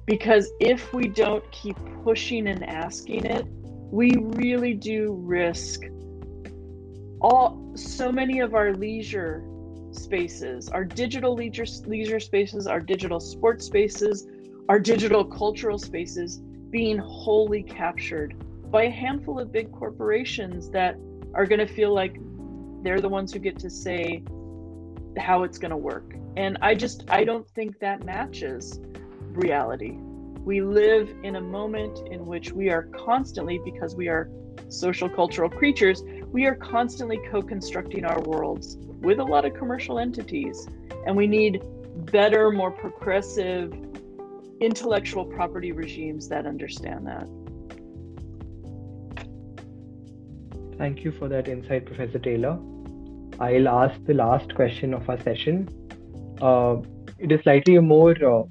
because 0.05 0.51
if 0.59 0.93
we 0.93 1.07
don't 1.07 1.49
keep 1.51 1.77
pushing 2.03 2.47
and 2.47 2.63
asking 2.63 3.25
it, 3.25 3.45
we 3.91 4.11
really 4.17 4.73
do 4.73 5.13
risk 5.13 5.83
all 7.21 7.71
so 7.75 8.11
many 8.11 8.39
of 8.39 8.53
our 8.53 8.73
leisure 8.73 9.43
spaces, 9.95 10.69
our 10.69 10.83
digital 10.83 11.33
leisure, 11.33 11.65
leisure 11.85 12.19
spaces, 12.19 12.67
our 12.67 12.79
digital 12.79 13.19
sports 13.19 13.65
spaces, 13.65 14.27
our 14.69 14.79
digital 14.79 15.23
cultural 15.23 15.77
spaces 15.77 16.41
being 16.69 16.97
wholly 16.97 17.63
captured 17.63 18.35
by 18.71 18.83
a 18.83 18.89
handful 18.89 19.39
of 19.39 19.51
big 19.51 19.71
corporations 19.71 20.69
that 20.69 20.97
are 21.33 21.45
going 21.45 21.59
to 21.59 21.67
feel 21.67 21.93
like 21.93 22.17
they're 22.83 23.01
the 23.01 23.09
ones 23.09 23.31
who 23.31 23.39
get 23.39 23.57
to 23.59 23.69
say 23.69 24.23
how 25.17 25.43
it's 25.43 25.57
going 25.57 25.71
to 25.71 25.77
work. 25.77 26.15
And 26.35 26.57
I 26.61 26.75
just, 26.75 27.05
I 27.09 27.23
don't 27.23 27.47
think 27.51 27.79
that 27.79 28.03
matches 28.03 28.79
reality. 29.31 29.97
We 30.43 30.61
live 30.61 31.09
in 31.23 31.37
a 31.37 31.41
moment 31.41 32.07
in 32.11 32.25
which 32.25 32.51
we 32.51 32.69
are 32.69 32.83
constantly, 32.97 33.59
because 33.63 33.95
we 33.95 34.07
are 34.07 34.29
social 34.69 35.09
cultural 35.09 35.49
creatures, 35.49 36.03
we 36.36 36.45
are 36.45 36.55
constantly 36.55 37.17
co 37.31 37.41
constructing 37.41 38.03
our 38.03 38.19
worlds 38.23 38.75
with 39.07 39.19
a 39.19 39.23
lot 39.23 39.45
of 39.45 39.53
commercial 39.53 39.99
entities. 39.99 40.67
And 41.05 41.15
we 41.15 41.27
need 41.27 41.63
better, 42.11 42.51
more 42.51 42.71
progressive 42.71 43.71
intellectual 44.59 45.23
property 45.23 45.71
regimes 45.71 46.27
that 46.27 46.45
understand 46.45 47.07
that. 47.07 47.27
Thank 50.77 51.05
you 51.05 51.13
for 51.13 51.29
that 51.29 51.47
insight, 51.47 51.86
Professor 51.86 52.19
Taylor. 52.19 52.59
I'll 53.39 53.69
ask 53.69 54.03
the 54.03 54.13
last 54.13 54.53
question 54.55 54.93
of 54.93 55.09
our 55.09 55.21
session. 55.21 55.69
Uh, 56.41 56.81
it 57.17 57.31
is 57.31 57.39
slightly 57.43 57.77
a 57.77 57.81
more 57.81 58.11
uh, 58.11 58.43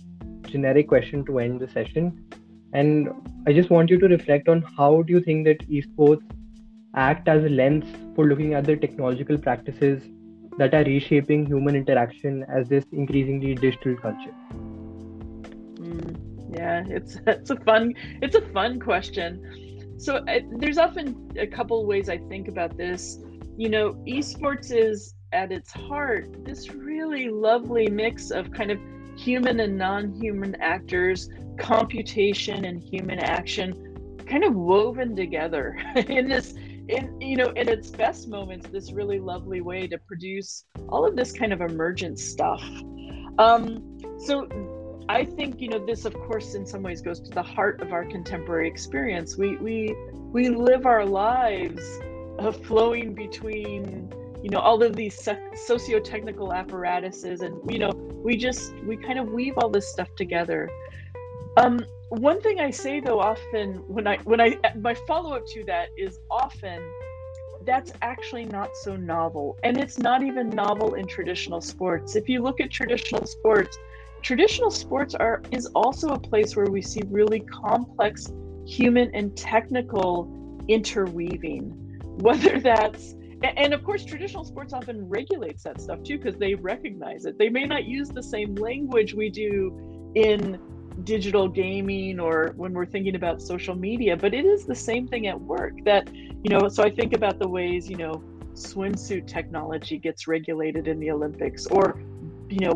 generic 0.49 0.89
question 0.89 1.23
to 1.27 1.39
end 1.39 1.61
the 1.61 1.69
session. 1.69 2.25
And 2.73 3.11
I 3.47 3.53
just 3.53 3.69
want 3.69 3.91
you 3.91 3.99
to 3.99 4.09
reflect 4.09 4.49
on 4.49 4.63
how 4.79 5.03
do 5.03 5.13
you 5.13 5.21
think 5.21 5.45
that 5.45 5.69
esports 5.69 6.25
act 6.95 7.29
as 7.29 7.45
a 7.45 7.49
lens 7.49 7.85
for 8.15 8.27
looking 8.27 8.55
at 8.55 8.65
the 8.65 8.77
technological 8.77 9.39
practices 9.39 10.03
that 10.59 10.75
are 10.75 10.85
reshaping 10.85 11.47
human 11.47 11.75
interaction 11.75 12.45
as 12.49 12.69
this 12.69 12.85
increasingly 12.93 13.55
digital 13.55 13.97
culture? 13.97 14.35
Mm, 14.53 16.17
yeah, 16.57 16.85
it's 16.87 17.17
it's 17.27 17.51
a 17.51 17.57
fun 17.57 17.95
it's 18.23 18.37
a 18.37 18.43
fun 18.53 18.81
question. 18.81 19.95
So 19.99 20.17
uh, 20.17 20.41
there's 20.59 20.79
often 20.79 21.31
a 21.39 21.47
couple 21.47 21.87
ways 21.87 22.09
I 22.09 22.19
think 22.19 22.49
about 22.49 22.77
this. 22.77 23.19
You 23.57 23.69
know, 23.69 23.93
esports 24.07 24.73
is 24.73 25.15
at 25.33 25.53
its 25.53 25.73
heart 25.73 26.45
this 26.45 26.71
really 26.73 27.29
lovely 27.29 27.89
mix 27.89 28.31
of 28.31 28.51
kind 28.53 28.71
of 28.71 28.79
human 29.17 29.61
and 29.61 29.79
non-human 29.79 30.57
actors, 30.61 31.29
computation 31.59 32.65
and 32.65 32.83
human 32.83 33.19
action 33.19 33.95
kind 34.27 34.45
of 34.45 34.55
woven 34.55 35.15
together 35.15 35.77
in 35.97 36.29
this 36.29 36.55
in 36.89 37.21
you 37.21 37.37
know 37.37 37.51
in 37.51 37.69
its 37.69 37.91
best 37.91 38.29
moments 38.29 38.69
this 38.69 38.93
really 38.93 39.19
lovely 39.19 39.61
way 39.61 39.87
to 39.87 39.99
produce 39.99 40.65
all 40.89 41.07
of 41.07 41.17
this 41.17 41.33
kind 41.33 41.53
of 41.53 41.61
emergent 41.61 42.19
stuff. 42.19 42.63
Um 43.39 43.99
so 44.19 44.49
i 45.09 45.25
think 45.25 45.61
you 45.61 45.69
know 45.69 45.85
this 45.85 46.05
of 46.07 46.15
course 46.15 46.55
in 46.55 46.65
some 46.65 46.83
ways 46.83 47.03
goes 47.03 47.21
to 47.21 47.31
the 47.31 47.43
heart 47.43 47.81
of 47.83 47.93
our 47.93 48.05
contemporary 48.05 48.69
experience. 48.69 49.37
We 49.37 49.57
we 49.57 49.95
we 50.33 50.49
live 50.49 50.87
our 50.87 51.05
lives 51.05 51.83
uh, 52.39 52.53
flowing 52.53 53.15
between 53.15 54.13
you 54.43 54.51
know 54.51 54.59
all 54.59 54.83
of 54.83 54.95
these 54.95 55.29
socio-technical 55.67 56.53
apparatuses 56.53 57.41
and 57.41 57.59
you 57.71 57.79
know 57.79 57.91
we 58.25 58.37
just 58.37 58.75
we 58.85 58.97
kind 58.97 59.19
of 59.19 59.29
weave 59.29 59.55
all 59.59 59.71
this 59.71 59.91
stuff 59.91 60.09
together. 60.17 60.69
Um 61.57 61.85
one 62.21 62.41
thing 62.41 62.61
I 62.61 62.71
say 62.71 63.01
though 63.01 63.21
often 63.21 63.75
when 63.87 64.07
I 64.07 64.19
when 64.25 64.41
I 64.41 64.59
my 64.81 64.95
follow 64.95 65.35
up 65.35 65.47
to 65.49 65.65
that 65.65 65.89
is 65.97 66.19
often 66.31 66.81
that's 67.65 67.93
actually 68.03 68.45
not 68.45 68.77
so 68.77 68.97
novel 68.97 69.57
and 69.63 69.79
it's 69.79 69.99
not 69.99 70.23
even 70.23 70.51
novel 70.51 70.95
in 70.95 71.07
traditional 71.07 71.61
sports. 71.61 72.17
If 72.17 72.29
you 72.29 72.43
look 72.43 72.61
at 72.61 72.71
traditional 72.71 73.27
sports, 73.27 73.79
traditional 74.23 74.71
sports 74.71 75.15
are 75.15 75.43
is 75.51 75.67
also 75.75 76.09
a 76.09 76.19
place 76.19 76.57
where 76.57 76.67
we 76.67 76.83
see 76.83 77.03
really 77.09 77.41
complex 77.41 78.33
human 78.67 79.11
and 79.15 79.37
technical 79.37 80.29
interweaving 80.69 81.81
whether 82.21 82.59
that's 82.61 83.15
and 83.43 83.75
of 83.75 83.85
course 83.85 84.05
traditional 84.05 84.45
sports 84.45 84.73
often 84.73 85.07
regulates 85.09 85.65
that 85.65 85.81
stuff 85.81 86.03
too 86.03 86.17
because 86.17 86.39
they 86.39 86.55
recognize 86.55 87.27
it 87.27 87.37
they 87.39 87.51
may 87.51 87.65
not 87.65 87.85
use 87.85 88.09
the 88.09 88.23
same 88.23 88.55
language 88.55 89.13
we 89.13 89.29
do 89.29 90.13
in 90.15 90.59
digital 91.03 91.49
gaming 91.49 92.21
or 92.21 92.53
when 92.57 92.73
we're 92.73 92.87
thinking 92.87 93.17
about 93.17 93.43
social 93.43 93.75
media 93.75 94.17
but 94.17 94.33
it 94.33 94.45
is 94.45 94.65
the 94.65 94.75
same 94.75 95.09
thing 95.09 95.27
at 95.27 95.41
work 95.41 95.73
that 95.85 96.09
you 96.15 96.51
know 96.51 96.69
so 96.69 96.85
i 96.85 96.91
think 96.91 97.13
about 97.13 97.39
the 97.39 97.49
ways 97.49 97.91
you 97.91 97.97
know 97.97 98.23
swimsuit 98.53 99.27
technology 99.27 99.99
gets 99.99 100.29
regulated 100.29 100.87
in 100.87 101.01
the 101.01 101.11
olympics 101.11 101.67
or 101.67 102.01
you 102.49 102.61
know 102.61 102.75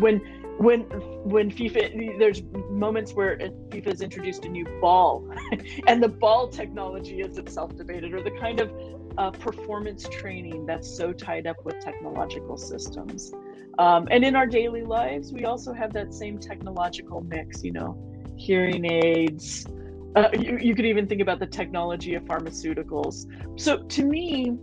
when 0.00 0.20
when 0.58 0.82
when 1.24 1.50
FIFA 1.50 2.16
there's 2.18 2.42
moments 2.70 3.12
where 3.12 3.36
FIFA 3.36 3.86
has 3.86 4.02
introduced 4.02 4.44
a 4.44 4.48
new 4.48 4.64
ball 4.80 5.28
and 5.88 6.00
the 6.00 6.08
ball 6.08 6.48
technology 6.48 7.20
is 7.20 7.38
itself 7.38 7.74
debated 7.76 8.14
or 8.14 8.22
the 8.22 8.30
kind 8.32 8.60
of 8.60 8.70
uh, 9.18 9.30
performance 9.30 10.06
training 10.08 10.66
that's 10.66 10.96
so 10.96 11.12
tied 11.12 11.46
up 11.46 11.56
with 11.64 11.78
technological 11.80 12.56
systems 12.56 13.32
um, 13.78 14.06
and 14.10 14.24
in 14.24 14.36
our 14.36 14.46
daily 14.46 14.82
lives, 14.82 15.32
we 15.32 15.44
also 15.44 15.72
have 15.72 15.92
that 15.94 16.14
same 16.14 16.38
technological 16.38 17.20
mix, 17.22 17.64
you 17.64 17.72
know, 17.72 17.96
hearing 18.36 18.84
aids. 18.90 19.66
Uh, 20.14 20.28
you, 20.38 20.58
you 20.58 20.74
could 20.74 20.86
even 20.86 21.08
think 21.08 21.20
about 21.20 21.40
the 21.40 21.46
technology 21.46 22.14
of 22.14 22.22
pharmaceuticals. 22.24 23.26
So 23.60 23.82
to 23.82 24.04
me, 24.04 24.56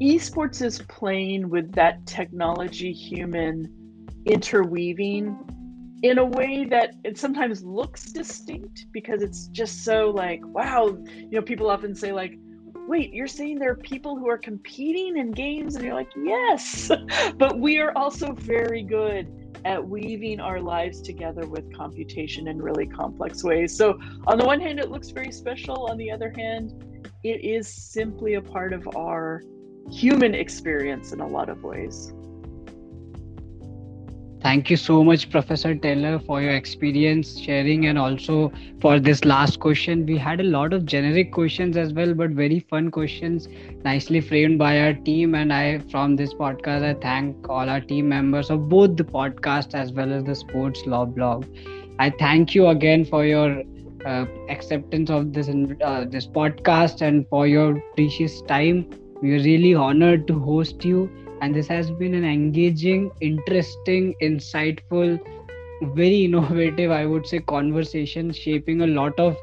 esports 0.00 0.62
is 0.62 0.78
playing 0.88 1.50
with 1.50 1.72
that 1.74 2.06
technology 2.06 2.92
human 2.92 3.68
interweaving 4.24 5.36
in 6.02 6.18
a 6.18 6.24
way 6.24 6.64
that 6.64 6.94
it 7.04 7.18
sometimes 7.18 7.62
looks 7.62 8.06
distinct 8.12 8.86
because 8.92 9.22
it's 9.22 9.48
just 9.48 9.84
so 9.84 10.10
like 10.10 10.40
wow 10.46 10.86
you 11.16 11.30
know 11.30 11.42
people 11.42 11.70
often 11.70 11.94
say 11.94 12.12
like 12.12 12.36
wait 12.86 13.12
you're 13.12 13.26
saying 13.26 13.58
there 13.58 13.70
are 13.70 13.76
people 13.76 14.16
who 14.16 14.28
are 14.28 14.38
competing 14.38 15.18
in 15.18 15.32
games? 15.32 15.76
And 15.76 15.84
you're 15.84 15.94
like 15.94 16.10
yes. 16.16 16.90
But 17.36 17.58
we 17.58 17.78
are 17.78 17.92
also 17.96 18.32
very 18.32 18.82
good 18.82 19.32
at 19.64 19.86
weaving 19.86 20.40
our 20.40 20.60
lives 20.60 21.00
together 21.00 21.46
with 21.46 21.72
computation 21.74 22.48
in 22.48 22.60
really 22.60 22.86
complex 22.86 23.44
ways. 23.44 23.76
So 23.76 23.98
on 24.26 24.38
the 24.38 24.44
one 24.44 24.60
hand 24.60 24.78
it 24.80 24.90
looks 24.90 25.10
very 25.10 25.32
special. 25.32 25.86
On 25.86 25.96
the 25.96 26.10
other 26.10 26.32
hand 26.36 27.08
it 27.22 27.44
is 27.44 27.68
simply 27.68 28.34
a 28.34 28.42
part 28.42 28.72
of 28.72 28.88
our 28.96 29.42
human 29.90 30.34
experience 30.34 31.12
in 31.12 31.20
a 31.20 31.26
lot 31.26 31.48
of 31.48 31.62
ways 31.62 32.12
Thank 34.42 34.70
you 34.70 34.76
so 34.76 35.04
much, 35.04 35.30
Professor 35.30 35.74
Taylor, 35.74 36.18
for 36.18 36.42
your 36.42 36.52
experience 36.54 37.38
sharing 37.38 37.86
and 37.86 37.98
also 37.98 38.52
for 38.80 38.98
this 39.00 39.24
last 39.24 39.60
question. 39.60 40.04
We 40.06 40.16
had 40.18 40.40
a 40.40 40.44
lot 40.44 40.72
of 40.72 40.84
generic 40.86 41.32
questions 41.32 41.76
as 41.76 41.92
well, 41.92 42.14
but 42.14 42.30
very 42.30 42.60
fun 42.60 42.90
questions, 42.90 43.48
nicely 43.84 44.20
framed 44.20 44.58
by 44.58 44.80
our 44.80 44.94
team. 44.94 45.34
And 45.34 45.52
I, 45.52 45.78
from 45.90 46.16
this 46.16 46.34
podcast, 46.34 46.84
I 46.84 46.94
thank 47.00 47.48
all 47.48 47.68
our 47.68 47.80
team 47.80 48.08
members 48.08 48.50
of 48.50 48.68
both 48.68 48.96
the 48.96 49.04
podcast 49.04 49.74
as 49.74 49.92
well 49.92 50.12
as 50.12 50.24
the 50.24 50.34
Sports 50.34 50.86
Law 50.86 51.06
blog. 51.06 51.46
I 51.98 52.10
thank 52.10 52.54
you 52.54 52.66
again 52.68 53.04
for 53.04 53.24
your 53.24 53.62
uh, 54.04 54.26
acceptance 54.48 55.10
of 55.10 55.32
this 55.32 55.48
uh, 55.82 56.04
this 56.08 56.26
podcast 56.26 57.00
and 57.02 57.26
for 57.28 57.46
your 57.46 57.80
precious 57.96 58.42
time. 58.42 58.86
We 59.22 59.32
are 59.36 59.42
really 59.42 59.74
honored 59.74 60.26
to 60.28 60.38
host 60.38 60.84
you 60.84 61.10
and 61.42 61.54
this 61.56 61.68
has 61.68 61.90
been 61.92 62.14
an 62.14 62.24
engaging 62.24 63.10
interesting 63.20 64.14
insightful 64.22 65.18
very 66.00 66.24
innovative 66.24 66.92
i 66.92 67.04
would 67.06 67.26
say 67.26 67.40
conversation 67.40 68.32
shaping 68.32 68.82
a 68.82 68.86
lot 68.86 69.18
of 69.20 69.36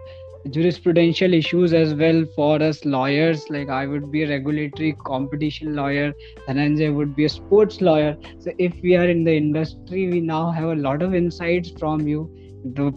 jurisprudential 0.55 1.35
issues 1.37 1.73
as 1.73 1.93
well 1.95 2.25
for 2.35 2.63
us 2.63 2.85
lawyers. 2.85 3.49
Like 3.49 3.69
i 3.69 3.85
would 3.85 4.11
be 4.11 4.23
a 4.23 4.29
regulatory 4.29 4.93
competition 5.05 5.75
lawyer 5.75 6.13
dhananjay 6.47 6.93
would 6.95 7.15
be 7.15 7.25
a 7.25 7.29
sports 7.29 7.81
lawyer. 7.81 8.17
So 8.39 8.51
if 8.57 8.73
we 8.81 8.95
are 8.95 9.09
in 9.09 9.25
the 9.25 9.35
industry 9.35 10.09
we 10.09 10.21
now 10.21 10.51
have 10.51 10.69
a 10.69 10.75
lot 10.75 11.03
of 11.03 11.13
insights 11.13 11.71
from 11.77 12.07
you. 12.07 12.29
The 12.75 12.93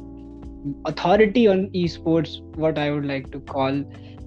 authority 0.87 1.49
on 1.49 1.69
esports 1.75 2.41
what 2.57 2.79
i 2.79 2.91
would 2.91 3.05
like 3.05 3.31
to 3.33 3.41
call 3.41 3.83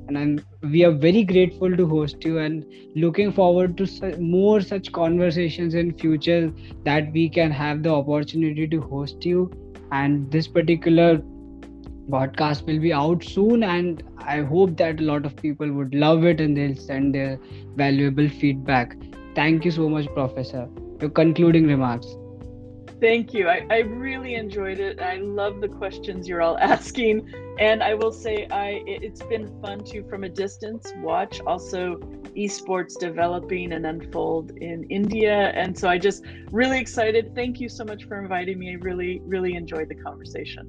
and 0.07 0.17
I'm, 0.17 0.39
we 0.71 0.83
are 0.85 0.91
very 0.91 1.23
grateful 1.23 1.75
to 1.75 1.87
host 1.87 2.23
you 2.25 2.39
and 2.39 2.65
looking 2.95 3.31
forward 3.31 3.77
to 3.77 3.85
su- 3.87 4.15
more 4.17 4.61
such 4.61 4.91
conversations 4.91 5.73
in 5.75 5.93
future 5.97 6.51
that 6.83 7.11
we 7.11 7.29
can 7.29 7.51
have 7.51 7.83
the 7.83 7.89
opportunity 7.93 8.67
to 8.67 8.81
host 8.81 9.25
you. 9.25 9.51
And 9.91 10.31
this 10.31 10.47
particular 10.47 11.21
podcast 12.09 12.65
will 12.65 12.79
be 12.79 12.93
out 12.93 13.23
soon 13.23 13.63
and 13.63 14.03
i 14.19 14.39
hope 14.41 14.75
that 14.77 14.99
a 14.99 15.03
lot 15.03 15.25
of 15.25 15.35
people 15.37 15.71
would 15.71 15.93
love 15.95 16.23
it 16.23 16.39
and 16.39 16.55
they'll 16.57 16.75
send 16.75 17.15
their 17.15 17.39
valuable 17.75 18.29
feedback. 18.29 18.95
Thank 19.35 19.65
you 19.65 19.71
so 19.71 19.89
much 19.89 20.05
professor. 20.13 20.67
Your 21.01 21.09
concluding 21.09 21.67
remarks 21.67 22.15
Thank 23.01 23.33
you. 23.33 23.49
I, 23.49 23.65
I 23.69 23.79
really 23.79 24.35
enjoyed 24.35 24.79
it. 24.79 25.01
I 25.01 25.17
love 25.17 25.59
the 25.59 25.67
questions 25.67 26.27
you're 26.27 26.41
all 26.41 26.57
asking. 26.61 27.31
And 27.59 27.83
I 27.83 27.93
will 27.93 28.11
say 28.11 28.47
I 28.51 28.81
it's 28.85 29.21
been 29.23 29.47
fun 29.61 29.83
to 29.85 30.03
from 30.09 30.23
a 30.23 30.29
distance 30.29 30.93
watch 30.97 31.41
also 31.41 31.97
esports 32.35 32.97
developing 32.99 33.73
and 33.73 33.85
unfold 33.85 34.51
in 34.51 34.83
India. 34.89 35.51
And 35.55 35.77
so 35.77 35.87
I 35.89 35.97
just 35.97 36.23
really 36.51 36.79
excited. 36.79 37.33
Thank 37.35 37.59
you 37.59 37.69
so 37.69 37.83
much 37.85 38.05
for 38.05 38.19
inviting 38.21 38.59
me. 38.59 38.71
I 38.71 38.75
really, 38.75 39.21
really 39.25 39.55
enjoyed 39.55 39.89
the 39.89 39.95
conversation. 39.95 40.67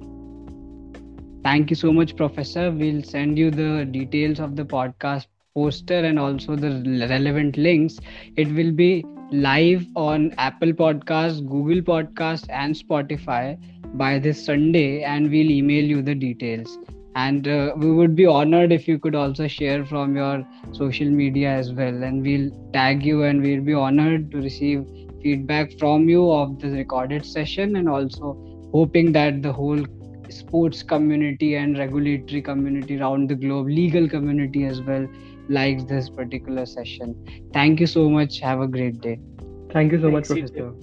Thank 1.43 1.69
you 1.69 1.75
so 1.75 1.93
much, 1.93 2.15
Professor. 2.15 2.71
We'll 2.71 3.03
send 3.03 3.37
you 3.37 3.51
the 3.51 3.85
details 3.85 4.39
of 4.39 4.55
the 4.55 4.65
podcast 4.65 5.27
poster 5.53 5.95
and 5.95 6.19
also 6.19 6.55
the 6.55 7.07
relevant 7.09 7.57
links. 7.57 7.99
It 8.35 8.53
will 8.53 8.71
be 8.71 9.05
live 9.31 9.85
on 9.95 10.33
Apple 10.37 10.71
Podcasts, 10.71 11.45
Google 11.47 11.81
Podcasts, 11.81 12.45
and 12.49 12.75
Spotify 12.75 13.57
by 13.95 14.19
this 14.19 14.43
Sunday, 14.43 15.03
and 15.03 15.29
we'll 15.29 15.49
email 15.49 15.83
you 15.83 16.01
the 16.01 16.15
details. 16.15 16.77
And 17.15 17.47
uh, 17.47 17.73
we 17.75 17.91
would 17.91 18.15
be 18.15 18.25
honored 18.25 18.71
if 18.71 18.87
you 18.87 18.99
could 18.99 19.15
also 19.15 19.47
share 19.47 19.83
from 19.85 20.15
your 20.15 20.45
social 20.71 21.09
media 21.09 21.49
as 21.49 21.73
well. 21.73 22.03
And 22.03 22.21
we'll 22.21 22.51
tag 22.73 23.03
you, 23.03 23.23
and 23.23 23.41
we'll 23.41 23.61
be 23.61 23.73
honored 23.73 24.31
to 24.31 24.37
receive 24.37 24.85
feedback 25.21 25.77
from 25.79 26.07
you 26.07 26.31
of 26.31 26.59
the 26.59 26.69
recorded 26.69 27.25
session, 27.25 27.75
and 27.75 27.89
also 27.89 28.37
hoping 28.71 29.11
that 29.13 29.41
the 29.41 29.51
whole 29.51 29.83
sports 30.29 30.83
community 30.83 31.55
and 31.55 31.77
regulatory 31.77 32.41
community 32.41 32.99
around 32.99 33.29
the 33.29 33.35
globe, 33.35 33.67
legal 33.67 34.07
community 34.07 34.65
as 34.65 34.81
well, 34.81 35.07
likes 35.49 35.83
this 35.83 36.09
particular 36.09 36.65
session. 36.65 37.15
Thank 37.53 37.79
you 37.79 37.87
so 37.87 38.09
much. 38.09 38.39
Have 38.39 38.61
a 38.61 38.67
great 38.67 39.01
day. 39.01 39.19
Thank 39.71 39.91
you 39.91 40.01
so 40.01 40.11
Thanks 40.11 40.29
much, 40.29 40.39
Professor. 40.39 40.73